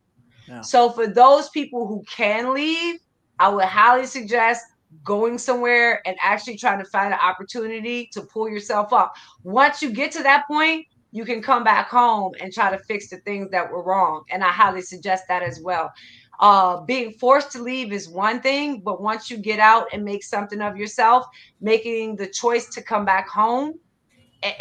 [0.47, 0.61] Yeah.
[0.61, 2.99] So for those people who can leave,
[3.39, 4.63] I would highly suggest
[5.03, 9.13] going somewhere and actually trying to find an opportunity to pull yourself up.
[9.43, 13.09] Once you get to that point, you can come back home and try to fix
[13.09, 14.23] the things that were wrong.
[14.31, 15.91] And I highly suggest that as well
[16.39, 20.23] uh, being forced to leave is one thing, but once you get out and make
[20.23, 21.25] something of yourself,
[21.61, 23.73] making the choice to come back home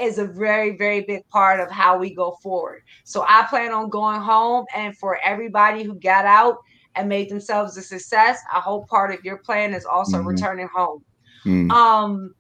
[0.01, 2.83] is a very, very big part of how we go forward.
[3.05, 6.59] So I plan on going home, and for everybody who got out
[6.95, 10.29] and made themselves a success, I hope part of your plan is also mm-hmm.
[10.29, 11.03] returning home.
[11.45, 11.71] Mm-hmm.
[11.71, 12.35] Um,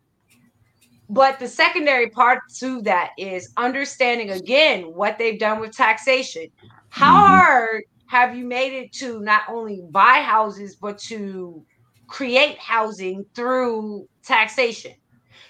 [1.08, 6.46] but the secondary part to that is understanding again what they've done with taxation.
[6.90, 7.34] How mm-hmm.
[7.34, 11.64] hard have you made it to not only buy houses but to
[12.08, 14.92] create housing through taxation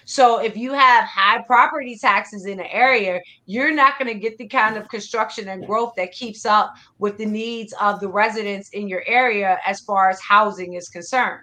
[0.05, 4.37] so if you have high property taxes in an area you're not going to get
[4.37, 8.69] the kind of construction and growth that keeps up with the needs of the residents
[8.69, 11.41] in your area as far as housing is concerned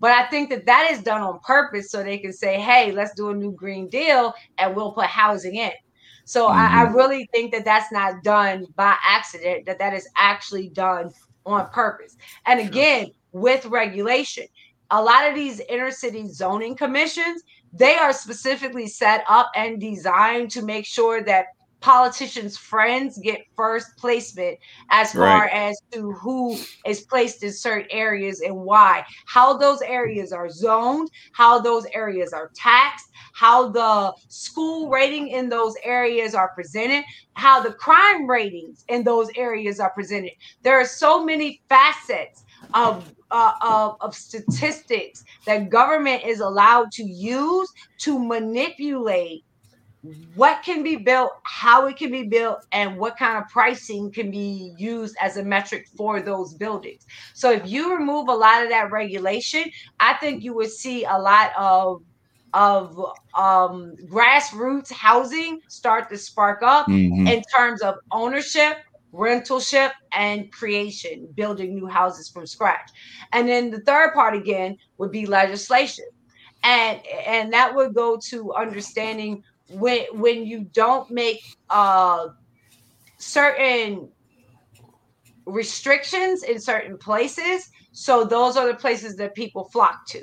[0.00, 3.14] But I think that that is done on purpose so they can say, hey, let's
[3.14, 5.72] do a new Green Deal and we'll put housing in.
[6.26, 6.58] So mm-hmm.
[6.58, 6.96] I, I mm-hmm.
[6.96, 11.12] really think that that's not done by accident, that that is actually done
[11.46, 12.16] on purpose.
[12.44, 14.46] And again, with regulation,
[14.90, 17.42] a lot of these inner city zoning commissions,
[17.72, 21.46] they are specifically set up and designed to make sure that
[21.86, 24.58] politicians' friends get first placement
[24.90, 25.52] as far right.
[25.52, 31.08] as to who is placed in certain areas and why, how those areas are zoned,
[31.30, 37.04] how those areas are taxed, how the school rating in those areas are presented,
[37.34, 40.32] how the crime ratings in those areas are presented.
[40.62, 42.42] There are so many facets
[42.74, 47.68] of uh, of, of statistics that government is allowed to use
[47.98, 49.44] to manipulate
[50.34, 54.30] what can be built, how it can be built, and what kind of pricing can
[54.30, 57.06] be used as a metric for those buildings.
[57.34, 59.64] So if you remove a lot of that regulation,
[59.98, 62.02] I think you would see a lot of
[62.54, 62.96] of
[63.36, 67.26] um, grassroots housing start to spark up mm-hmm.
[67.26, 68.78] in terms of ownership,
[69.12, 72.90] rentalship, and creation, building new houses from scratch.
[73.32, 76.06] And then the third part again would be legislation.
[76.62, 82.28] And, and that would go to understanding when when you don't make uh
[83.18, 84.08] certain
[85.46, 90.18] restrictions in certain places so those are the places that people flock to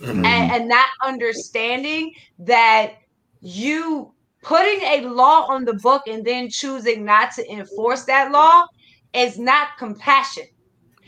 [0.00, 0.24] mm-hmm.
[0.24, 2.94] and, and that understanding that
[3.40, 4.12] you
[4.42, 8.64] putting a law on the book and then choosing not to enforce that law
[9.14, 10.44] is not compassion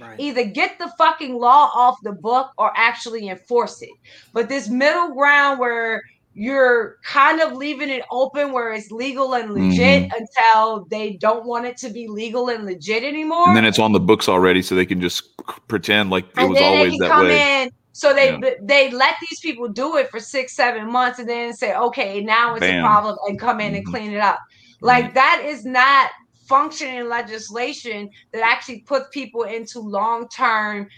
[0.01, 0.19] Right.
[0.19, 3.91] Either get the fucking law off the book or actually enforce it.
[4.33, 6.03] But this middle ground where
[6.41, 10.17] you're kind of leaving it open where it's legal and legit mm-hmm.
[10.17, 13.49] until they don't want it to be legal and legit anymore.
[13.49, 15.37] And then it's on the books already, so they can just
[15.69, 17.65] pretend like it and was always that way.
[17.65, 18.55] In, so they yeah.
[18.63, 22.55] they let these people do it for six, seven months, and then say, okay, now
[22.55, 22.83] it's Bam.
[22.83, 23.77] a problem, and come in mm-hmm.
[23.77, 24.39] and clean it up.
[24.81, 25.15] Like mm-hmm.
[25.17, 26.09] that is not
[26.49, 30.89] functioning legislation that actually puts people into long term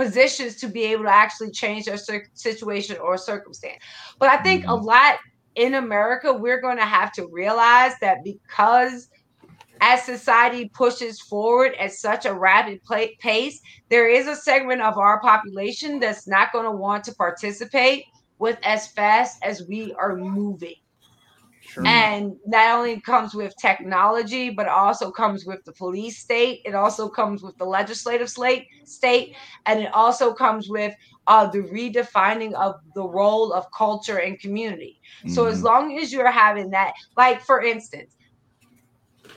[0.00, 1.98] positions to be able to actually change their
[2.32, 3.76] situation or circumstance.
[4.18, 4.86] But I think a mm-hmm.
[4.86, 5.18] lot
[5.56, 9.10] in America, we're going to have to realize that because
[9.82, 12.80] as society pushes forward at such a rapid
[13.18, 13.60] pace,
[13.90, 18.04] there is a segment of our population that's not going to want to participate
[18.38, 20.76] with as fast as we are moving.
[21.72, 21.86] Sure.
[21.86, 26.62] And not only comes with technology, but also comes with the police state.
[26.64, 29.36] It also comes with the legislative slate state,
[29.66, 30.94] and it also comes with
[31.28, 35.00] uh, the redefining of the role of culture and community.
[35.20, 35.32] Mm-hmm.
[35.32, 35.66] So as mm-hmm.
[35.66, 38.16] long as you're having that, like for instance,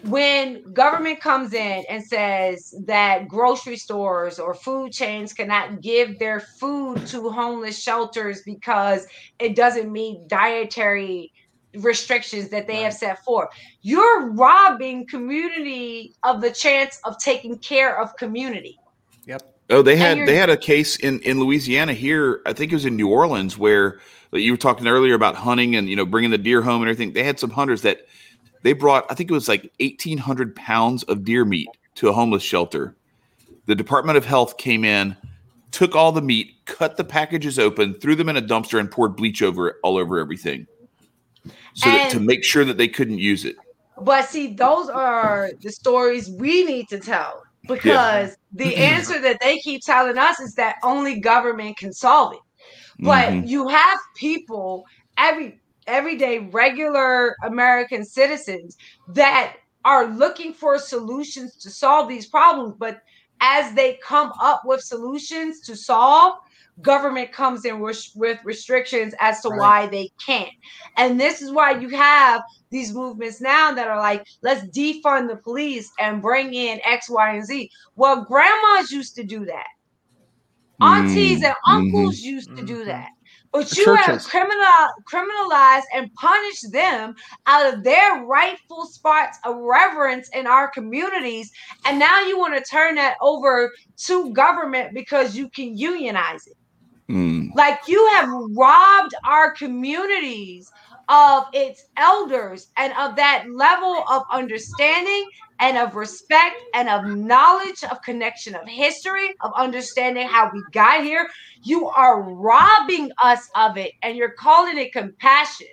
[0.05, 6.39] when government comes in and says that grocery stores or food chains cannot give their
[6.39, 9.05] food to homeless shelters because
[9.39, 11.31] it doesn't meet dietary
[11.75, 12.83] restrictions that they right.
[12.83, 13.49] have set forth.
[13.81, 18.79] You're robbing community of the chance of taking care of community.
[19.25, 19.41] Yep.
[19.69, 22.41] Oh, they had they had a case in in Louisiana here.
[22.45, 23.99] I think it was in New Orleans where
[24.31, 27.13] you were talking earlier about hunting and you know bringing the deer home and everything.
[27.13, 28.05] They had some hunters that
[28.61, 29.05] they brought.
[29.09, 32.95] I think it was like eighteen hundred pounds of deer meat to a homeless shelter.
[33.65, 35.15] The Department of Health came in,
[35.71, 39.15] took all the meat, cut the packages open, threw them in a dumpster, and poured
[39.15, 40.67] bleach over it all over everything
[41.73, 43.55] so that, to make sure that they couldn't use it.
[44.01, 48.35] But see, those are the stories we need to tell because yeah.
[48.65, 52.39] the answer that they keep telling us is that only government can solve it.
[52.99, 53.47] But mm-hmm.
[53.47, 54.85] you have people
[55.17, 58.77] every everyday regular American citizens
[59.09, 63.01] that are looking for solutions to solve these problems, but
[63.41, 66.39] as they come up with solutions to solve,
[66.81, 69.59] government comes in with, with restrictions as to right.
[69.59, 70.49] why they can't.
[70.97, 75.37] And this is why you have these movements now that are like, let's defund the
[75.37, 77.69] police and bring in X, Y, and Z.
[77.95, 79.67] Well, grandmas used to do that.
[80.81, 82.29] Aunties mm, and uncles mm-hmm.
[82.29, 82.87] used to do mm-hmm.
[82.87, 83.09] that.
[83.53, 84.05] But the you churches.
[84.05, 84.65] have criminal,
[85.07, 87.13] criminalized and punished them
[87.45, 91.51] out of their rightful spots of reverence in our communities.
[91.85, 93.71] And now you want to turn that over
[94.07, 96.57] to government because you can unionize it.
[97.13, 97.53] Mm.
[97.53, 100.71] Like you have robbed our communities
[101.09, 105.29] of its elders and of that level of understanding
[105.59, 111.03] and of respect and of knowledge of connection of history of understanding how we got
[111.03, 111.29] here
[111.61, 115.67] you are robbing us of it and you're calling it compassion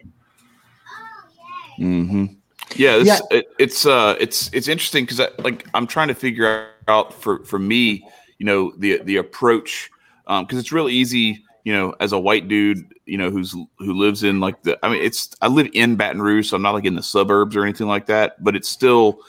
[1.79, 2.27] mm-hmm.
[2.75, 3.21] yeah, yeah.
[3.31, 7.59] It, it's uh it's it's interesting because like i'm trying to figure out for for
[7.59, 8.07] me
[8.39, 9.91] you know the the approach
[10.39, 14.23] because it's really easy, you know, as a white dude, you know, who's who lives
[14.23, 14.79] in like the.
[14.85, 17.57] I mean, it's I live in Baton Rouge, so I'm not like in the suburbs
[17.57, 18.43] or anything like that.
[18.43, 19.21] But it's still,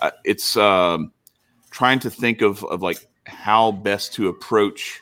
[0.00, 1.12] uh, it's um,
[1.70, 5.00] trying to think of of like how best to approach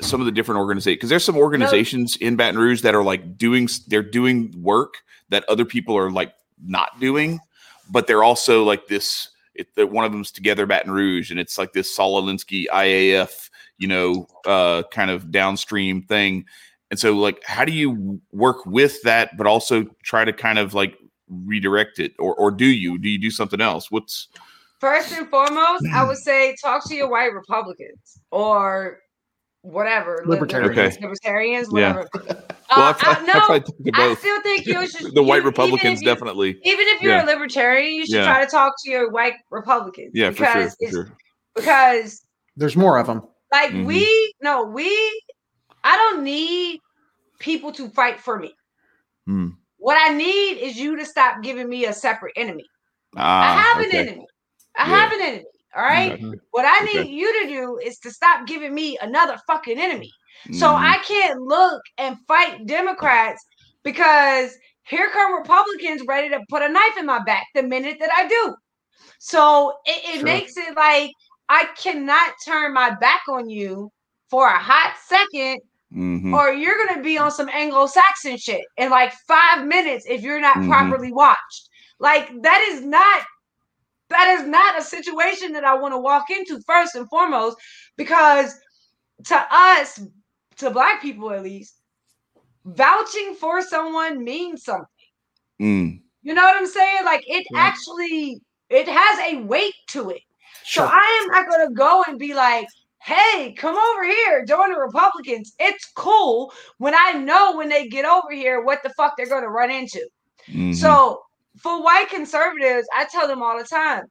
[0.00, 3.38] some of the different organizations because there's some organizations in Baton Rouge that are like
[3.38, 4.96] doing they're doing work
[5.28, 6.32] that other people are like
[6.64, 7.40] not doing,
[7.90, 9.30] but they're also like this.
[9.54, 13.88] It, one of them's Together Baton Rouge, and it's like this Saul Alinsky IAF, you
[13.88, 16.44] know, uh, kind of downstream thing.
[16.90, 20.74] And so, like, how do you work with that, but also try to kind of
[20.74, 20.96] like
[21.28, 23.90] redirect it, or or do you do you do something else?
[23.90, 24.28] What's
[24.80, 28.98] First and foremost, I would say talk to your white Republicans or
[29.62, 30.98] whatever Libertarians.
[31.00, 31.94] libertarians, libertarians Yeah.
[31.96, 32.08] whatever.
[32.14, 32.36] well,
[32.70, 35.14] Uh, I, I- I, no, I I still think you should.
[35.14, 36.50] the white you- even Republicans if you- definitely.
[36.64, 37.24] Even if you're Yeah.
[37.24, 38.26] a libertarian, you should Yeah.
[38.26, 40.10] try to talk to your white Republicans.
[40.12, 40.70] Yeah, for sure.
[40.70, 41.16] For sure.
[41.56, 42.20] because
[42.56, 43.22] There's more of them.
[43.54, 43.86] Like Mhm.
[43.86, 44.88] we no we
[45.84, 46.80] I don't need
[47.40, 48.54] people to fight for me.
[49.26, 49.48] Hmm.
[49.78, 52.64] What I need is you to stop giving me a separate enemy.
[53.40, 54.26] I Ah, have an enemy.
[54.76, 54.96] I Yeah.
[54.96, 55.44] have an enemy.
[55.76, 56.14] All right.
[56.14, 56.40] Okay.
[56.50, 57.14] What I need Okay.
[57.16, 60.10] you to do is to stop giving me another fucking enemy.
[60.52, 60.76] So Mhm.
[60.76, 63.44] I can't look and fight Democrats
[63.84, 68.10] because here come Republicans ready to put a knife in my back the minute that
[68.16, 68.54] I do.
[69.18, 70.24] So it, it Sure.
[70.24, 71.10] makes it like
[71.48, 73.90] I cannot turn my back on you
[74.30, 75.60] for a hot second,
[75.92, 76.34] Mhm.
[76.34, 80.56] or you're gonna be on some Anglo-Saxon shit in like five minutes if you're not
[80.56, 80.68] Mhm.
[80.68, 81.68] properly watched.
[81.98, 83.24] Like that is not
[84.10, 87.56] that is not a situation that I want to walk into first and foremost,
[87.96, 88.54] because
[89.24, 89.98] to us,
[90.56, 91.80] to black people at least,
[92.64, 94.86] vouching for someone means something.
[95.60, 96.02] Mm.
[96.22, 97.04] You know what I'm saying?
[97.04, 97.60] Like it Yeah.
[97.60, 100.22] actually it has a weight to it.
[100.64, 100.86] Sure.
[100.86, 102.66] So I am not gonna go and be like,
[103.02, 105.54] hey, come over here, join the Republicans.
[105.58, 109.50] It's cool when I know when they get over here what the fuck they're gonna
[109.50, 110.08] run into.
[110.48, 110.74] Mhm.
[110.74, 111.22] So
[111.58, 114.10] for white conservatives, I tell them all the time,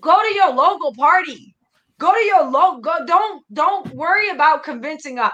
[0.00, 1.54] go to your local party.
[1.98, 5.32] Go to your local go don't don't worry about convincing us.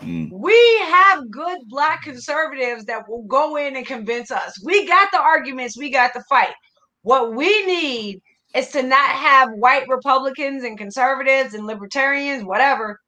[0.00, 0.30] Mm.
[0.32, 4.60] We have good black conservatives that will go in and convince us.
[4.64, 6.54] We got the arguments, we got the fight.
[7.02, 8.20] What we need
[8.54, 12.98] is to not have white Republicans and conservatives and libertarians, whatever,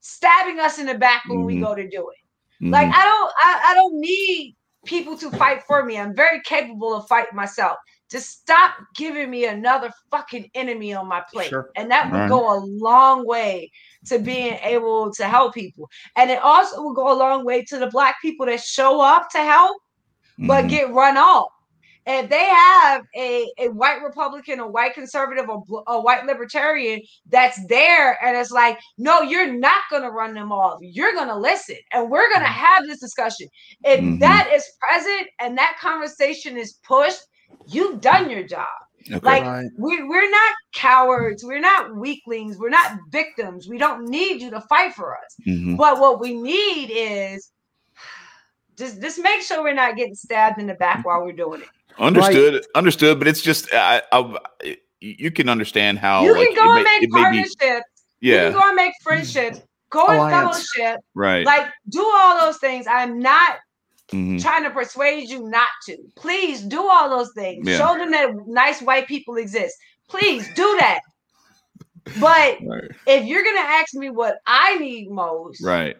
[0.00, 1.60] stabbing us in the back when we Mhm.
[1.60, 2.16] go to do it.
[2.70, 2.94] Like Mhm.
[2.94, 4.56] I don't I, I don't need
[4.86, 5.98] people to fight for me.
[5.98, 7.76] I'm very capable of fighting myself.
[8.08, 11.48] Just stop giving me another fucking enemy on my plate.
[11.48, 11.70] Sure.
[11.74, 12.28] And that would Right.
[12.28, 13.70] go a long way
[14.06, 15.88] to being able to help people.
[16.14, 19.28] And it also will go a long way to the black people that show up
[19.30, 19.76] to help
[20.38, 20.68] but Mhm.
[20.68, 21.48] get run off.
[22.06, 26.24] And if they have a, a white Republican, a white conservative, or bl- a white
[26.24, 30.78] libertarian that's there, and it's like, no, you're not going to run them off.
[30.80, 33.48] You're going to listen, and we're going to have this discussion.
[33.84, 34.20] If Mhm.
[34.20, 37.20] that is present and that conversation is pushed,
[37.66, 38.66] you've done your job.
[39.08, 39.20] Okay.
[39.22, 39.66] Like Right.
[39.78, 43.68] we, we're not cowards, we're not weaklings, we're not victims.
[43.68, 45.36] We don't need you to fight for us.
[45.46, 45.76] Mhm.
[45.76, 47.50] But what we need is
[48.76, 51.68] just just make sure we're not getting stabbed in the back while we're doing it.
[51.98, 52.64] Understood.
[52.74, 53.18] Understood.
[53.18, 56.84] But it's just I, I, you can understand how you like, can go it and
[56.84, 57.90] may- make it may be- partnerships.
[58.20, 58.42] You yeah.
[58.44, 59.60] can go and make friendships.
[59.90, 61.00] Go and fellowship.
[61.14, 61.44] Right.
[61.46, 62.86] Like do all those things.
[62.88, 63.56] I'm not
[64.10, 64.40] Mhm.
[64.40, 65.96] trying to persuade you not to.
[66.16, 67.66] Please do all those things.
[67.68, 67.78] Yeah.
[67.78, 69.74] Show them that nice white people exist.
[70.08, 71.00] Please do that.
[72.20, 72.90] But Right.
[73.06, 75.96] if you're gonna ask me what I need most, Right.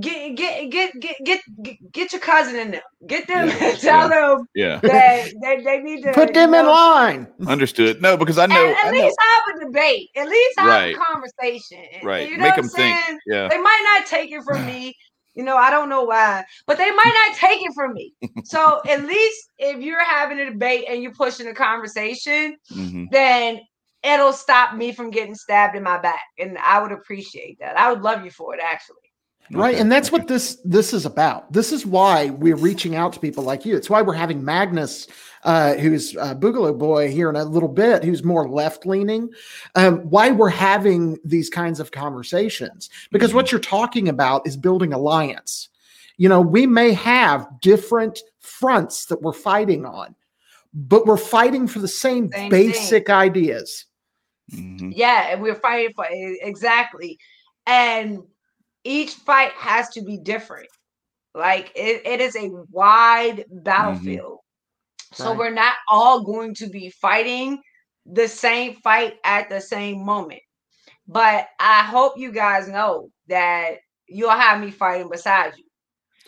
[0.00, 2.82] Get get get get get get, get your cousin in them.
[3.06, 4.80] Get them Yeah, tell them Yeah.
[4.82, 7.26] that they, they need to Put them you in line.
[7.46, 8.00] Understood.
[8.02, 8.54] No, because I know.
[8.54, 9.04] At, at I know.
[9.04, 10.08] least have a debate.
[10.16, 10.96] At least have Right.
[10.96, 11.84] a conversation.
[12.04, 12.30] Right.
[12.30, 12.96] You know Make what I'm them think.
[12.98, 13.18] saying?
[13.26, 13.48] Yeah.
[13.48, 14.94] They might not take it from me.
[15.36, 18.12] You know, I don't know why, but they might not take it from me.
[18.44, 23.60] So at least if you're having a debate and you're pushing a conversation, hmm then
[24.02, 26.20] it'll stop me from getting stabbed in my back.
[26.38, 27.78] And I would appreciate that.
[27.78, 28.96] I would love you for it actually.
[29.52, 29.80] Right Okay.
[29.80, 33.42] and that's what this this is about this is why we're reaching out to people
[33.44, 35.08] like you it's why we're having magnus
[35.44, 39.28] uh who's a boogaloo boy here in a little bit who's more left leaning
[39.74, 44.92] um why we're having these kinds of conversations because what you're talking about is building
[44.92, 45.68] alliance
[46.16, 50.14] you know we may have different fronts that we're fighting on
[50.72, 52.50] but we're fighting for the same, Same thing.
[52.50, 53.86] basic ideas
[54.52, 54.92] Mhm.
[54.94, 57.18] Yeah, and we're fighting for exactly.
[57.66, 58.18] And
[58.84, 60.68] each fight has to be different.
[61.34, 63.62] Like it, it is a wide mm-hmm.
[63.62, 64.38] battlefield.
[65.12, 65.38] So Right.
[65.38, 67.60] we're not all going to be fighting
[68.06, 70.40] the same fight at the same moment.
[71.06, 73.76] But I hope you guys know that
[74.06, 75.64] you'll have me fighting beside you.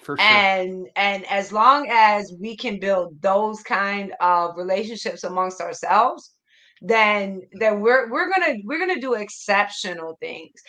[0.03, 0.27] For sure.
[0.27, 6.33] And and as long as we can build those kind of relationships amongst ourselves,
[6.81, 10.61] then then we're we're gonna we're gonna do exceptional things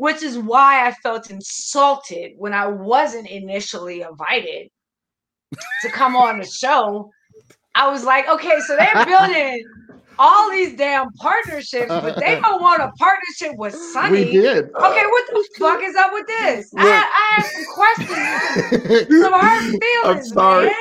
[0.00, 4.68] which is why i felt insulted when i wasn't initially invited
[5.82, 7.10] to come on the show.
[7.74, 9.64] I was like okay so they're building
[10.18, 14.26] all these damn partnerships but they don't want a partnership with Sonnie.
[14.26, 14.64] We did.
[14.74, 16.72] okay what the fuck is up with this?
[16.76, 19.20] I, I have some questions.
[19.22, 20.66] Some hurt feelings sorry.
[20.66, 20.74] man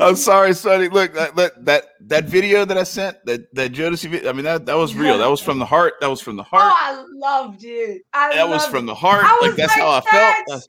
[0.00, 0.88] I'm sorry, Sonnie.
[0.88, 4.30] Look, that, that that that video that I sent, that that Jodeci video.
[4.30, 5.18] I mean, that that was real.
[5.18, 5.94] That was from the heart.
[6.00, 6.64] That was from the heart.
[6.64, 6.74] Oh.
[6.76, 8.02] I loved it.
[8.12, 9.24] I that was from the heart.
[9.24, 10.62] I Like that's how I felt.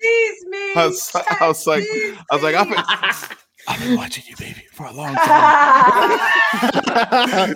[0.47, 0.73] Me.
[0.75, 2.83] I was- I was like- I was like, I've been.
[3.67, 6.19] I've been watching you, baby, for a long time.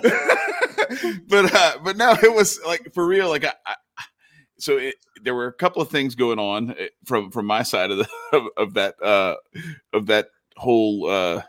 [1.28, 3.28] but uh, but no, it was like for real.
[3.28, 3.74] Like I, I
[4.58, 7.90] so it, there were a couple of things going on eh, from from my side
[7.90, 9.36] of the of, of that uh
[9.92, 10.26] of that
[10.60, 11.42] whole uh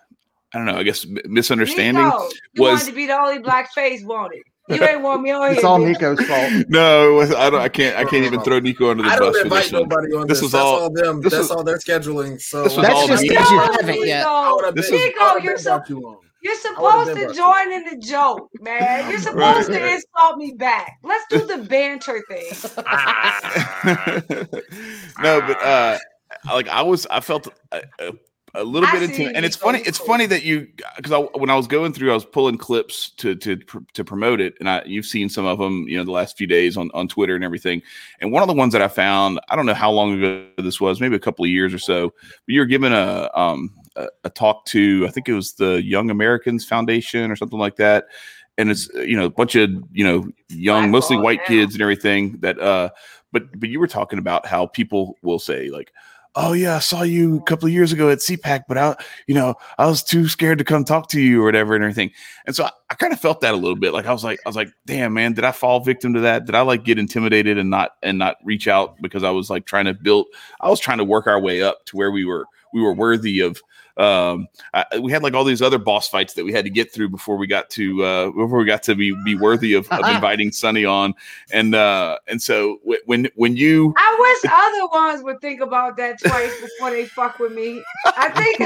[0.54, 0.76] I don't know.
[0.78, 2.04] I guess misunderstanding.
[2.04, 4.34] Nico, you was- wanted to be the only black face, won't?
[4.70, 5.80] You ain't want me on it's all.
[5.80, 6.52] Nico's fault.
[6.70, 7.62] No, was, I don't.
[7.62, 7.96] I can't.
[7.98, 9.20] I can't even throw Nico under the I bus.
[9.20, 10.42] don't for invite this nobody on This this.
[10.44, 11.22] was That's all- all, them.
[11.22, 12.40] this That's was- all they're scheduling.
[12.42, 13.30] So this was That's all just me.
[13.30, 14.20] because you haven't yet.
[14.26, 16.18] Nico, this Nico you're so you on.
[16.44, 19.10] you're supposed to join in the joke, man.
[19.10, 19.94] You're supposed to Right.
[19.94, 20.98] insult me back.
[21.04, 22.52] Let's do the banter thing.
[25.24, 25.98] no, but uh,
[26.54, 28.12] like I was, I felt a, a,
[28.54, 29.80] a little I bit into, and it's funny.
[29.86, 30.68] It's funny that you
[30.98, 33.58] because I, when I was going through, I was pulling clips to to
[33.94, 36.48] to promote it, and I you've seen some of them, you know, the last few
[36.48, 37.82] days on on Twitter and everything.
[38.20, 40.82] And one of the ones that I found, I don't know how long ago this
[40.82, 42.10] was, maybe a couple of years or so.
[42.20, 45.82] But you were given a um a, a talk to, I think it was the
[45.84, 48.06] Young Americans Foundation or something like that.
[48.58, 51.48] And it's uh, you know a bunch of you know young, Black mostly white yeah.
[51.48, 52.90] kids and everything that uh
[53.32, 55.92] but but you were talking about how people will say like
[56.36, 58.96] oh yeah i saw you a couple of years ago at cpac but i
[59.28, 62.10] you know i was too scared to come talk to you or whatever and everything.
[62.46, 64.40] And so i, I kind of felt that a little bit like i was like
[64.46, 66.46] i was like damn man did i fall victim to that?
[66.46, 69.66] Did i like get intimidated and not and not reach out because i was like
[69.66, 70.28] trying to build
[70.62, 73.42] i was trying to work our way up to where we were we were worthy
[73.42, 73.62] of
[73.98, 76.94] um I, we had like all these other boss fights that we had to get
[76.94, 80.08] through before we got to uh before we got to be be worthy of, of
[80.10, 81.14] inviting Sonnie on
[81.52, 85.98] and uh and so wh- when when you I wish other ones would think about
[85.98, 87.84] that twice before they fuck with me.
[88.06, 88.62] I think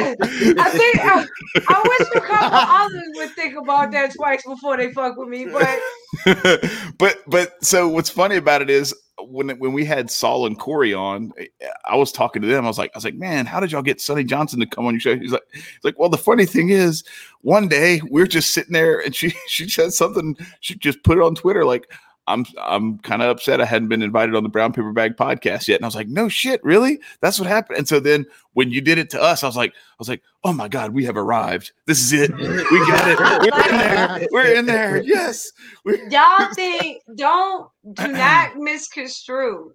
[0.59, 1.27] I think I,
[1.67, 5.47] I wish a couple others would think about that twice before they fuck with me.
[5.47, 5.79] But
[6.97, 8.93] but but so what's funny about it is
[9.29, 11.47] when when we had Saul and Corey on, eh,
[11.85, 12.65] I was talking to them.
[12.65, 14.85] I was like, I was like, man, how did y'all get Sonnie Johnson to come
[14.85, 15.17] on your show?
[15.17, 17.03] He's like, he's like, well, the funny thing is,
[17.41, 20.37] one day we are just sitting there and she she said something.
[20.59, 21.91] She just put it on Twitter like.
[22.27, 25.67] I'm I'm kind of upset I hadn't been invited on the Brown Paper Bag podcast
[25.67, 25.75] yet.
[25.75, 26.99] And I was like, no shit, really?
[27.21, 27.77] That's what happened.
[27.77, 30.23] And so then when you did it to us, I was like, I was like,
[30.43, 31.71] oh my God, we have arrived.
[31.85, 32.35] This is it.
[32.35, 33.19] We got it.
[33.19, 34.27] We're in there.
[34.31, 35.03] We're in there.
[35.03, 35.51] Yes.
[35.83, 39.71] We- y'all think don't do not misconstrue.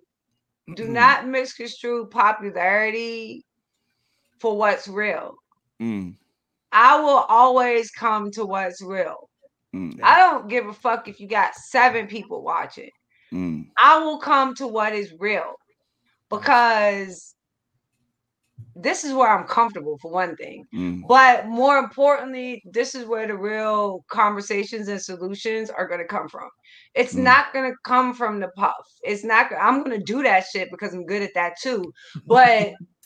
[0.75, 3.45] Do not misconstrue popularity
[4.39, 5.35] for what's real.
[5.81, 6.15] Mm,
[6.73, 9.30] I will always come to what's real.
[9.75, 12.91] Mm, I don't give a fuck if you got seven people watching.
[13.33, 15.55] mm, I will come to what is real
[16.31, 17.35] because
[18.77, 20.65] this is where I'm comfortable for one thing.
[20.75, 26.07] mm, But more importantly, this is where the real conversations and solutions are going to
[26.07, 26.49] come from.
[26.95, 27.25] It's Mm.
[27.25, 28.75] not going to come from the puff.
[29.03, 31.93] It's not, I'm going to do that shit because I'm good at that too.
[32.27, 32.71] But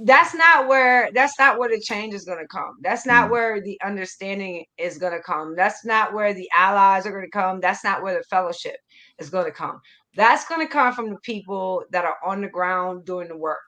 [0.00, 3.30] that's not where that's not where the change is going to come that's not Mm.
[3.30, 7.30] where the understanding is going to come that's not where the allies are going to
[7.30, 8.76] come that's not where the fellowship
[9.18, 9.80] is going to come
[10.14, 13.60] that's going to come from the people that are on the ground doing the work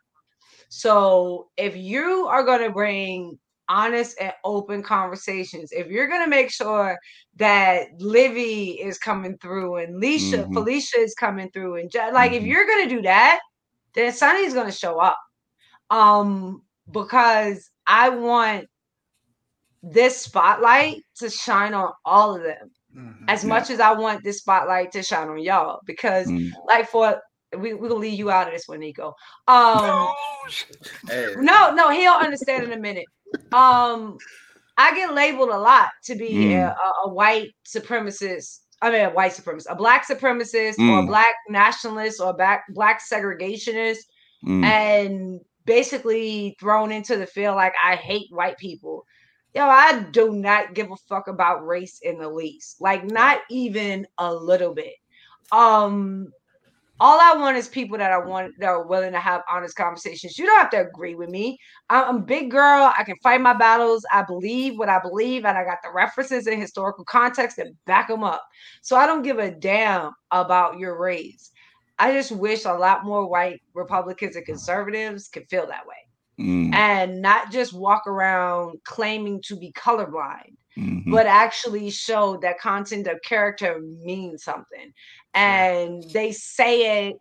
[0.69, 3.39] so if you are going to bring
[3.69, 6.99] honest and open conversations if you're going to make sure
[7.37, 10.53] that livy is coming through and Leisha, Mhm.
[10.53, 12.47] felicia is coming through and like if Mhm.
[12.47, 13.41] you're going to do that
[13.95, 15.19] then Sonnie's going to show up
[15.91, 16.63] um
[16.93, 18.67] because i want
[19.83, 22.71] this spotlight to shine on all of them
[23.29, 23.49] as Yeah.
[23.49, 26.51] much as i want this spotlight to shine on y'all because mm.
[26.67, 27.21] like for
[27.57, 29.15] we, we'll leave you out of this one nico
[29.47, 30.09] um
[31.09, 33.05] Hey, no no he'll understand in a minute
[33.53, 34.17] um
[34.77, 36.53] i get labeled a lot to be Mm.
[36.67, 41.03] a, a- a white supremacist i mean a white supremacist a black supremacist or a
[41.03, 41.07] Mm.
[41.07, 43.99] black nationalist or a black black segregationist
[44.45, 44.63] Mm.
[44.65, 49.05] and basically thrown into the field like I hate white people.
[49.55, 52.81] Yo, I do not give a fuck about race in the least.
[52.81, 54.95] Like not even a little bit.
[55.53, 56.33] Um
[57.01, 60.37] all I want is people that I want that are willing to have honest conversations.
[60.37, 61.57] You don't have to agree with me.
[61.91, 62.93] I'm a big girl.
[62.99, 64.05] I can fight my battles.
[64.13, 68.09] I believe what I believe, and I got the references and historical context that back
[68.09, 68.43] them up.
[68.83, 71.53] So I don't give a damn about your race.
[71.99, 75.97] I just wish a lot more white Republicans and conservatives could feel that way.
[76.41, 81.11] Mm, and not just walk around claiming to be colorblind mhm.
[81.11, 84.93] but actually show that content of character means something.
[85.35, 87.17] And they say it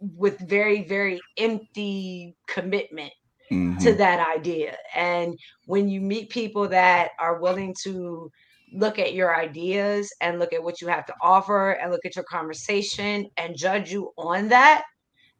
[0.00, 3.12] with very very empty commitment
[3.50, 3.96] to Mhm.
[3.98, 4.76] that idea.
[4.94, 8.30] And when you meet people that are willing to
[8.74, 12.16] look at your ideas and look at what you have to offer and look at
[12.16, 14.84] your conversation and judge you on that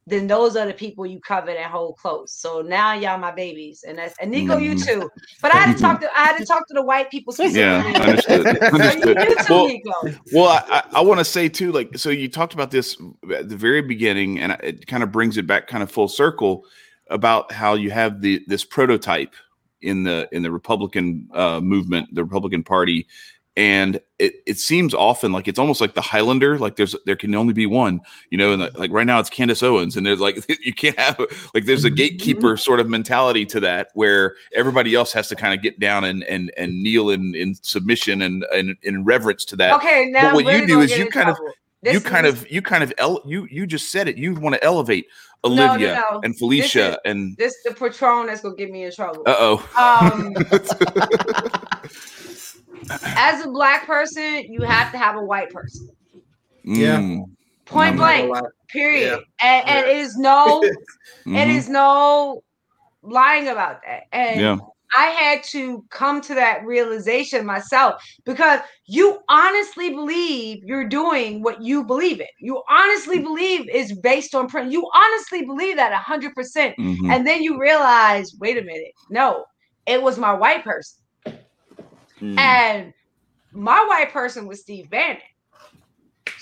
[0.06, 2.32] then those are the people you covet and hold close.
[2.34, 4.84] So now y'all my babies, and that's and Nico, you Mhm.
[4.86, 5.10] too.
[5.40, 7.78] But I had to talk to I had to talk to the white people Yeah,
[7.78, 8.00] specifically.
[8.00, 8.46] understood.
[8.70, 9.16] So you, understood.
[9.22, 9.92] you too, Well, Nico.
[10.32, 12.96] Well, I, I, I want to say too, like, so you talked about this
[13.34, 16.64] at the very beginning, and it kind of brings it back kind of full circle
[17.08, 19.34] about how you have the this prototype
[19.84, 23.06] in the in the Republican uh, movement, the Republican Party,
[23.56, 27.34] and it, it seems often like it's almost like the Highlander, like there's there can
[27.34, 28.00] only be one,
[28.30, 30.98] you know, and like, like right now it's Candace Owens, and there's like you can't
[30.98, 31.18] have
[31.54, 35.54] like there's a gatekeeper sort of mentality to that where everybody else has to kind
[35.54, 39.56] of get down and and and kneel in in submission and and in reverence to
[39.56, 39.74] that.
[39.74, 41.38] Okay, now what you do is you in kind of-
[41.84, 41.94] trouble.
[41.94, 44.54] you kind is- of you kind of ele- you you just said it you want
[44.54, 45.06] to elevate
[45.44, 46.20] No, no, olivia no.
[46.24, 49.22] and This felicia is- and this the patron that's gonna get me in trouble.
[49.26, 50.34] uh-oh Um,
[53.16, 55.88] as a black person, you have to have a white person.
[56.64, 56.98] Yeah.
[56.98, 57.24] Mm,
[57.66, 58.46] Point I'm not gonna blank.
[58.68, 59.20] Period.
[59.40, 59.46] Yeah.
[59.46, 60.76] And, and it is no, it
[61.26, 62.42] mhm, no
[63.02, 64.04] lying about that.
[64.12, 64.56] And yeah
[64.94, 67.94] I had to come to that realization myself
[68.24, 72.26] because you honestly believe you're doing what you believe in.
[72.40, 74.72] You honestly believe is based on print.
[74.72, 76.34] You honestly believe that 100%.
[76.34, 79.44] percent mhm, And then you realize, wait a minute, no,
[79.86, 80.98] it was my white person.
[82.20, 82.92] mm, And
[83.52, 85.18] my white person was Steve Bannon.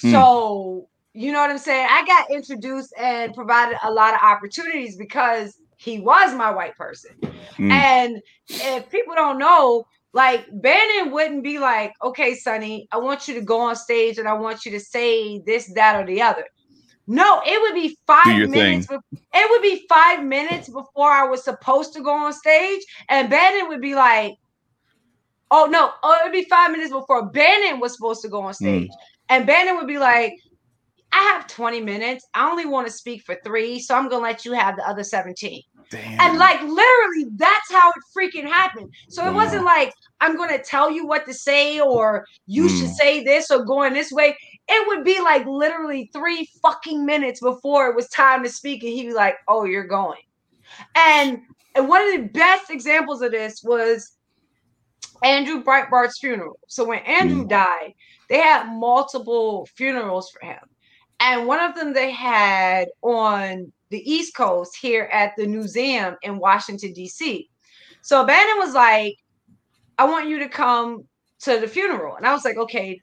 [0.03, 0.25] Hmm.
[0.25, 1.87] So, you know what I'm saying?
[1.91, 7.11] I got introduced and provided a lot of opportunities because he was my white person.
[7.59, 8.21] mm, And
[8.61, 13.41] if people don't know, like Bannon wouldn't be like, okay, Sonnie, I want you to
[13.41, 16.45] go on stage and I want you to say this, that, or the other.
[17.07, 18.87] No, it would be five minutes.
[18.87, 18.97] be-
[19.35, 23.69] It would be five minutes before I was supposed to go on stage, and Bannon
[23.69, 24.35] would be like,
[25.51, 28.55] "Oh no!" Oh, it would be five minutes before Bannon was supposed to go on
[28.55, 28.91] stage,
[29.31, 30.35] and Bannon would be like,
[31.13, 32.27] "I have twenty minutes.
[32.35, 35.05] I only want to speak for three, so I'm gonna let you have the other
[35.05, 35.63] 17.
[35.91, 36.21] damn.
[36.21, 38.91] And like literally, that's how it freaking happened.
[39.09, 42.95] So it wasn't like I'm gonna tell you what to say or you should Mm.
[42.95, 44.37] say this or going this way.
[44.69, 48.93] It would be like literally three fucking minutes before it was time to speak, and
[48.93, 50.21] he'd be like, "Oh, you're going."
[50.97, 51.41] And
[51.75, 54.17] and one of the best examples of this was
[55.25, 56.59] Andrew Breitbart's funeral.
[56.69, 57.93] So when Andrew died,
[58.29, 60.59] they had multiple funerals for him.
[61.23, 66.39] And one of them they had on the East Coast here at the museum in
[66.39, 67.49] Washington, D.C.
[68.03, 69.15] So Bannon was like,
[69.99, 71.05] I want you to come
[71.43, 72.17] to the funeral.
[72.17, 73.01] And I was like, okay.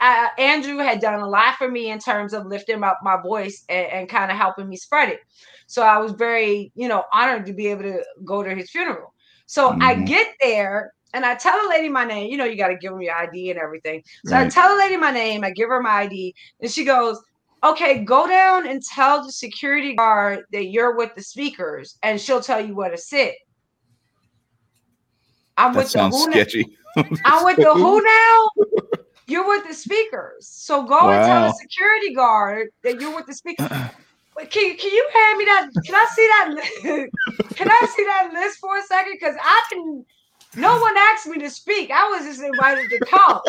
[0.00, 3.64] Uh, Andrew had done a lot for me in terms of lifting up my voice
[3.70, 5.20] and, and kind of helping me spread it.
[5.68, 9.14] So I was very, you know, honored to be able to go to his funeral.
[9.46, 10.06] So I Mhm.
[10.06, 12.30] get there and I tell the lady my name.
[12.30, 14.02] You know, you got to give them your ID and everything.
[14.26, 15.44] So I tell the lady my name.
[15.44, 17.18] I give her my ID, and she goes,
[17.62, 22.42] "Okay, go down and tell the security guard that you're with the speakers, and she'll
[22.42, 23.34] tell you where to sit."
[25.56, 26.32] I'm that with the sounds who now?
[26.32, 26.76] sketchy
[27.24, 28.48] I'm with the who now?
[29.26, 30.48] You're with the speakers.
[30.48, 33.68] So go and tell the security guard that you're with the speakers.
[34.48, 35.70] Can, can you hand me that?
[35.84, 37.08] Can I see that?
[37.56, 39.12] can I see that list for a second?
[39.20, 40.06] Because I didn't.
[40.56, 41.90] No one asked me to speak.
[41.90, 43.44] I was just invited to talk.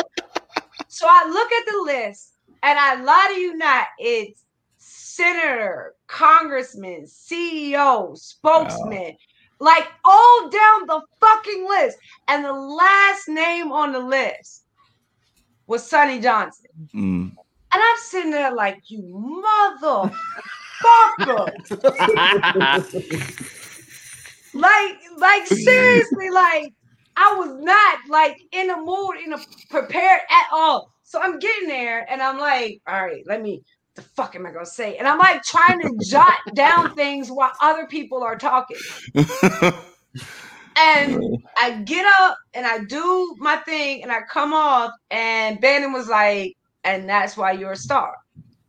[0.88, 2.31] So I look at the list,
[2.62, 3.88] and I lie to you not.
[3.98, 4.44] It's
[4.78, 9.16] senator, congressman, CEO, spokesman,
[9.58, 11.98] like all down the fucking list.
[12.28, 14.64] And the last name on the list
[15.66, 16.66] was Sonnie Johnson.
[16.94, 17.32] Mm.
[17.74, 20.12] And I'm sitting there like, you motherfucker.
[24.54, 26.72] like, like seriously, like
[27.16, 29.38] I was not like in the mood, in a
[29.70, 30.92] prepared at all.
[31.12, 33.62] So I'm getting there and I'm like, all right, let me
[33.96, 34.96] the fuck am I gonna say?
[34.96, 38.78] And I'm like trying to jot down things while other people are talking.
[40.74, 41.22] And
[41.58, 46.08] I get up and I do my thing and I come off, and Bannon was
[46.08, 48.14] like, and that's why you're a star.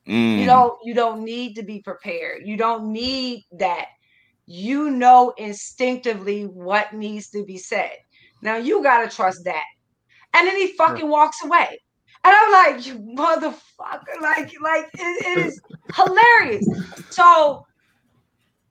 [0.05, 0.39] Mm.
[0.39, 2.41] You don't you don't need to be prepared.
[2.43, 3.85] You don't need that.
[4.47, 7.95] You know instinctively what needs to be said.
[8.41, 9.63] Now you gotta trust that.
[10.33, 11.79] And then he fucking walks away.
[12.25, 15.61] And I'm like, you motherfucker, like, like it, it is
[15.93, 16.65] hilarious.
[17.09, 17.65] So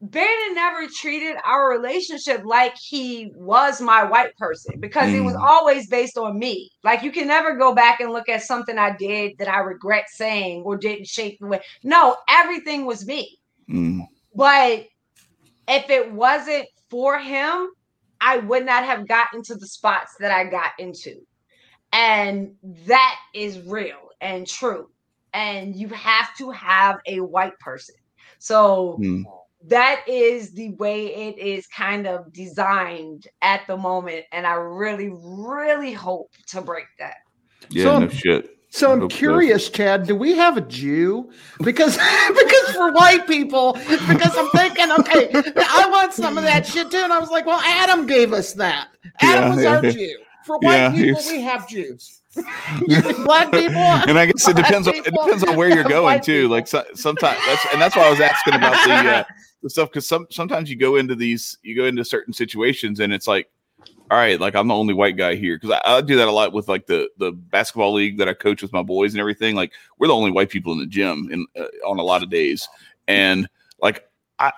[0.02, 5.18] Bannon never treated our relationship like he was my white person because mm.
[5.18, 5.40] it was mm.
[5.40, 6.70] always based on me.
[6.82, 10.06] Like you can never go back and look at something I did that I regret
[10.08, 11.60] saying or didn't shape the way.
[11.84, 13.38] No, everything was me.
[13.70, 14.00] Mm.
[14.34, 14.86] But
[15.68, 17.68] if it wasn't for him,
[18.20, 21.20] I would not have gotten to the spots that I got into.
[21.92, 22.54] And
[22.86, 24.88] that is real and true.
[25.34, 27.94] And you have to have a white person.
[28.38, 29.24] So mm.
[29.66, 34.24] that is the way it is kind of designed at the moment.
[34.32, 37.16] And I really, really hope to break that.
[37.70, 38.58] Yeah, so, no shit.
[38.72, 39.68] So I'm curious.
[39.68, 41.30] Chad, do we have a Jew?
[41.62, 41.96] Because
[42.28, 46.96] because for white people, because I'm thinking, okay, I want some of that shit too.
[46.96, 48.88] And I was like, well, Adam gave us that.
[49.20, 50.16] Adam yeah, was our Jew.
[50.44, 52.20] For white yeah, people, we have Jews.
[53.24, 56.48] black people, and I guess it depends on it depends on where you're going too.
[56.48, 59.24] Like so, sometimes that's and that's why I was asking about the uh,
[59.62, 63.12] the stuff because some sometimes you go into these you go into certain situations and
[63.12, 63.50] it's like,
[64.10, 66.32] all right, like I'm the only white guy here because I, I, do that a
[66.32, 69.54] lot with like the the basketball league that I coach with my boys and everything.
[69.54, 72.30] Like we're the only white people in the gym and uh, on a lot of
[72.30, 72.66] days,
[73.08, 73.46] and
[73.82, 74.08] like
[74.38, 74.52] I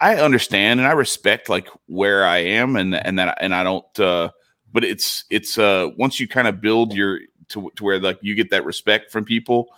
[0.00, 4.00] I understand and I respect like where I am and and that and I don't.
[4.00, 4.30] uh
[4.72, 8.34] but it's it's uh once you kind of build your to, to where like you
[8.34, 9.68] get that respect from people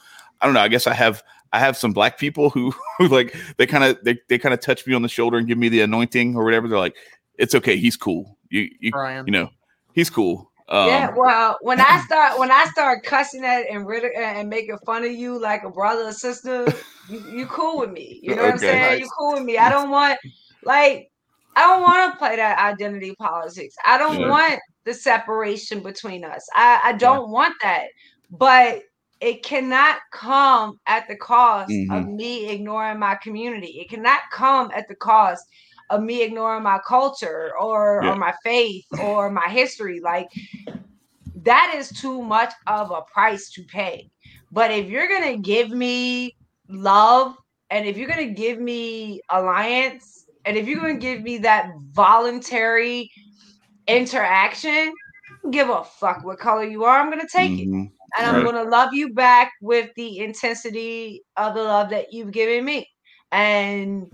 [0.41, 1.23] i don't know i guess i have
[1.53, 4.61] i have some black people who, who like they kind of they, they kind of
[4.61, 6.97] touch me on the shoulder and give me the anointing or whatever they're like
[7.39, 9.27] it's okay he's cool you you, Brian.
[9.27, 9.51] you know
[9.93, 14.49] he's cool um, yeah, well, when I start when I start cussing at and and
[14.49, 16.67] making fun of you like a brother or sister,
[17.11, 18.19] you, you cool with me.
[18.23, 18.81] You know what I'm saying?
[18.81, 19.01] Nice.
[19.01, 19.59] You cool with me.
[19.59, 20.19] I don't want
[20.65, 21.11] like
[21.57, 23.75] I don't want to play that identity politics.
[23.87, 24.29] I don't yeah.
[24.29, 26.47] want the separation between us.
[26.55, 27.33] I, I don't yeah.
[27.33, 27.87] want that.
[28.31, 28.83] But
[29.21, 31.93] it cannot come at the cost mm-hmm.
[31.93, 33.79] of me ignoring my community.
[33.81, 35.47] It cannot come at the cost
[35.91, 38.11] of me ignoring my culture or, yeah.
[38.11, 40.01] or my faith or my history.
[40.01, 40.29] Like
[41.43, 44.11] that is too much of a price to pay.
[44.51, 46.37] But if you're gonna give me
[46.69, 47.37] love
[47.71, 53.11] and if you're gonna give me alliance and if you're gonna give me that voluntary
[53.87, 54.93] interaction,
[55.51, 56.99] give a fuck what color you are.
[56.99, 57.83] I'm gonna take mm-hmm.
[57.85, 57.91] it.
[58.17, 62.65] And I'm gonna love you back with the intensity of the love that you've given
[62.65, 62.89] me.
[63.33, 64.11] And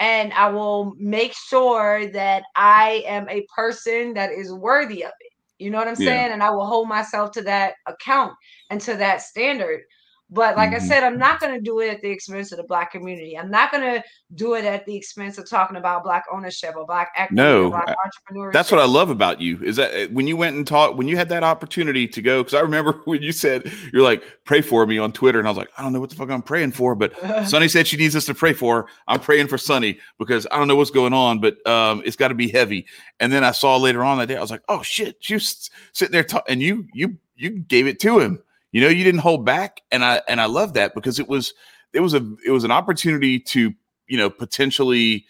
[0.00, 5.32] and I will make sure that I am a person that is worthy of it.
[5.58, 6.08] You know what I'm saying?
[6.08, 6.32] Yeah.
[6.32, 8.32] And I will hold myself to that account
[8.68, 9.82] and to that standard.
[10.32, 10.82] But like mm-hmm.
[10.82, 13.38] I said, I'm not going to do it at the expense of the black community.
[13.38, 14.02] I'm not going to
[14.34, 17.70] do it at the expense of talking about black ownership or black equity no, or
[17.70, 18.52] black entrepreneurship.
[18.54, 21.06] That's what I love about you is that uh, when you went and taught, when
[21.06, 24.62] you had that opportunity to go, because I remember when you said you're like, pray
[24.62, 26.40] for me on Twitter, and I was like, I don't know what the fuck I'm
[26.40, 27.12] praying for, but
[27.46, 28.82] Sonnie said she needs us to pray for.
[28.82, 28.86] Her.
[29.08, 32.28] I'm praying for Sonnie because I don't know what's going on, but um, it's got
[32.28, 32.86] to be heavy.
[33.20, 35.68] And then I saw later on that day, I was like, oh shit, she was
[35.92, 38.42] sitting there, talking, and you you you gave it to him
[38.72, 41.54] you know, you didn't hold back, and I and I love that because it was
[41.92, 43.72] it was a it was an opportunity to
[44.08, 45.26] you know potentially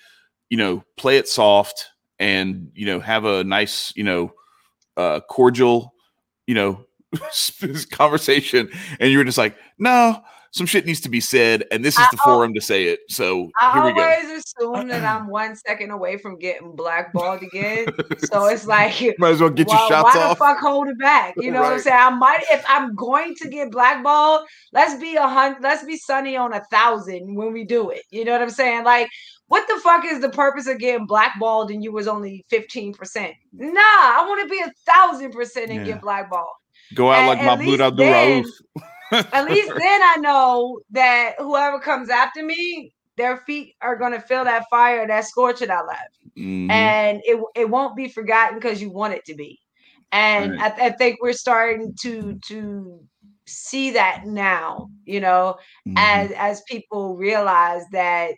[0.49, 1.89] you know play it soft
[2.19, 4.33] and you know have a nice you know
[4.97, 5.95] uh cordial
[6.47, 6.85] you know
[7.91, 8.71] conversation.
[9.01, 12.07] And you were just like no some shit needs to be said, and this is
[12.11, 13.01] the I, forum to say it.
[13.09, 14.03] So I here we go.
[14.03, 17.87] I always assume that I'm one second away from getting blackballed again.
[18.19, 20.39] so it's like might as well get your shots why off.
[20.41, 21.35] Why the fuck hold it back?
[21.39, 21.71] You know right.
[21.71, 21.99] what I'm saying?
[21.99, 24.47] I might if I'm going to get blackballed.
[24.73, 25.63] Let's be a hundred.
[25.63, 28.03] Let's be Sonnie on a thousand when we do it.
[28.11, 28.85] You know what I'm saying?
[28.85, 29.09] Like
[29.47, 32.97] what the fuck is the purpose of getting blackballed and you was only 15%?
[33.53, 35.93] Nah, I want to be a thousand percent and yeah.
[35.93, 36.55] get blackballed.
[36.95, 38.47] Go out and, like my Mahmoud Abdul Rauf.
[39.13, 44.45] At least then I know that whoever comes after me, their feet are gonna feel
[44.45, 46.71] that fire, that scorch that I left, mm-hmm.
[46.71, 49.59] and it it won't be forgotten because you want it to be.
[50.13, 50.73] And right.
[50.79, 53.01] I, I, think we're starting to to
[53.47, 55.57] see that now, you know,
[55.87, 55.95] mm-hmm.
[55.97, 58.33] as as people realize that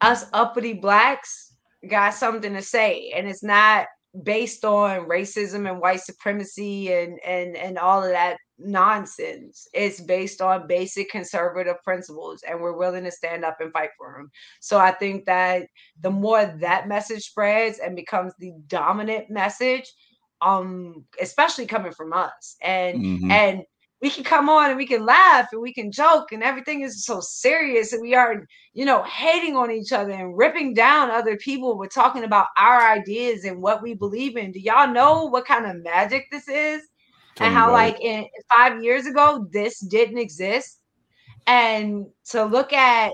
[0.00, 1.54] us uppity blacks
[1.88, 3.86] got something to say, and it's not
[4.24, 9.66] based on racism and white supremacy and and and all of that nonsense.
[9.72, 14.16] It's based on basic conservative principles, and we're willing to stand up and fight for
[14.16, 14.30] them.
[14.60, 15.66] So I think that
[16.00, 19.90] the more that message spreads and becomes the dominant message,
[20.40, 23.30] um, especially coming from us, and mm-hmm.
[23.30, 23.62] and
[24.00, 27.04] we can come on and we can laugh and we can joke and everything is
[27.04, 31.36] so serious and we are you know hating on each other and ripping down other
[31.36, 35.44] people we're talking about our ideas and what we believe in do y'all know what
[35.44, 36.82] kind of magic this is
[37.40, 40.80] and how like in five years ago this didn't exist
[41.46, 43.12] and to look at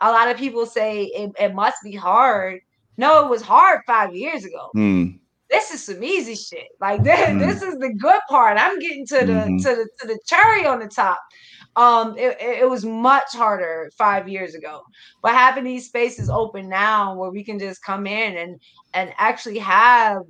[0.00, 2.60] a lot of people say it, it must be hard
[2.98, 5.04] no it was hard five years ago Hmm.
[5.50, 6.68] this is some easy shit.
[6.80, 7.38] Like this, Mm.
[7.40, 8.58] this is the good part.
[8.58, 9.62] I'm getting to the Mhm.
[9.62, 11.18] to the to the cherry on the top.
[11.76, 14.80] Um, it, it it was much harder five years ago,
[15.22, 18.60] but having these spaces open now where we can just come in and
[18.94, 20.22] and actually have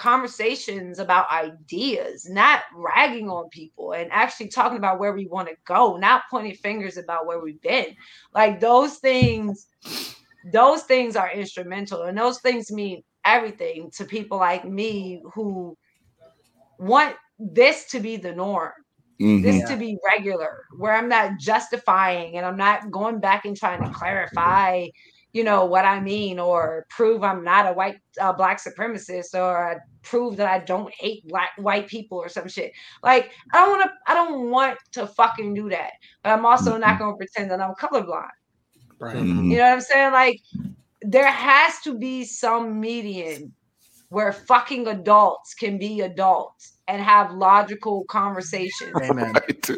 [0.00, 5.54] conversations about ideas, not ragging on people, and actually talking about where we want to
[5.66, 7.94] go, not pointing fingers about where we've been.
[8.34, 9.68] Like those things,
[10.52, 15.76] those things are instrumental, and those things mean everything to people like me who
[16.78, 18.72] want this to be the norm
[19.20, 19.42] Mhm.
[19.42, 23.82] this to be regular where i'm not justifying and i'm not going back and trying
[23.82, 24.86] to clarify
[25.32, 29.80] you know what i mean or prove i'm not a white uh, black supremacist or
[30.02, 33.82] prove that i don't hate black white people or some shit like i don't want
[33.84, 35.92] to i don't want to fucking do that
[36.22, 38.28] but i'm also not going to pretend that i'm colorblind
[38.98, 39.16] Right.
[39.16, 39.50] Mhm.
[39.50, 40.40] you know what i'm saying like
[41.02, 43.52] there has to be some median
[44.10, 49.32] where fucking adults can be adults and have logical conversations Amen.
[49.48, 49.70] Right.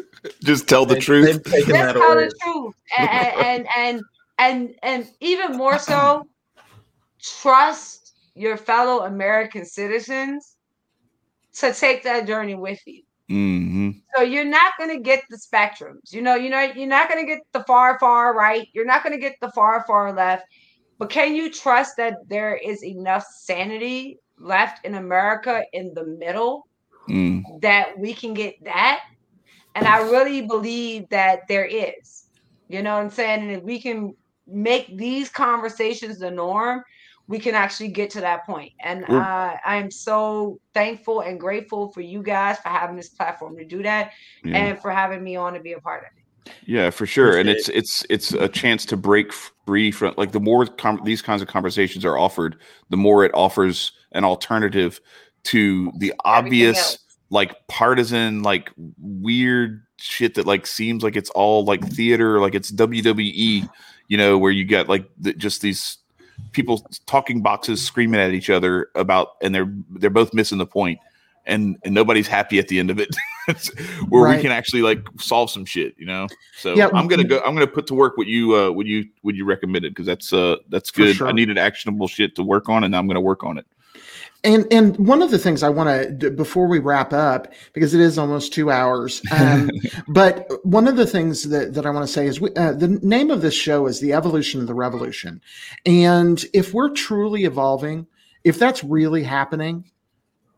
[0.43, 1.43] Just tell the They- truth.
[1.43, 2.27] they've Let's tell away.
[2.27, 4.01] the truth, and and and
[4.37, 6.23] and and even more so,
[7.21, 10.55] trust your fellow American citizens
[11.55, 13.03] to take that journey with you.
[13.29, 16.11] hmm So you're not going to get the spectrums.
[16.11, 18.67] You know, you know, you're not going to get the far, far right.
[18.73, 20.43] You're not going to get the far, far left.
[20.99, 26.67] But can you trust that there is enough sanity left in America in the middle
[27.09, 27.43] Mm.
[27.61, 29.01] that we can get that.
[29.75, 32.25] And I really believe that there is.
[32.67, 33.41] You know what I'm saying?
[33.43, 34.13] And if we can
[34.47, 36.83] make these conversations the norm,
[37.27, 38.73] we can actually get to that point.
[38.81, 43.55] And uh, I am so thankful and grateful for you guys for having this platform
[43.57, 44.11] to do that
[44.43, 44.57] Yeah.
[44.57, 46.23] and for having me on to be a part of it.
[46.65, 50.41] Yeah, for sure, and it's it's it's a chance to break free from like the
[50.41, 52.57] more com- these kinds of conversations are offered,
[52.89, 54.99] the more it offers an alternative
[55.43, 56.99] to the obvious
[57.29, 62.71] like partisan like weird shit that like seems like it's all like theater, like it's
[62.73, 63.69] WWE,
[64.13, 65.97] you know, where you get like the, just these
[66.51, 70.99] people talking boxes screaming at each other about, and they're they're both missing the point,
[71.47, 73.09] and and nobody's happy at the end of it.
[74.09, 74.35] where Right.
[74.35, 76.27] we can actually like solve some shit, you know.
[76.59, 76.89] So Yeah.
[76.93, 77.39] I'm gonna go.
[77.39, 80.31] I'm gonna put to work what you uh what you what you recommended because that's
[80.31, 81.19] uh that's good.
[81.23, 83.65] I needed actionable shit to work on, and I'm gonna work on it.
[84.43, 88.01] And and one of the things I want to before we wrap up because it
[88.01, 89.21] is almost two hours.
[89.31, 89.69] Um,
[90.07, 92.99] but one of the things that, that I want to say is we, uh, the
[93.01, 95.41] name of this show is the evolution of the revolution,
[95.85, 98.05] and if we're truly evolving,
[98.43, 99.85] if that's really happening,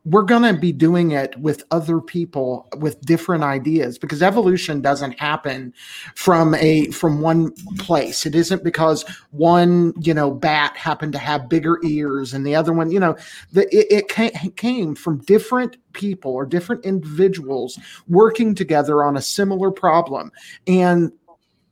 [0.05, 5.19] we're going to be doing it with other people with different ideas because evolution doesn't
[5.19, 5.73] happen
[6.13, 8.25] from a from one place.
[8.25, 12.71] It isn't because one you know bat happened to have bigger ears and the other
[12.71, 13.15] one you know
[13.51, 19.71] the, it, it came from different people or different individuals working together on a similar
[19.71, 20.31] problem.
[20.67, 21.11] And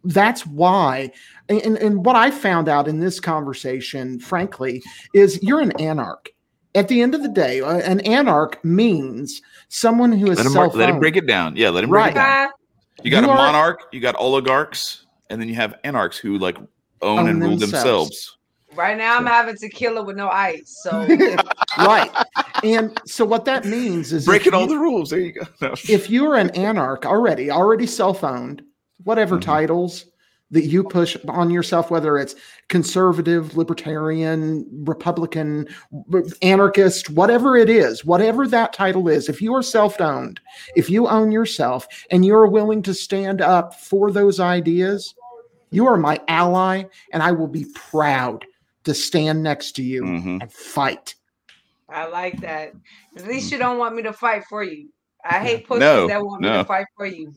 [0.06, 1.10] that's why
[1.48, 4.84] and, and what i found out in this conversation frankly
[5.14, 6.34] is you're an anarch
[6.76, 10.52] at the end of the day uh, an anarch means someone who is Let him
[10.54, 11.56] self let him break it down.
[11.56, 12.12] Yeah, let him break Right.
[12.12, 12.50] it down.
[13.04, 16.38] You got You a are- monarch, you got oligarchs, and then you have anarchs who
[16.38, 16.58] like
[17.02, 17.82] own, Own and rule themselves.
[17.82, 18.38] themselves.
[18.76, 20.80] right now, I'm having tequila with no ice.
[20.84, 21.06] So
[21.78, 22.10] right
[22.64, 25.10] and so what that means is if Breaking all the rules.
[25.10, 25.42] There you go.
[25.62, 25.74] No.
[25.90, 28.62] if you're an anarch already, already self-owned,
[29.04, 29.42] whatever Mhm.
[29.42, 30.06] titles
[30.54, 32.36] that you push on yourself, whether it's
[32.70, 35.68] conservative, libertarian, Republican,
[36.42, 40.40] anarchist, whatever it is, whatever that title is, if you are self-owned,
[40.76, 45.16] if you own yourself and you're willing to stand up for those ideas,
[45.72, 48.46] you are my ally, and I will be proud
[48.84, 50.42] to stand next to you Mhm.
[50.42, 51.16] and fight.
[51.90, 52.74] I like that.
[53.18, 54.90] At least you don't want me to fight for you.
[55.26, 57.34] I hate pussies No, that want me to fight for you.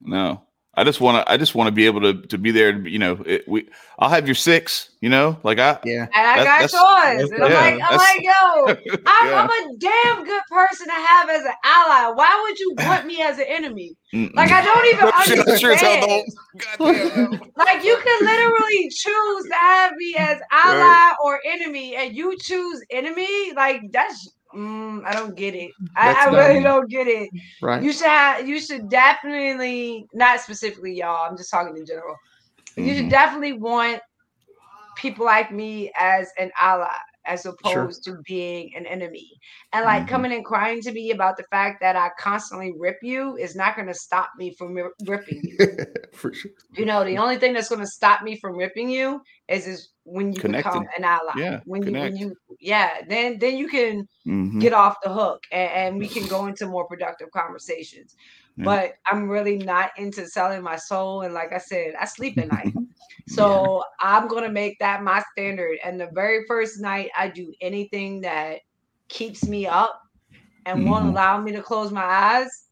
[0.00, 0.42] No,
[0.74, 1.30] I just want to.
[1.30, 2.70] I just want to be able to to be there.
[2.70, 3.68] and, You know, it, we.
[3.98, 4.88] I'll have your six.
[5.02, 5.78] You know, like I.
[5.84, 6.06] Yeah.
[6.14, 7.30] And I That- got that's- yours.
[7.30, 9.42] And I'm yeah, like, I'm like, yo, I'm, Yeah.
[9.42, 12.12] I'm a damn good person to have as an ally.
[12.14, 13.96] Why would you want me as an enemy?
[14.34, 16.32] Like I don't even I'm sure- sure the understand.
[16.78, 22.36] whole- Like you can literally choose to have me as ally or enemy, and you
[22.38, 23.52] choose enemy.
[23.54, 25.72] Like that's mm, I don't get it.
[25.96, 26.62] I, I really dumb.
[26.62, 27.30] don't get it.
[27.60, 27.84] Right.
[27.84, 28.48] You should have.
[28.48, 31.28] You should definitely not specifically y'all.
[31.28, 32.16] I'm just talking in general.
[32.76, 33.10] You should Mhm.
[33.10, 34.00] definitely want
[34.96, 36.86] people like me as an ally
[37.26, 39.30] as opposed to being an enemy.
[39.72, 40.08] And like Mhm.
[40.08, 43.76] coming and crying to me about the fact that I constantly rip you is not
[43.76, 45.58] going to stop me from ri- ripping you.
[46.12, 46.50] For sure.
[46.74, 49.90] you know, the only thing that's going to stop me from ripping you is is
[50.04, 50.86] when you become Connecting.
[50.98, 51.32] an ally.
[51.38, 54.60] Yeah, When you when you yeah, then then you can Mhm.
[54.60, 58.14] get off the hook and, and we can go into more productive conversations.
[58.56, 58.64] Yeah.
[58.64, 61.22] But I'm really not into selling my soul.
[61.22, 62.72] And like I said, I sleep at night.
[63.26, 65.78] So I'm gonna make that my standard.
[65.84, 68.60] And the very first night I do anything that
[69.08, 70.00] keeps me up
[70.66, 71.10] and won't Mhm.
[71.10, 72.68] allow me to close my eyes,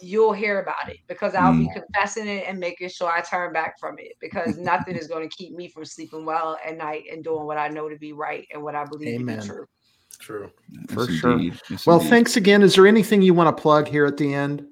[0.00, 1.74] you'll hear about it because I'll be Mm.
[1.74, 5.36] confessing it and making sure I turn back from it because nothing is going to
[5.36, 8.46] keep me from sleeping well at night and doing what I know to be right
[8.52, 9.38] and what I believe to Amen.
[9.38, 9.66] be true.
[10.18, 10.50] True.
[10.88, 11.38] For Yes, sure.
[11.38, 12.10] Yes, Well, indeed.
[12.10, 12.62] thanks again.
[12.62, 14.66] Is there anything you want to plug here at the end?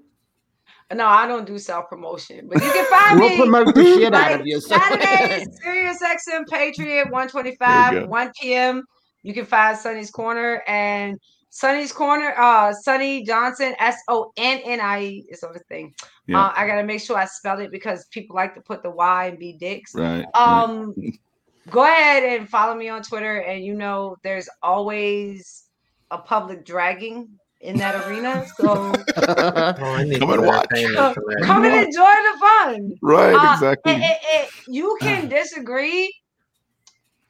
[0.93, 3.21] No, I don't do self promotion, but you can find me.
[3.21, 3.37] We'll me.
[3.37, 4.61] promote the shit out of you.
[4.61, 8.85] Saturday, Sirius XM Patriot, There 125, 1 p.m.
[9.23, 11.19] You can find Sonnie's Corner and
[11.51, 15.95] Sonnie's Corner, uh, Sonnie Johnson, S O N N I E is on the thing.
[16.27, 16.47] Yeah.
[16.47, 19.27] Uh, I gotta make sure I spell it because people like to put the Y
[19.27, 19.95] and be dicks.
[19.95, 20.25] right.
[20.25, 20.27] right.
[20.35, 20.95] Um,
[21.71, 25.65] go ahead and follow me on Twitter, and you know there's always
[26.11, 27.29] a public dragging
[27.61, 28.45] in that arena.
[28.57, 30.67] So Oh, Come and watch.
[30.73, 32.93] entertainment come and enjoy the fun.
[33.03, 33.93] Right, Uh, exactly.
[33.93, 36.13] it- it- it- you can disagree,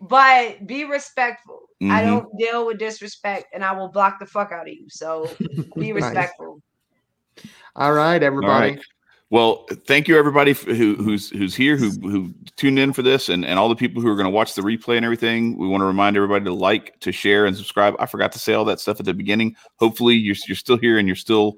[0.00, 1.68] but be respectful.
[1.82, 2.06] I Mhm.
[2.06, 4.86] don't deal with disrespect, and I will block the fuck out of you.
[4.88, 5.30] So
[5.78, 6.04] be Nice.
[6.04, 6.60] respectful.
[7.76, 8.72] All right, everybody.
[8.76, 8.80] right.
[9.30, 13.44] Well, thank you everybody who who's who's here who who tuned in for this and
[13.44, 15.56] and all the people who are going to watch the replay and everything.
[15.56, 17.94] We want to remind everybody to like, to share and subscribe.
[18.00, 19.54] I forgot to say all that stuff at the beginning.
[19.76, 21.54] Hopefully you're you're still here and you're still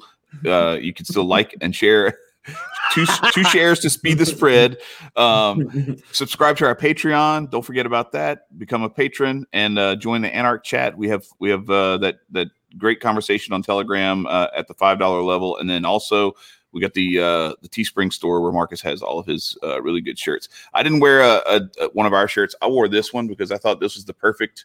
[0.47, 2.19] uh you can still like and share
[2.93, 4.77] two two shares to speed the spread.
[5.17, 7.51] Um subscribe to our Patreon.
[7.51, 8.59] Don't forget about that.
[8.59, 10.99] Become a patron and uh, join the Anarch chat.
[10.99, 14.99] We have we have uh, that that great conversation on Telegram uh, at the five
[14.99, 16.35] dollar level, and then also
[16.73, 20.01] we got the uh, the Teespring store where Marcus has all of his uh, really
[20.01, 20.49] good shirts.
[20.75, 22.55] I didn't wear a, a, a- one of our shirts.
[22.63, 24.65] I wore this one because I thought this was the perfect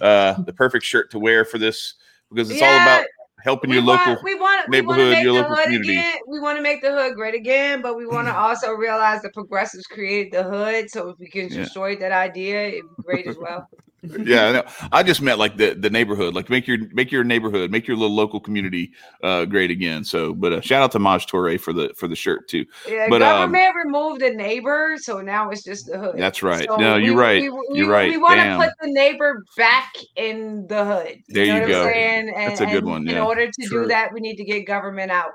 [0.00, 1.94] uh, the perfect shirt to wear for this
[2.30, 3.04] because it's all about
[3.40, 4.22] helping your want, local.
[4.24, 5.98] we want, we neighborhood, make your local community.
[5.98, 6.14] again.
[6.28, 9.30] We want to make the hood great again, but we want to also realize the
[9.30, 10.88] progressives created the hood.
[10.90, 11.64] So if we can Yeah.
[11.64, 13.68] destroy that idea, it'd be great as well.
[14.02, 14.64] Yeah, I know.
[14.90, 17.96] I just meant like the the neighborhood, like make your make your neighborhood, make your
[17.96, 18.92] little local community
[19.22, 20.02] uh, great again.
[20.02, 22.64] So, but uh, shout out to Maj Toure for the for the shirt too.
[22.88, 26.16] Yeah, But, um, government removed the neighbor, so now it's just the hood.
[26.18, 26.66] That's right.
[26.68, 27.42] So no, you're we- right.
[27.42, 28.10] we- we- you're right.
[28.10, 31.18] We want to put the neighbor back in the hood.
[31.28, 31.82] There know you go.
[31.82, 32.32] I'm saying?
[32.34, 33.82] And, That's a good one, In order to True.
[33.82, 35.30] do that, we need to get government out.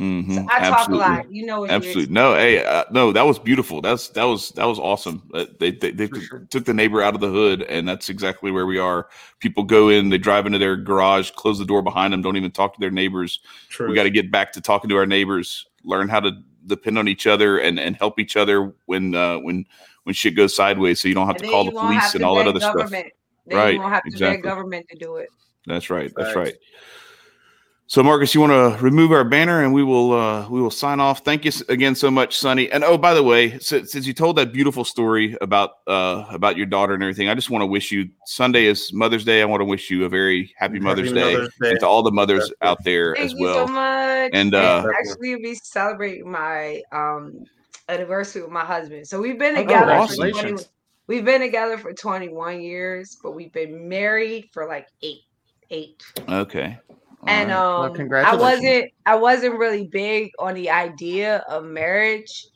[0.00, 1.06] Mhm, So I talk absolutely.
[1.06, 1.32] a lot.
[1.32, 2.12] You know what you Absolutely.
[2.14, 3.82] No, hey, uh, no, that was beautiful.
[3.82, 5.22] That's that was that was awesome.
[5.34, 6.46] Uh, they they, they For sure.
[6.50, 9.08] took the neighbor out of the hood, and that's exactly where we are.
[9.40, 12.50] People go in, they drive into their garage, close the door behind them, don't even
[12.50, 13.40] talk to their neighbors.
[13.68, 13.88] True.
[13.88, 16.32] We got to get back to talking to our neighbors, learn how to
[16.66, 19.66] depend on each other, and and help each other when uh, when
[20.04, 22.34] when shit goes sideways, so you don't have And to call the police and all
[22.36, 22.90] that beg other stuff.
[22.90, 23.10] Then
[23.46, 24.36] Right, you won't have to exactly.
[24.38, 25.28] beg government to do it.
[25.66, 26.10] That's right.
[26.16, 26.36] That's Facts.
[26.36, 26.54] right.
[27.92, 30.98] So Marcus, you want to remove our banner and we will uh we will sign
[30.98, 31.18] off.
[31.26, 32.70] Thank you again so much, Sonnie.
[32.72, 36.56] And oh, by the way, since, since you told that beautiful story about uh about
[36.56, 39.42] your daughter and everything, I just want to wish you Sunday is Mother's Day.
[39.42, 42.48] I want to wish you a very happy Mother's Day and to all the mothers
[42.48, 42.66] Definitely.
[42.66, 43.66] out there Thank as you well.
[43.66, 44.30] so much.
[44.32, 47.44] And, uh, actually, we celebrate my um
[47.90, 49.06] anniversary with my husband.
[49.06, 50.64] So we've been Oh, together for 20,
[51.08, 55.24] we've been together for 21 years, but we've been married for like eight.
[55.68, 56.02] Eight.
[56.26, 56.78] Okay.
[57.26, 57.64] And right.
[57.76, 62.50] um Well, I wasn't I wasn't really big on the idea of marriage,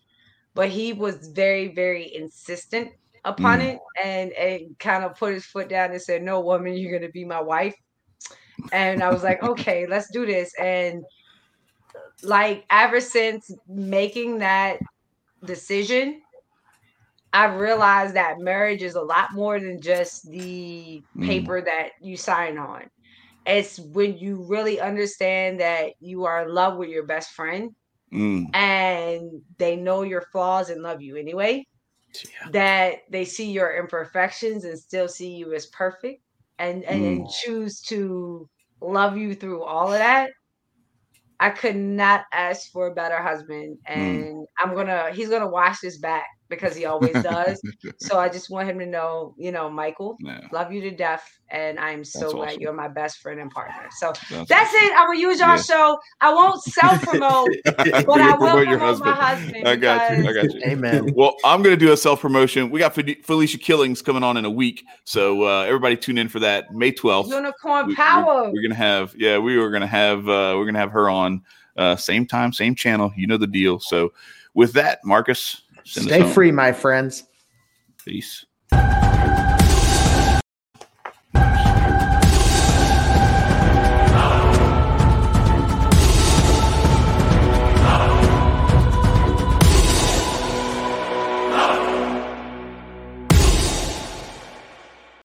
[0.55, 2.93] but he was very, very insistent
[3.25, 3.63] upon Mm.
[3.63, 7.13] it and and kind of put his foot down and said, No woman, you're gonna
[7.13, 7.75] be my wife.
[8.73, 10.53] And I was like, okay, let's do this.
[10.61, 11.05] And
[12.23, 14.79] like ever since making that
[15.45, 16.23] decision,
[17.33, 21.47] I've realized that marriage is a lot more than just the Mm.
[21.47, 22.89] paper that you sign on.
[23.47, 27.74] It's when you really understand that you are in love with your best friend
[28.12, 28.55] Mm.
[28.55, 31.66] and they know your flaws and love you anyway.
[32.14, 32.51] Yeah.
[32.51, 36.23] That they see your imperfections and still see you as perfect
[36.59, 38.48] and, and, and choose to
[38.81, 40.31] love you through all of that.
[41.40, 43.78] I could not ask for a better husband.
[43.86, 47.60] And I'm gonna he's gonna watch this back because he always does.
[47.98, 50.40] so I just want him to know, you know, Michael, Yeah.
[50.52, 52.60] love you to death, and I'm so That's glad awesome.
[52.60, 53.89] you're my best friend and partner.
[53.98, 54.93] So That's that's it.
[54.97, 55.62] I'm gonna use y'all Yeah.
[55.62, 55.98] show.
[56.20, 59.14] I won't self promote, but I You'll will promote promote your my husband.
[59.14, 59.68] husband.
[59.68, 60.28] I got you.
[60.28, 60.60] I got you.
[60.64, 61.12] Amen.
[61.14, 62.70] Well, I'm going to do a self promotion.
[62.70, 66.40] We got Felicia Killings coming on in a week, so uh, everybody tune in for
[66.40, 67.28] that May 12th.
[67.28, 68.51] Unicorn We- we- power.
[68.52, 71.43] We're gonna have yeah, we were gonna have uh, we're gonna have her on
[71.77, 73.12] uh, same time, same channel.
[73.16, 73.78] You know the deal.
[73.81, 74.12] So
[74.55, 77.25] with that, Marcus, send Stay free, my friends.
[78.05, 78.45] Peace.